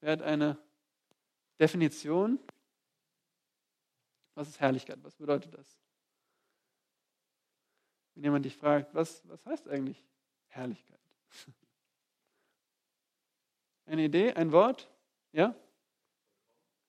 Wer 0.00 0.12
hat 0.12 0.22
eine 0.22 0.58
Definition? 1.58 2.38
Was 4.34 4.48
ist 4.48 4.60
Herrlichkeit? 4.60 4.98
Was 5.02 5.16
bedeutet 5.16 5.54
das? 5.54 5.78
Wenn 8.14 8.24
jemand 8.24 8.44
dich 8.44 8.56
fragt, 8.56 8.94
was, 8.94 9.26
was 9.28 9.44
heißt 9.46 9.68
eigentlich 9.68 10.04
Herrlichkeit? 10.48 11.00
Eine 13.86 14.04
Idee, 14.04 14.32
ein 14.34 14.52
Wort? 14.52 14.88
Ja? 15.32 15.54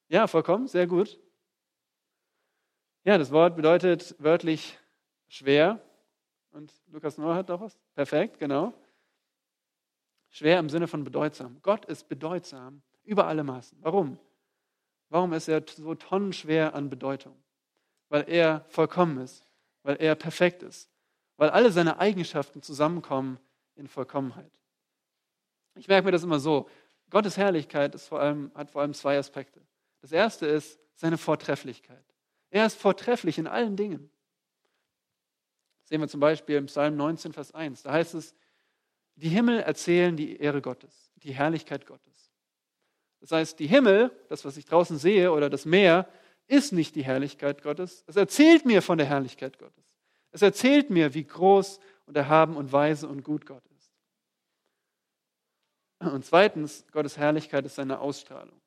Ja, 0.07 0.27
vollkommen, 0.27 0.67
sehr 0.67 0.85
gut. 0.85 1.19
Ja, 3.03 3.17
das 3.17 3.31
Wort 3.31 3.55
bedeutet 3.55 4.15
wörtlich 4.19 4.77
schwer. 5.27 5.81
Und 6.51 6.71
Lukas 6.87 7.17
Noah 7.17 7.35
hat 7.35 7.49
doch 7.49 7.61
was? 7.61 7.79
Perfekt, 7.95 8.37
genau. 8.37 8.73
Schwer 10.29 10.59
im 10.59 10.69
Sinne 10.69 10.87
von 10.87 11.03
bedeutsam. 11.03 11.59
Gott 11.63 11.85
ist 11.85 12.07
bedeutsam 12.07 12.83
über 13.03 13.25
alle 13.25 13.43
Maßen. 13.43 13.77
Warum? 13.81 14.19
Warum 15.11 15.33
ist 15.33 15.49
er 15.49 15.61
so 15.67 15.93
tonnenschwer 15.93 16.73
an 16.73 16.89
Bedeutung? 16.89 17.35
Weil 18.07 18.29
er 18.29 18.63
vollkommen 18.69 19.17
ist, 19.17 19.45
weil 19.83 19.97
er 19.97 20.15
perfekt 20.15 20.63
ist, 20.63 20.89
weil 21.35 21.49
alle 21.49 21.69
seine 21.73 21.99
Eigenschaften 21.99 22.61
zusammenkommen 22.61 23.37
in 23.75 23.89
Vollkommenheit. 23.89 24.51
Ich 25.75 25.89
merke 25.89 26.05
mir 26.05 26.11
das 26.11 26.23
immer 26.23 26.39
so. 26.39 26.69
Gottes 27.09 27.35
Herrlichkeit 27.35 27.99
vor 27.99 28.21
allem, 28.21 28.51
hat 28.55 28.71
vor 28.71 28.81
allem 28.81 28.93
zwei 28.93 29.17
Aspekte. 29.17 29.61
Das 29.99 30.13
erste 30.13 30.45
ist 30.45 30.79
seine 30.95 31.17
Vortrefflichkeit. 31.17 32.05
Er 32.49 32.65
ist 32.65 32.79
vortrefflich 32.79 33.37
in 33.37 33.47
allen 33.47 33.75
Dingen. 33.75 34.09
Das 35.81 35.89
sehen 35.89 35.99
wir 35.99 36.07
zum 36.07 36.21
Beispiel 36.21 36.55
im 36.55 36.67
Psalm 36.67 36.95
19, 36.95 37.33
Vers 37.33 37.53
1. 37.53 37.83
Da 37.83 37.91
heißt 37.91 38.13
es, 38.13 38.33
die 39.15 39.29
Himmel 39.29 39.59
erzählen 39.59 40.15
die 40.15 40.37
Ehre 40.37 40.61
Gottes, 40.61 41.11
die 41.17 41.33
Herrlichkeit 41.33 41.85
Gottes. 41.85 42.10
Das 43.21 43.31
heißt, 43.31 43.59
die 43.59 43.67
Himmel, 43.67 44.11
das, 44.29 44.43
was 44.43 44.57
ich 44.57 44.65
draußen 44.65 44.97
sehe, 44.97 45.31
oder 45.31 45.49
das 45.49 45.65
Meer, 45.65 46.07
ist 46.47 46.73
nicht 46.73 46.95
die 46.95 47.03
Herrlichkeit 47.03 47.63
Gottes. 47.63 48.03
Es 48.07 48.15
erzählt 48.17 48.65
mir 48.65 48.81
von 48.81 48.97
der 48.97 49.07
Herrlichkeit 49.07 49.57
Gottes. 49.57 49.85
Es 50.31 50.41
erzählt 50.41 50.89
mir, 50.89 51.13
wie 51.13 51.23
groß 51.23 51.79
und 52.07 52.17
erhaben 52.17 52.57
und 52.57 52.73
weise 52.73 53.07
und 53.07 53.23
gut 53.23 53.45
Gott 53.45 53.63
ist. 53.77 53.91
Und 55.99 56.25
zweitens, 56.25 56.85
Gottes 56.91 57.17
Herrlichkeit 57.17 57.65
ist 57.65 57.75
seine 57.75 57.99
Ausstrahlung. 57.99 58.59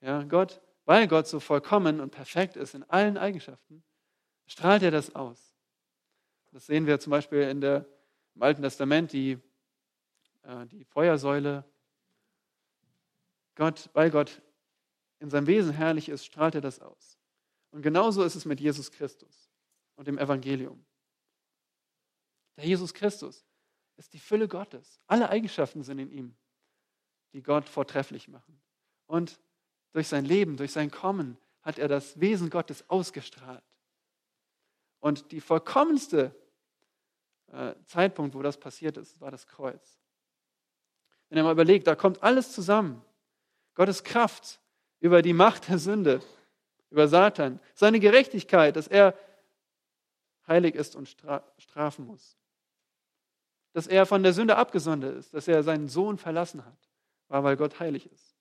Ja, 0.00 0.22
Gott, 0.22 0.60
weil 0.84 1.08
Gott 1.08 1.26
so 1.26 1.40
vollkommen 1.40 2.00
und 2.00 2.10
perfekt 2.10 2.56
ist 2.56 2.74
in 2.74 2.84
allen 2.84 3.16
Eigenschaften, 3.16 3.82
strahlt 4.46 4.82
er 4.82 4.90
das 4.90 5.14
aus. 5.14 5.54
Das 6.52 6.66
sehen 6.66 6.86
wir 6.86 7.00
zum 7.00 7.10
Beispiel 7.10 7.42
in 7.42 7.60
der, 7.60 7.86
im 8.34 8.42
Alten 8.42 8.62
Testament, 8.62 9.12
die, 9.12 9.38
äh, 10.42 10.66
die 10.66 10.84
Feuersäule. 10.84 11.64
Gott, 13.58 13.90
weil 13.92 14.10
Gott 14.10 14.40
in 15.18 15.30
seinem 15.30 15.48
Wesen 15.48 15.72
herrlich 15.72 16.08
ist, 16.08 16.24
strahlt 16.24 16.54
er 16.54 16.60
das 16.60 16.78
aus. 16.78 17.18
Und 17.72 17.82
genauso 17.82 18.22
ist 18.22 18.36
es 18.36 18.44
mit 18.44 18.60
Jesus 18.60 18.92
Christus 18.92 19.50
und 19.96 20.06
dem 20.06 20.16
Evangelium. 20.16 20.86
Der 22.56 22.64
Jesus 22.64 22.94
Christus 22.94 23.44
ist 23.96 24.12
die 24.12 24.20
Fülle 24.20 24.46
Gottes. 24.46 25.00
Alle 25.08 25.28
Eigenschaften 25.28 25.82
sind 25.82 25.98
in 25.98 26.12
ihm, 26.12 26.36
die 27.32 27.42
Gott 27.42 27.68
vortrefflich 27.68 28.28
machen. 28.28 28.60
Und 29.06 29.40
durch 29.92 30.06
sein 30.06 30.24
Leben, 30.24 30.56
durch 30.56 30.70
sein 30.70 30.92
Kommen 30.92 31.36
hat 31.62 31.80
er 31.80 31.88
das 31.88 32.20
Wesen 32.20 32.50
Gottes 32.50 32.88
ausgestrahlt. 32.88 33.64
Und 35.00 35.32
die 35.32 35.40
vollkommenste 35.40 36.32
äh, 37.48 37.74
Zeitpunkt, 37.86 38.36
wo 38.36 38.42
das 38.42 38.56
passiert 38.56 38.96
ist, 38.98 39.20
war 39.20 39.32
das 39.32 39.48
Kreuz. 39.48 39.98
Wenn 41.28 41.38
ihr 41.38 41.44
mal 41.44 41.52
überlegt, 41.52 41.88
da 41.88 41.96
kommt 41.96 42.22
alles 42.22 42.52
zusammen. 42.52 43.04
Gottes 43.78 44.02
Kraft 44.02 44.60
über 44.98 45.22
die 45.22 45.32
Macht 45.32 45.68
der 45.68 45.78
Sünde, 45.78 46.20
über 46.90 47.06
Satan, 47.06 47.60
seine 47.74 48.00
Gerechtigkeit, 48.00 48.74
dass 48.74 48.88
er 48.88 49.16
heilig 50.48 50.74
ist 50.74 50.96
und 50.96 51.08
strafen 51.58 52.04
muss. 52.04 52.36
Dass 53.74 53.86
er 53.86 54.04
von 54.04 54.24
der 54.24 54.32
Sünde 54.32 54.56
abgesondert 54.56 55.16
ist, 55.16 55.32
dass 55.32 55.46
er 55.46 55.62
seinen 55.62 55.86
Sohn 55.86 56.18
verlassen 56.18 56.66
hat, 56.66 56.90
war, 57.28 57.44
weil 57.44 57.56
Gott 57.56 57.78
heilig 57.78 58.10
ist. 58.10 58.34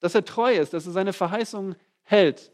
Dass 0.00 0.14
er 0.14 0.22
treu 0.22 0.54
ist, 0.54 0.74
dass 0.74 0.84
er 0.84 0.92
seine 0.92 1.14
Verheißungen 1.14 1.76
hält, 2.02 2.52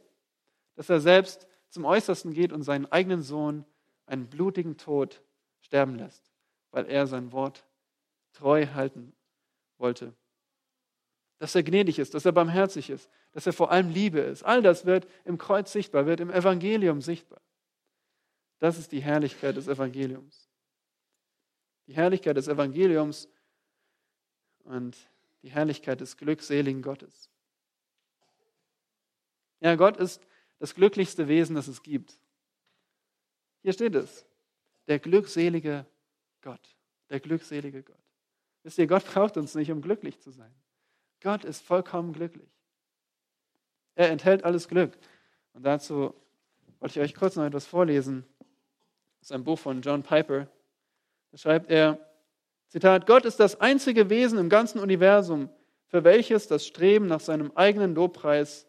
dass 0.76 0.88
er 0.88 1.00
selbst 1.00 1.48
zum 1.68 1.84
Äußersten 1.84 2.32
geht 2.32 2.52
und 2.52 2.62
seinen 2.62 2.86
eigenen 2.86 3.22
Sohn 3.22 3.64
einen 4.06 4.28
blutigen 4.28 4.76
Tod 4.76 5.20
sterben 5.62 5.96
lässt, 5.96 6.30
weil 6.70 6.86
er 6.86 7.08
sein 7.08 7.32
Wort 7.32 7.66
treu 8.34 8.68
halten 8.72 9.16
wollte. 9.78 10.14
Dass 11.40 11.54
er 11.54 11.62
gnädig 11.62 11.98
ist, 11.98 12.14
dass 12.14 12.26
er 12.26 12.32
barmherzig 12.32 12.90
ist, 12.90 13.10
dass 13.32 13.46
er 13.46 13.52
vor 13.52 13.72
allem 13.72 13.88
Liebe 13.88 14.20
ist. 14.20 14.44
All 14.44 14.62
das 14.62 14.86
wird 14.86 15.08
im 15.24 15.38
Kreuz 15.38 15.72
sichtbar, 15.72 16.06
wird 16.06 16.20
im 16.20 16.30
Evangelium 16.30 17.00
sichtbar. 17.00 17.40
Das 18.58 18.78
ist 18.78 18.92
die 18.92 19.00
Herrlichkeit 19.00 19.56
des 19.56 19.66
Evangeliums. 19.66 20.48
Die 21.86 21.94
Herrlichkeit 21.94 22.36
des 22.36 22.46
Evangeliums 22.46 23.26
und 24.64 24.96
die 25.42 25.50
Herrlichkeit 25.50 26.02
des 26.02 26.18
glückseligen 26.18 26.82
Gottes. 26.82 27.30
Ja, 29.60 29.74
Gott 29.76 29.96
ist 29.96 30.20
das 30.58 30.74
glücklichste 30.74 31.26
Wesen, 31.26 31.56
das 31.56 31.68
es 31.68 31.82
gibt. 31.82 32.20
Hier 33.62 33.72
steht 33.72 33.94
es. 33.94 34.26
Der 34.88 34.98
glückselige 34.98 35.86
Gott. 36.42 36.76
Der 37.08 37.18
glückselige 37.18 37.82
Gott. 37.82 37.96
Wisst 38.62 38.76
ihr, 38.76 38.86
Gott 38.86 39.06
braucht 39.06 39.38
uns 39.38 39.54
nicht, 39.54 39.70
um 39.70 39.80
glücklich 39.80 40.20
zu 40.20 40.30
sein. 40.30 40.54
Gott 41.20 41.44
ist 41.44 41.62
vollkommen 41.62 42.12
glücklich. 42.12 42.48
Er 43.94 44.10
enthält 44.10 44.44
alles 44.44 44.68
Glück. 44.68 44.96
Und 45.52 45.64
dazu 45.64 46.14
wollte 46.78 46.98
ich 46.98 47.04
euch 47.04 47.14
kurz 47.14 47.36
noch 47.36 47.44
etwas 47.44 47.66
vorlesen. 47.66 48.24
Das 49.18 49.28
ist 49.28 49.32
ein 49.32 49.44
Buch 49.44 49.58
von 49.58 49.82
John 49.82 50.02
Piper. 50.02 50.48
Da 51.30 51.38
schreibt 51.38 51.70
er, 51.70 51.98
Zitat, 52.68 53.06
Gott 53.06 53.24
ist 53.24 53.40
das 53.40 53.60
einzige 53.60 54.08
Wesen 54.10 54.38
im 54.38 54.48
ganzen 54.48 54.78
Universum, 54.78 55.50
für 55.86 56.04
welches 56.04 56.46
das 56.46 56.66
Streben 56.66 57.06
nach 57.06 57.20
seinem 57.20 57.50
eigenen 57.56 57.94
Lobpreis 57.94 58.66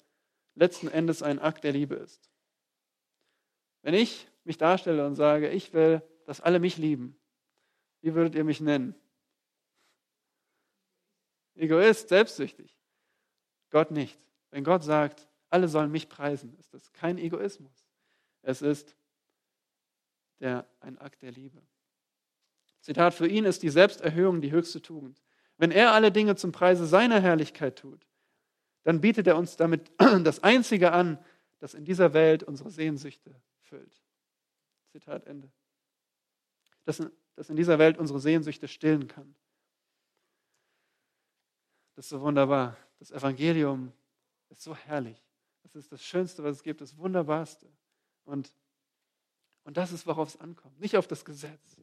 letzten 0.55 0.87
Endes 0.87 1.21
ein 1.23 1.39
Akt 1.39 1.63
der 1.63 1.71
Liebe 1.71 1.95
ist. 1.95 2.29
Wenn 3.83 3.93
ich 3.93 4.27
mich 4.43 4.57
darstelle 4.57 5.05
und 5.05 5.15
sage, 5.15 5.49
ich 5.49 5.73
will, 5.73 6.01
dass 6.25 6.41
alle 6.41 6.59
mich 6.59 6.77
lieben, 6.77 7.15
wie 8.01 8.15
würdet 8.15 8.35
ihr 8.35 8.43
mich 8.43 8.59
nennen? 8.59 8.95
Egoist, 11.55 12.09
selbstsüchtig. 12.09 12.77
Gott 13.69 13.91
nicht. 13.91 14.19
Wenn 14.51 14.63
Gott 14.63 14.83
sagt, 14.83 15.27
alle 15.49 15.67
sollen 15.67 15.91
mich 15.91 16.09
preisen, 16.09 16.55
ist 16.59 16.73
das 16.73 16.91
kein 16.93 17.17
Egoismus. 17.17 17.85
Es 18.41 18.61
ist 18.61 18.95
der, 20.39 20.67
ein 20.79 20.97
Akt 20.97 21.21
der 21.21 21.31
Liebe. 21.31 21.61
Zitat, 22.81 23.13
für 23.13 23.27
ihn 23.27 23.45
ist 23.45 23.63
die 23.63 23.69
Selbsterhöhung 23.69 24.41
die 24.41 24.51
höchste 24.51 24.81
Tugend. 24.81 25.21
Wenn 25.57 25.71
er 25.71 25.93
alle 25.93 26.11
Dinge 26.11 26.35
zum 26.35 26.51
Preise 26.51 26.87
seiner 26.87 27.19
Herrlichkeit 27.19 27.77
tut, 27.77 28.07
dann 28.83 29.01
bietet 29.01 29.27
er 29.27 29.37
uns 29.37 29.55
damit 29.55 29.91
das 30.23 30.41
Einzige 30.43 30.91
an, 30.91 31.23
das 31.59 31.75
in 31.75 31.85
dieser 31.85 32.13
Welt 32.13 32.43
unsere 32.43 32.71
Sehnsüchte 32.71 33.39
füllt. 33.59 34.01
Zitat 34.91 35.27
Ende. 35.27 35.51
Das, 36.85 37.01
das 37.35 37.49
in 37.49 37.55
dieser 37.55 37.77
Welt 37.77 37.99
unsere 37.99 38.19
Sehnsüchte 38.19 38.67
stillen 38.67 39.07
kann. 39.07 39.35
Das 41.95 42.05
ist 42.05 42.09
so 42.09 42.21
wunderbar. 42.21 42.77
Das 42.99 43.11
Evangelium 43.11 43.91
ist 44.49 44.61
so 44.61 44.75
herrlich. 44.75 45.17
Das 45.63 45.75
ist 45.75 45.91
das 45.91 46.03
Schönste, 46.03 46.43
was 46.43 46.57
es 46.57 46.63
gibt, 46.63 46.81
das 46.81 46.97
Wunderbarste. 46.97 47.67
Und, 48.25 48.51
und 49.63 49.77
das 49.77 49.91
ist, 49.91 50.05
worauf 50.07 50.29
es 50.29 50.39
ankommt. 50.39 50.79
Nicht 50.79 50.97
auf 50.97 51.07
das 51.07 51.25
Gesetz. 51.25 51.77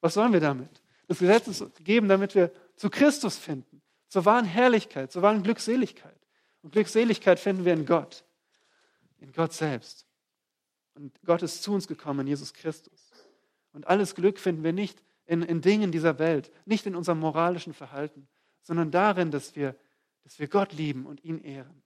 Was 0.00 0.14
sollen 0.14 0.32
wir 0.32 0.40
damit? 0.40 0.82
Das 1.06 1.18
Gesetz 1.18 1.46
ist 1.48 1.76
gegeben, 1.76 2.08
damit 2.08 2.34
wir 2.34 2.50
zu 2.76 2.90
Christus 2.90 3.36
finden, 3.36 3.82
zur 4.08 4.24
wahren 4.24 4.46
Herrlichkeit, 4.46 5.12
zur 5.12 5.22
wahren 5.22 5.42
Glückseligkeit. 5.42 6.18
Und 6.62 6.72
Glückseligkeit 6.72 7.38
finden 7.38 7.64
wir 7.64 7.74
in 7.74 7.84
Gott, 7.84 8.24
in 9.18 9.32
Gott 9.32 9.52
selbst. 9.52 10.06
Und 10.94 11.12
Gott 11.24 11.42
ist 11.42 11.62
zu 11.62 11.74
uns 11.74 11.86
gekommen 11.86 12.20
in 12.20 12.28
Jesus 12.28 12.54
Christus. 12.54 13.10
Und 13.72 13.86
alles 13.86 14.14
Glück 14.14 14.38
finden 14.38 14.62
wir 14.62 14.72
nicht 14.72 15.02
in, 15.26 15.42
in 15.42 15.60
Dingen 15.60 15.92
dieser 15.92 16.18
Welt, 16.18 16.50
nicht 16.64 16.86
in 16.86 16.94
unserem 16.94 17.18
moralischen 17.18 17.74
Verhalten, 17.74 18.28
sondern 18.64 18.90
darin, 18.90 19.30
dass 19.30 19.54
wir, 19.54 19.76
dass 20.24 20.38
wir 20.40 20.48
Gott 20.48 20.72
lieben 20.72 21.06
und 21.06 21.22
ihn 21.22 21.38
ehren. 21.38 21.82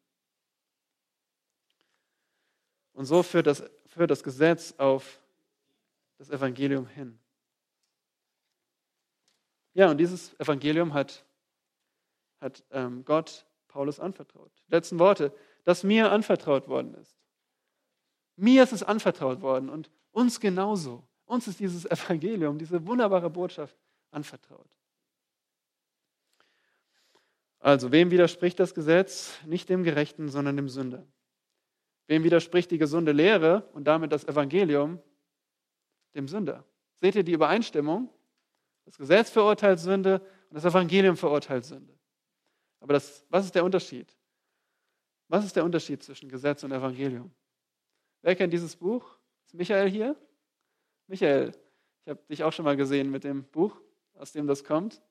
Und 2.94 3.04
so 3.04 3.22
führt 3.22 3.46
das, 3.46 3.62
führt 3.86 4.10
das 4.10 4.22
Gesetz 4.22 4.74
auf 4.78 5.20
das 6.16 6.30
Evangelium 6.30 6.86
hin. 6.86 7.18
Ja, 9.74 9.90
und 9.90 9.98
dieses 9.98 10.38
Evangelium 10.40 10.94
hat, 10.94 11.24
hat 12.40 12.64
ähm, 12.70 13.04
Gott 13.04 13.46
Paulus 13.68 14.00
anvertraut. 14.00 14.50
Die 14.68 14.72
letzten 14.72 14.98
Worte, 14.98 15.32
das 15.64 15.84
mir 15.84 16.10
anvertraut 16.10 16.66
worden 16.68 16.94
ist. 16.94 17.16
Mir 18.36 18.62
ist 18.62 18.72
es 18.72 18.82
anvertraut 18.82 19.40
worden 19.42 19.68
und 19.68 19.90
uns 20.12 20.40
genauso. 20.40 21.06
Uns 21.26 21.46
ist 21.46 21.60
dieses 21.60 21.84
Evangelium, 21.84 22.58
diese 22.58 22.84
wunderbare 22.86 23.30
Botschaft 23.30 23.76
anvertraut. 24.10 24.77
Also, 27.60 27.90
wem 27.90 28.10
widerspricht 28.10 28.60
das 28.60 28.74
Gesetz? 28.74 29.34
Nicht 29.44 29.68
dem 29.68 29.82
Gerechten, 29.82 30.28
sondern 30.28 30.56
dem 30.56 30.68
Sünder. 30.68 31.06
Wem 32.06 32.24
widerspricht 32.24 32.70
die 32.70 32.78
gesunde 32.78 33.12
Lehre 33.12 33.68
und 33.72 33.84
damit 33.84 34.12
das 34.12 34.24
Evangelium? 34.24 35.00
Dem 36.14 36.28
Sünder. 36.28 36.64
Seht 36.94 37.14
ihr 37.14 37.22
die 37.22 37.32
Übereinstimmung? 37.32 38.08
Das 38.84 38.96
Gesetz 38.96 39.30
verurteilt 39.30 39.78
Sünde 39.78 40.20
und 40.48 40.54
das 40.54 40.64
Evangelium 40.64 41.16
verurteilt 41.16 41.64
Sünde. 41.64 41.92
Aber 42.80 42.94
das, 42.94 43.24
was 43.28 43.44
ist 43.44 43.54
der 43.54 43.64
Unterschied? 43.64 44.16
Was 45.28 45.44
ist 45.44 45.54
der 45.56 45.64
Unterschied 45.64 46.02
zwischen 46.02 46.28
Gesetz 46.28 46.64
und 46.64 46.72
Evangelium? 46.72 47.30
Wer 48.22 48.34
kennt 48.34 48.52
dieses 48.52 48.74
Buch? 48.74 49.18
Ist 49.44 49.54
Michael 49.54 49.90
hier? 49.90 50.16
Michael, 51.06 51.52
ich 52.04 52.10
habe 52.10 52.22
dich 52.30 52.44
auch 52.44 52.52
schon 52.52 52.64
mal 52.64 52.76
gesehen 52.76 53.10
mit 53.10 53.24
dem 53.24 53.44
Buch, 53.44 53.78
aus 54.14 54.32
dem 54.32 54.46
das 54.46 54.64
kommt. 54.64 55.02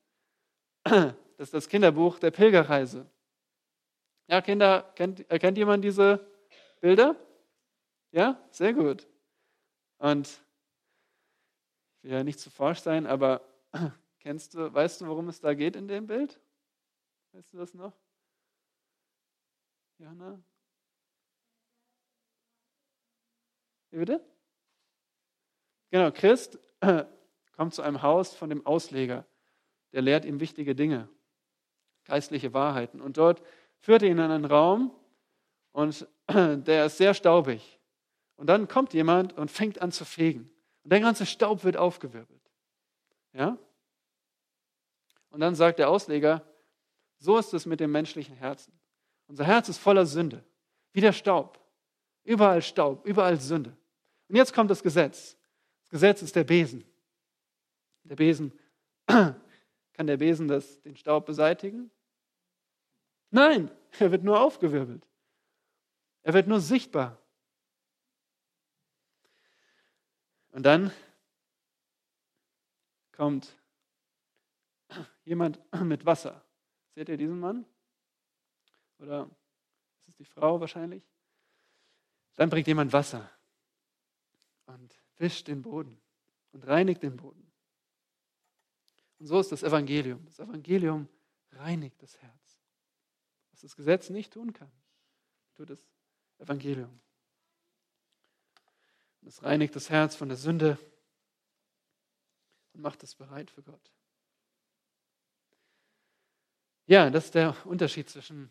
Das 1.38 1.48
ist 1.48 1.54
das 1.54 1.68
Kinderbuch 1.68 2.18
der 2.18 2.32
Pilgerreise. 2.32 3.06
Ja, 4.26 4.40
Kinder, 4.40 4.82
kennt, 4.96 5.30
erkennt 5.30 5.56
jemand 5.56 5.84
diese 5.84 6.26
Bilder? 6.80 7.14
Ja, 8.10 8.42
sehr 8.50 8.72
gut. 8.74 9.06
Und 9.98 10.26
Ich 11.98 12.04
will 12.04 12.12
ja 12.12 12.24
nicht 12.24 12.40
zu 12.40 12.50
forsch 12.50 12.80
sein, 12.80 13.06
aber 13.06 13.40
kennst 14.20 14.54
du, 14.54 14.72
weißt 14.72 15.00
du, 15.00 15.06
worum 15.06 15.28
es 15.28 15.40
da 15.40 15.54
geht 15.54 15.76
in 15.76 15.86
dem 15.86 16.06
Bild? 16.06 16.40
Weißt 17.32 17.52
du 17.52 17.58
das 17.58 17.74
noch? 17.74 17.92
Johanna? 19.98 20.42
Wie 23.90 23.98
bitte? 23.98 24.24
Genau, 25.90 26.10
Christ 26.10 26.58
kommt 27.56 27.74
zu 27.74 27.82
einem 27.82 28.02
Haus 28.02 28.34
von 28.34 28.48
dem 28.50 28.64
Ausleger. 28.66 29.24
Der 29.92 30.02
lehrt 30.02 30.24
ihm 30.24 30.40
wichtige 30.40 30.74
Dinge, 30.74 31.08
geistliche 32.04 32.52
Wahrheiten. 32.52 33.00
Und 33.00 33.16
dort 33.16 33.42
führt 33.80 34.02
er 34.02 34.08
ihn 34.08 34.18
in 34.18 34.30
einen 34.30 34.44
Raum 34.44 34.94
und 35.72 36.06
der 36.28 36.86
ist 36.86 36.98
sehr 36.98 37.14
staubig. 37.14 37.78
Und 38.36 38.46
dann 38.46 38.68
kommt 38.68 38.94
jemand 38.94 39.36
und 39.36 39.50
fängt 39.50 39.80
an 39.80 39.92
zu 39.92 40.04
fegen. 40.04 40.50
Und 40.84 40.92
der 40.92 41.00
ganze 41.00 41.26
Staub 41.26 41.64
wird 41.64 41.76
aufgewirbelt. 41.76 42.42
Ja? 43.32 43.58
Und 45.30 45.40
dann 45.40 45.54
sagt 45.54 45.78
der 45.78 45.90
Ausleger, 45.90 46.42
so 47.18 47.36
ist 47.36 47.52
es 47.52 47.66
mit 47.66 47.80
dem 47.80 47.90
menschlichen 47.90 48.36
Herzen. 48.36 48.72
Unser 49.26 49.44
Herz 49.44 49.68
ist 49.68 49.78
voller 49.78 50.06
Sünde, 50.06 50.44
wie 50.92 51.00
der 51.00 51.12
Staub. 51.12 51.60
Überall 52.24 52.62
Staub, 52.62 53.04
überall 53.06 53.40
Sünde. 53.40 53.76
Und 54.28 54.36
jetzt 54.36 54.54
kommt 54.54 54.70
das 54.70 54.82
Gesetz. 54.82 55.36
Das 55.82 55.90
Gesetz 55.90 56.22
ist 56.22 56.36
der 56.36 56.44
Besen. 56.44 56.84
Der 58.04 58.16
Besen, 58.16 58.52
kann 59.98 60.06
der 60.06 60.16
Besen 60.16 60.46
das, 60.46 60.80
den 60.82 60.94
Staub 60.94 61.26
beseitigen? 61.26 61.90
Nein, 63.30 63.68
er 63.98 64.12
wird 64.12 64.22
nur 64.22 64.40
aufgewirbelt. 64.40 65.04
Er 66.22 66.34
wird 66.34 66.46
nur 66.46 66.60
sichtbar. 66.60 67.20
Und 70.52 70.62
dann 70.62 70.92
kommt 73.10 73.56
jemand 75.24 75.60
mit 75.82 76.06
Wasser. 76.06 76.44
Seht 76.94 77.08
ihr 77.08 77.16
diesen 77.16 77.40
Mann? 77.40 77.66
Oder 79.00 79.28
ist 80.02 80.10
es 80.10 80.14
die 80.14 80.24
Frau 80.24 80.60
wahrscheinlich? 80.60 81.02
Dann 82.36 82.50
bringt 82.50 82.68
jemand 82.68 82.92
Wasser 82.92 83.28
und 84.66 84.96
wischt 85.16 85.48
den 85.48 85.60
Boden 85.60 86.00
und 86.52 86.64
reinigt 86.68 87.02
den 87.02 87.16
Boden. 87.16 87.47
Und 89.18 89.26
so 89.26 89.40
ist 89.40 89.50
das 89.50 89.62
Evangelium. 89.62 90.24
Das 90.26 90.38
Evangelium 90.38 91.08
reinigt 91.52 92.02
das 92.02 92.16
Herz. 92.18 92.58
Was 93.50 93.60
das 93.62 93.76
Gesetz 93.76 94.10
nicht 94.10 94.32
tun 94.32 94.52
kann, 94.52 94.70
tut 95.54 95.70
das 95.70 95.84
Evangelium. 96.38 97.00
Und 99.20 99.28
es 99.28 99.42
reinigt 99.42 99.74
das 99.74 99.90
Herz 99.90 100.14
von 100.14 100.28
der 100.28 100.36
Sünde 100.36 100.78
und 102.72 102.82
macht 102.82 103.02
es 103.02 103.16
bereit 103.16 103.50
für 103.50 103.62
Gott. 103.62 103.90
Ja, 106.86 107.10
das 107.10 107.26
ist 107.26 107.34
der 107.34 107.54
Unterschied 107.66 108.08
zwischen, 108.08 108.50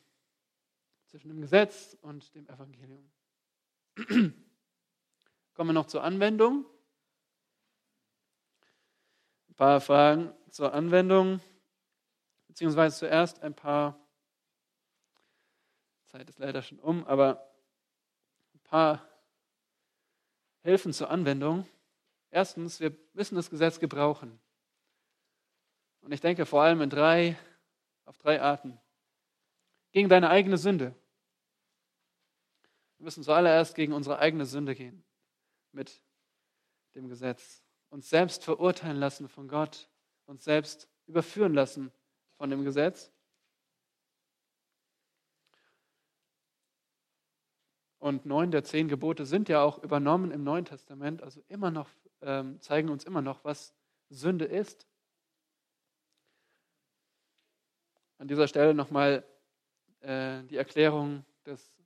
zwischen 1.05 1.29
dem 1.29 1.41
Gesetz 1.41 1.97
und 2.01 2.35
dem 2.35 2.47
Evangelium. 2.47 3.09
Kommen 5.55 5.69
wir 5.69 5.73
noch 5.73 5.87
zur 5.87 6.03
Anwendung. 6.03 6.65
Ein 9.47 9.55
paar 9.55 9.81
Fragen 9.81 10.36
zur 10.49 10.73
Anwendung, 10.73 11.39
beziehungsweise 12.47 12.97
zuerst 12.97 13.41
ein 13.41 13.53
paar, 13.55 13.99
Zeit 16.05 16.29
ist 16.29 16.39
leider 16.39 16.61
schon 16.61 16.79
um, 16.79 17.05
aber 17.05 17.51
ein 18.53 18.59
paar 18.61 19.07
Hilfen 20.61 20.93
zur 20.93 21.09
Anwendung. 21.09 21.67
Erstens, 22.29 22.79
wir 22.79 22.95
müssen 23.13 23.35
das 23.35 23.49
Gesetz 23.49 23.79
gebrauchen. 23.79 24.39
Und 26.01 26.11
ich 26.11 26.21
denke 26.21 26.45
vor 26.45 26.61
allem 26.63 26.81
in 26.81 26.89
drei, 26.89 27.37
auf 28.05 28.17
drei 28.17 28.41
Arten. 28.41 28.79
Gegen 29.91 30.09
deine 30.09 30.29
eigene 30.29 30.57
Sünde. 30.57 30.93
Wir 32.97 33.03
müssen 33.03 33.23
zuallererst 33.23 33.75
gegen 33.75 33.93
unsere 33.93 34.19
eigene 34.19 34.45
Sünde 34.45 34.75
gehen 34.75 35.03
mit 35.71 36.01
dem 36.95 37.07
Gesetz. 37.07 37.63
Uns 37.89 38.09
selbst 38.09 38.43
verurteilen 38.43 38.97
lassen 38.97 39.29
von 39.29 39.47
Gott, 39.47 39.89
uns 40.27 40.43
selbst 40.43 40.87
überführen 41.07 41.53
lassen 41.53 41.91
von 42.37 42.49
dem 42.49 42.63
Gesetz. 42.63 43.11
Und 47.99 48.25
neun 48.25 48.51
der 48.51 48.63
zehn 48.63 48.87
Gebote 48.87 49.25
sind 49.25 49.49
ja 49.49 49.63
auch 49.63 49.81
übernommen 49.83 50.31
im 50.31 50.43
Neuen 50.43 50.65
Testament, 50.65 51.23
also 51.23 51.41
immer 51.47 51.71
noch, 51.71 51.89
ähm, 52.21 52.61
zeigen 52.61 52.89
uns 52.89 53.03
immer 53.03 53.21
noch, 53.21 53.43
was 53.43 53.73
Sünde 54.09 54.45
ist. 54.45 54.87
An 58.19 58.27
dieser 58.27 58.47
Stelle 58.47 58.73
nochmal 58.73 59.25
äh, 60.01 60.43
die 60.43 60.57
Erklärung 60.57 61.25
des 61.45 61.77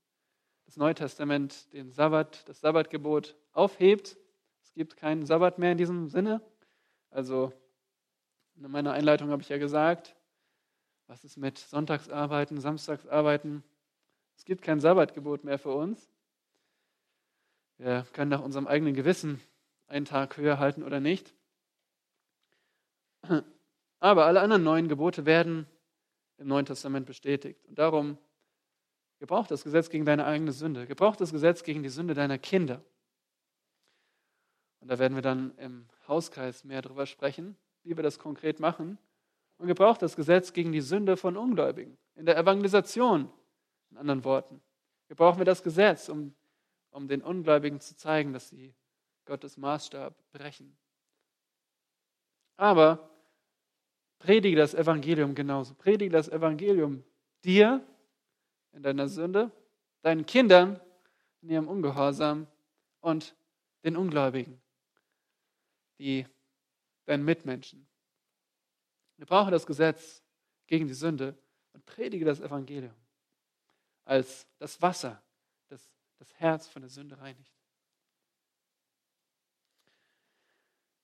das 0.72 0.78
Neue 0.78 0.96
Testament 0.96 1.74
den 1.74 1.92
Sabbat, 1.92 2.48
das 2.48 2.62
Sabbatgebot 2.62 3.36
aufhebt. 3.52 4.18
Es 4.64 4.74
gibt 4.74 4.96
keinen 4.96 5.26
Sabbat 5.26 5.60
mehr 5.60 5.74
in 5.74 5.78
diesem 5.78 6.08
Sinne. 6.08 6.42
Also 7.10 7.52
in 8.56 8.70
meiner 8.72 8.94
Einleitung 8.94 9.30
habe 9.30 9.42
ich 9.42 9.50
ja 9.50 9.58
gesagt, 9.58 10.16
was 11.08 11.24
ist 11.24 11.38
mit 11.38 11.58
Sonntagsarbeiten, 11.58 12.60
Samstagsarbeiten? 12.60 13.64
Es 14.38 14.46
gibt 14.46 14.62
kein 14.62 14.80
Sabbatgebot 14.80 15.44
mehr 15.44 15.60
für 15.60 15.74
uns. 15.74 16.10
Wir 17.78 18.06
können 18.14 18.30
nach 18.30 18.42
unserem 18.42 18.68
eigenen 18.68 18.94
Gewissen 18.94 19.42
einen 19.88 20.06
Tag 20.06 20.38
höher 20.38 20.60
halten 20.60 20.84
oder 20.84 21.00
nicht. 21.00 21.34
Aber 24.00 24.26
alle 24.26 24.42
anderen 24.42 24.64
neuen 24.64 24.88
Gebote 24.88 25.26
werden 25.26 25.68
im 26.38 26.48
Neuen 26.48 26.66
Testament 26.66 27.06
bestätigt. 27.06 27.66
Und 27.68 27.78
darum 27.78 28.18
Gebrauch 29.22 29.46
das 29.46 29.64
Gesetz 29.64 29.90
gegen 29.90 30.04
deine 30.04 30.26
eigene 30.26 30.52
Sünde. 30.52 30.88
Gebrauch 30.88 31.16
das 31.16 31.32
Gesetz 31.32 31.62
gegen 31.64 31.84
die 31.84 31.90
Sünde 31.90 32.16
deiner 32.16 32.40
Kinder. 32.40 32.84
Und 34.80 34.88
da 34.88 34.98
werden 34.98 35.14
wir 35.14 35.22
dann 35.22 35.56
im 35.58 35.88
Hauskreis 36.08 36.64
mehr 36.64 36.82
darüber 36.82 37.06
sprechen, 37.06 37.56
wie 37.84 37.96
wir 37.96 38.04
das 38.04 38.20
konkret 38.20 38.60
machen. 38.60 38.98
Und 39.58 39.68
gebrauch 39.68 39.98
das 39.98 40.16
Gesetz 40.16 40.54
gegen 40.54 40.72
die 40.72 40.82
Sünde 40.82 41.18
von 41.18 41.38
Ungläubigen. 41.38 41.98
In 42.16 42.26
der 42.26 42.38
Evangelisation, 42.38 43.32
in 43.92 43.98
anderen 43.98 44.24
Worten. 44.24 44.62
Gebrauchen 45.08 45.40
wir 45.40 45.46
das 45.46 45.62
Gesetz, 45.62 46.10
um, 46.10 46.34
um 46.92 47.08
den 47.08 47.22
Ungläubigen 47.22 47.80
zu 47.80 47.96
zeigen, 47.96 48.34
dass 48.34 48.50
sie 48.50 48.74
Gottes 49.26 49.58
Maßstab 49.58 50.16
brechen. 50.32 50.76
Aber 52.58 53.10
predige 54.20 54.58
das 54.58 54.74
Evangelium 54.74 55.36
genauso. 55.36 55.74
Predige 55.74 56.12
das 56.12 56.30
Evangelium 56.30 57.04
dir 57.44 57.86
in 58.72 58.84
deiner 58.84 59.08
Sünde, 59.08 59.52
deinen 60.02 60.26
Kindern 60.26 60.80
in 61.42 61.50
ihrem 61.50 61.68
Ungehorsam 61.68 62.48
und 63.02 63.36
den 63.84 63.98
Ungläubigen, 63.98 64.62
die 65.98 66.26
deinen 67.06 67.26
Mitmenschen. 67.26 67.88
Wir 69.18 69.26
brauchen 69.26 69.52
das 69.52 69.66
Gesetz 69.66 70.24
gegen 70.68 70.88
die 70.88 70.94
Sünde 70.94 71.38
und 71.74 71.86
predige 71.86 72.26
das 72.26 72.40
Evangelium 72.40 72.96
als 74.06 74.48
das 74.58 74.82
Wasser, 74.82 75.22
das 75.68 75.92
das 76.22 76.34
Herz 76.40 76.68
von 76.68 76.84
der 76.84 76.90
Sünde 76.90 77.18
reinigt. 77.18 77.52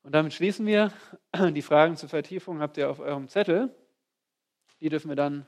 Und 0.04 0.12
damit 0.12 0.32
schließen 0.32 0.66
wir. 0.66 0.94
Die 1.54 1.62
Fragen 1.62 1.98
zur 1.98 2.08
Vertiefung 2.08 2.60
habt 2.60 2.78
ihr 2.78 2.90
auf 2.90 3.00
eurem 3.00 3.28
Zettel. 3.28 3.76
Die 4.80 4.90
dürfen 4.90 5.10
wir 5.10 5.16
dann 5.16 5.48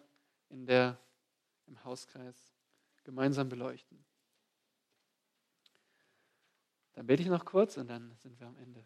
in 0.50 0.66
der 0.66 1.00
im 1.68 1.84
Hauskreis 1.84 2.52
gemeinsam 3.04 3.48
beleuchten. 3.48 4.04
Dann 6.94 7.06
bete 7.06 7.22
ich 7.22 7.30
noch 7.30 7.46
kurz 7.46 7.78
und 7.78 7.88
dann 7.88 8.16
sind 8.18 8.40
wir 8.40 8.48
am 8.48 8.58
Ende. 8.58 8.86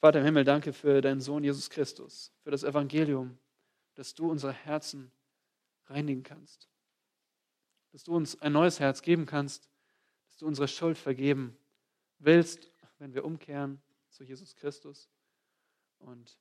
Vater 0.00 0.20
im 0.20 0.26
Himmel, 0.26 0.44
danke 0.44 0.72
für 0.72 1.00
deinen 1.00 1.20
Sohn 1.20 1.42
Jesus 1.42 1.70
Christus, 1.70 2.32
für 2.44 2.52
das 2.52 2.62
Evangelium, 2.62 3.36
dass 3.94 4.14
du 4.14 4.30
unsere 4.30 4.52
Herzen 4.52 5.10
reinigen 5.86 6.22
kannst, 6.22 6.68
dass 7.90 8.04
du 8.04 8.14
uns 8.14 8.40
ein 8.40 8.52
neues 8.52 8.78
Herz 8.78 9.02
geben 9.02 9.26
kannst, 9.26 9.68
dass 10.26 10.36
du 10.36 10.46
unsere 10.46 10.68
Schuld 10.68 10.98
vergeben 10.98 11.58
willst, 12.20 12.70
wenn 12.98 13.12
wir 13.12 13.24
umkehren 13.24 13.82
zu 14.10 14.22
Jesus 14.22 14.54
Christus. 14.54 15.10
Und 15.98 16.38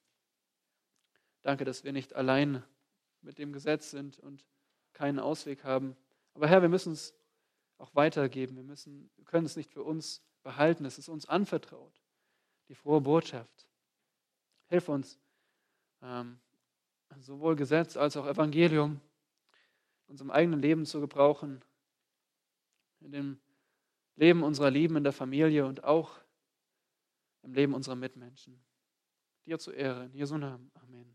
danke, 1.41 1.65
dass 1.65 1.83
wir 1.83 1.93
nicht 1.93 2.13
allein 2.13 2.63
mit 3.21 3.39
dem 3.39 3.53
Gesetz 3.53 3.89
sind 3.89 4.19
und 4.19 4.45
keinen 4.93 5.17
Ausweg 5.17 5.63
haben. 5.63 5.97
Aber 6.35 6.47
Herr, 6.47 6.61
wir 6.61 6.69
müssen 6.69 6.93
es 6.93 7.15
auch 7.79 7.95
weitergeben. 7.95 8.55
Wir, 8.55 8.63
müssen, 8.63 9.09
wir 9.15 9.25
können 9.25 9.47
es 9.47 9.55
nicht 9.55 9.71
für 9.71 9.81
uns 9.81 10.21
behalten. 10.43 10.85
Es 10.85 10.99
ist 10.99 11.09
uns 11.09 11.27
anvertraut. 11.27 12.03
Die 12.69 12.75
frohe 12.75 13.01
Botschaft. 13.01 13.67
Hilf 14.67 14.89
uns, 14.89 15.19
ähm, 16.01 16.39
sowohl 17.19 17.55
Gesetz 17.55 17.95
als 17.95 18.17
auch 18.17 18.27
Evangelium 18.27 18.99
in 20.07 20.11
unserem 20.11 20.31
eigenen 20.31 20.61
Leben 20.61 20.85
zu 20.85 20.99
gebrauchen, 20.99 21.63
in 22.99 23.11
dem 23.11 23.39
Leben 24.15 24.43
unserer 24.43 24.71
Lieben 24.71 24.95
in 24.97 25.03
der 25.03 25.13
Familie 25.13 25.65
und 25.65 25.83
auch 25.83 26.19
im 27.43 27.53
Leben 27.53 27.73
unserer 27.73 27.95
Mitmenschen. 27.95 28.59
Dir 29.45 29.59
zu 29.59 29.71
Ehre, 29.71 30.05
in 30.05 30.13
Jesu 30.13 30.37
Namen. 30.37 30.71
Amen. 30.75 31.05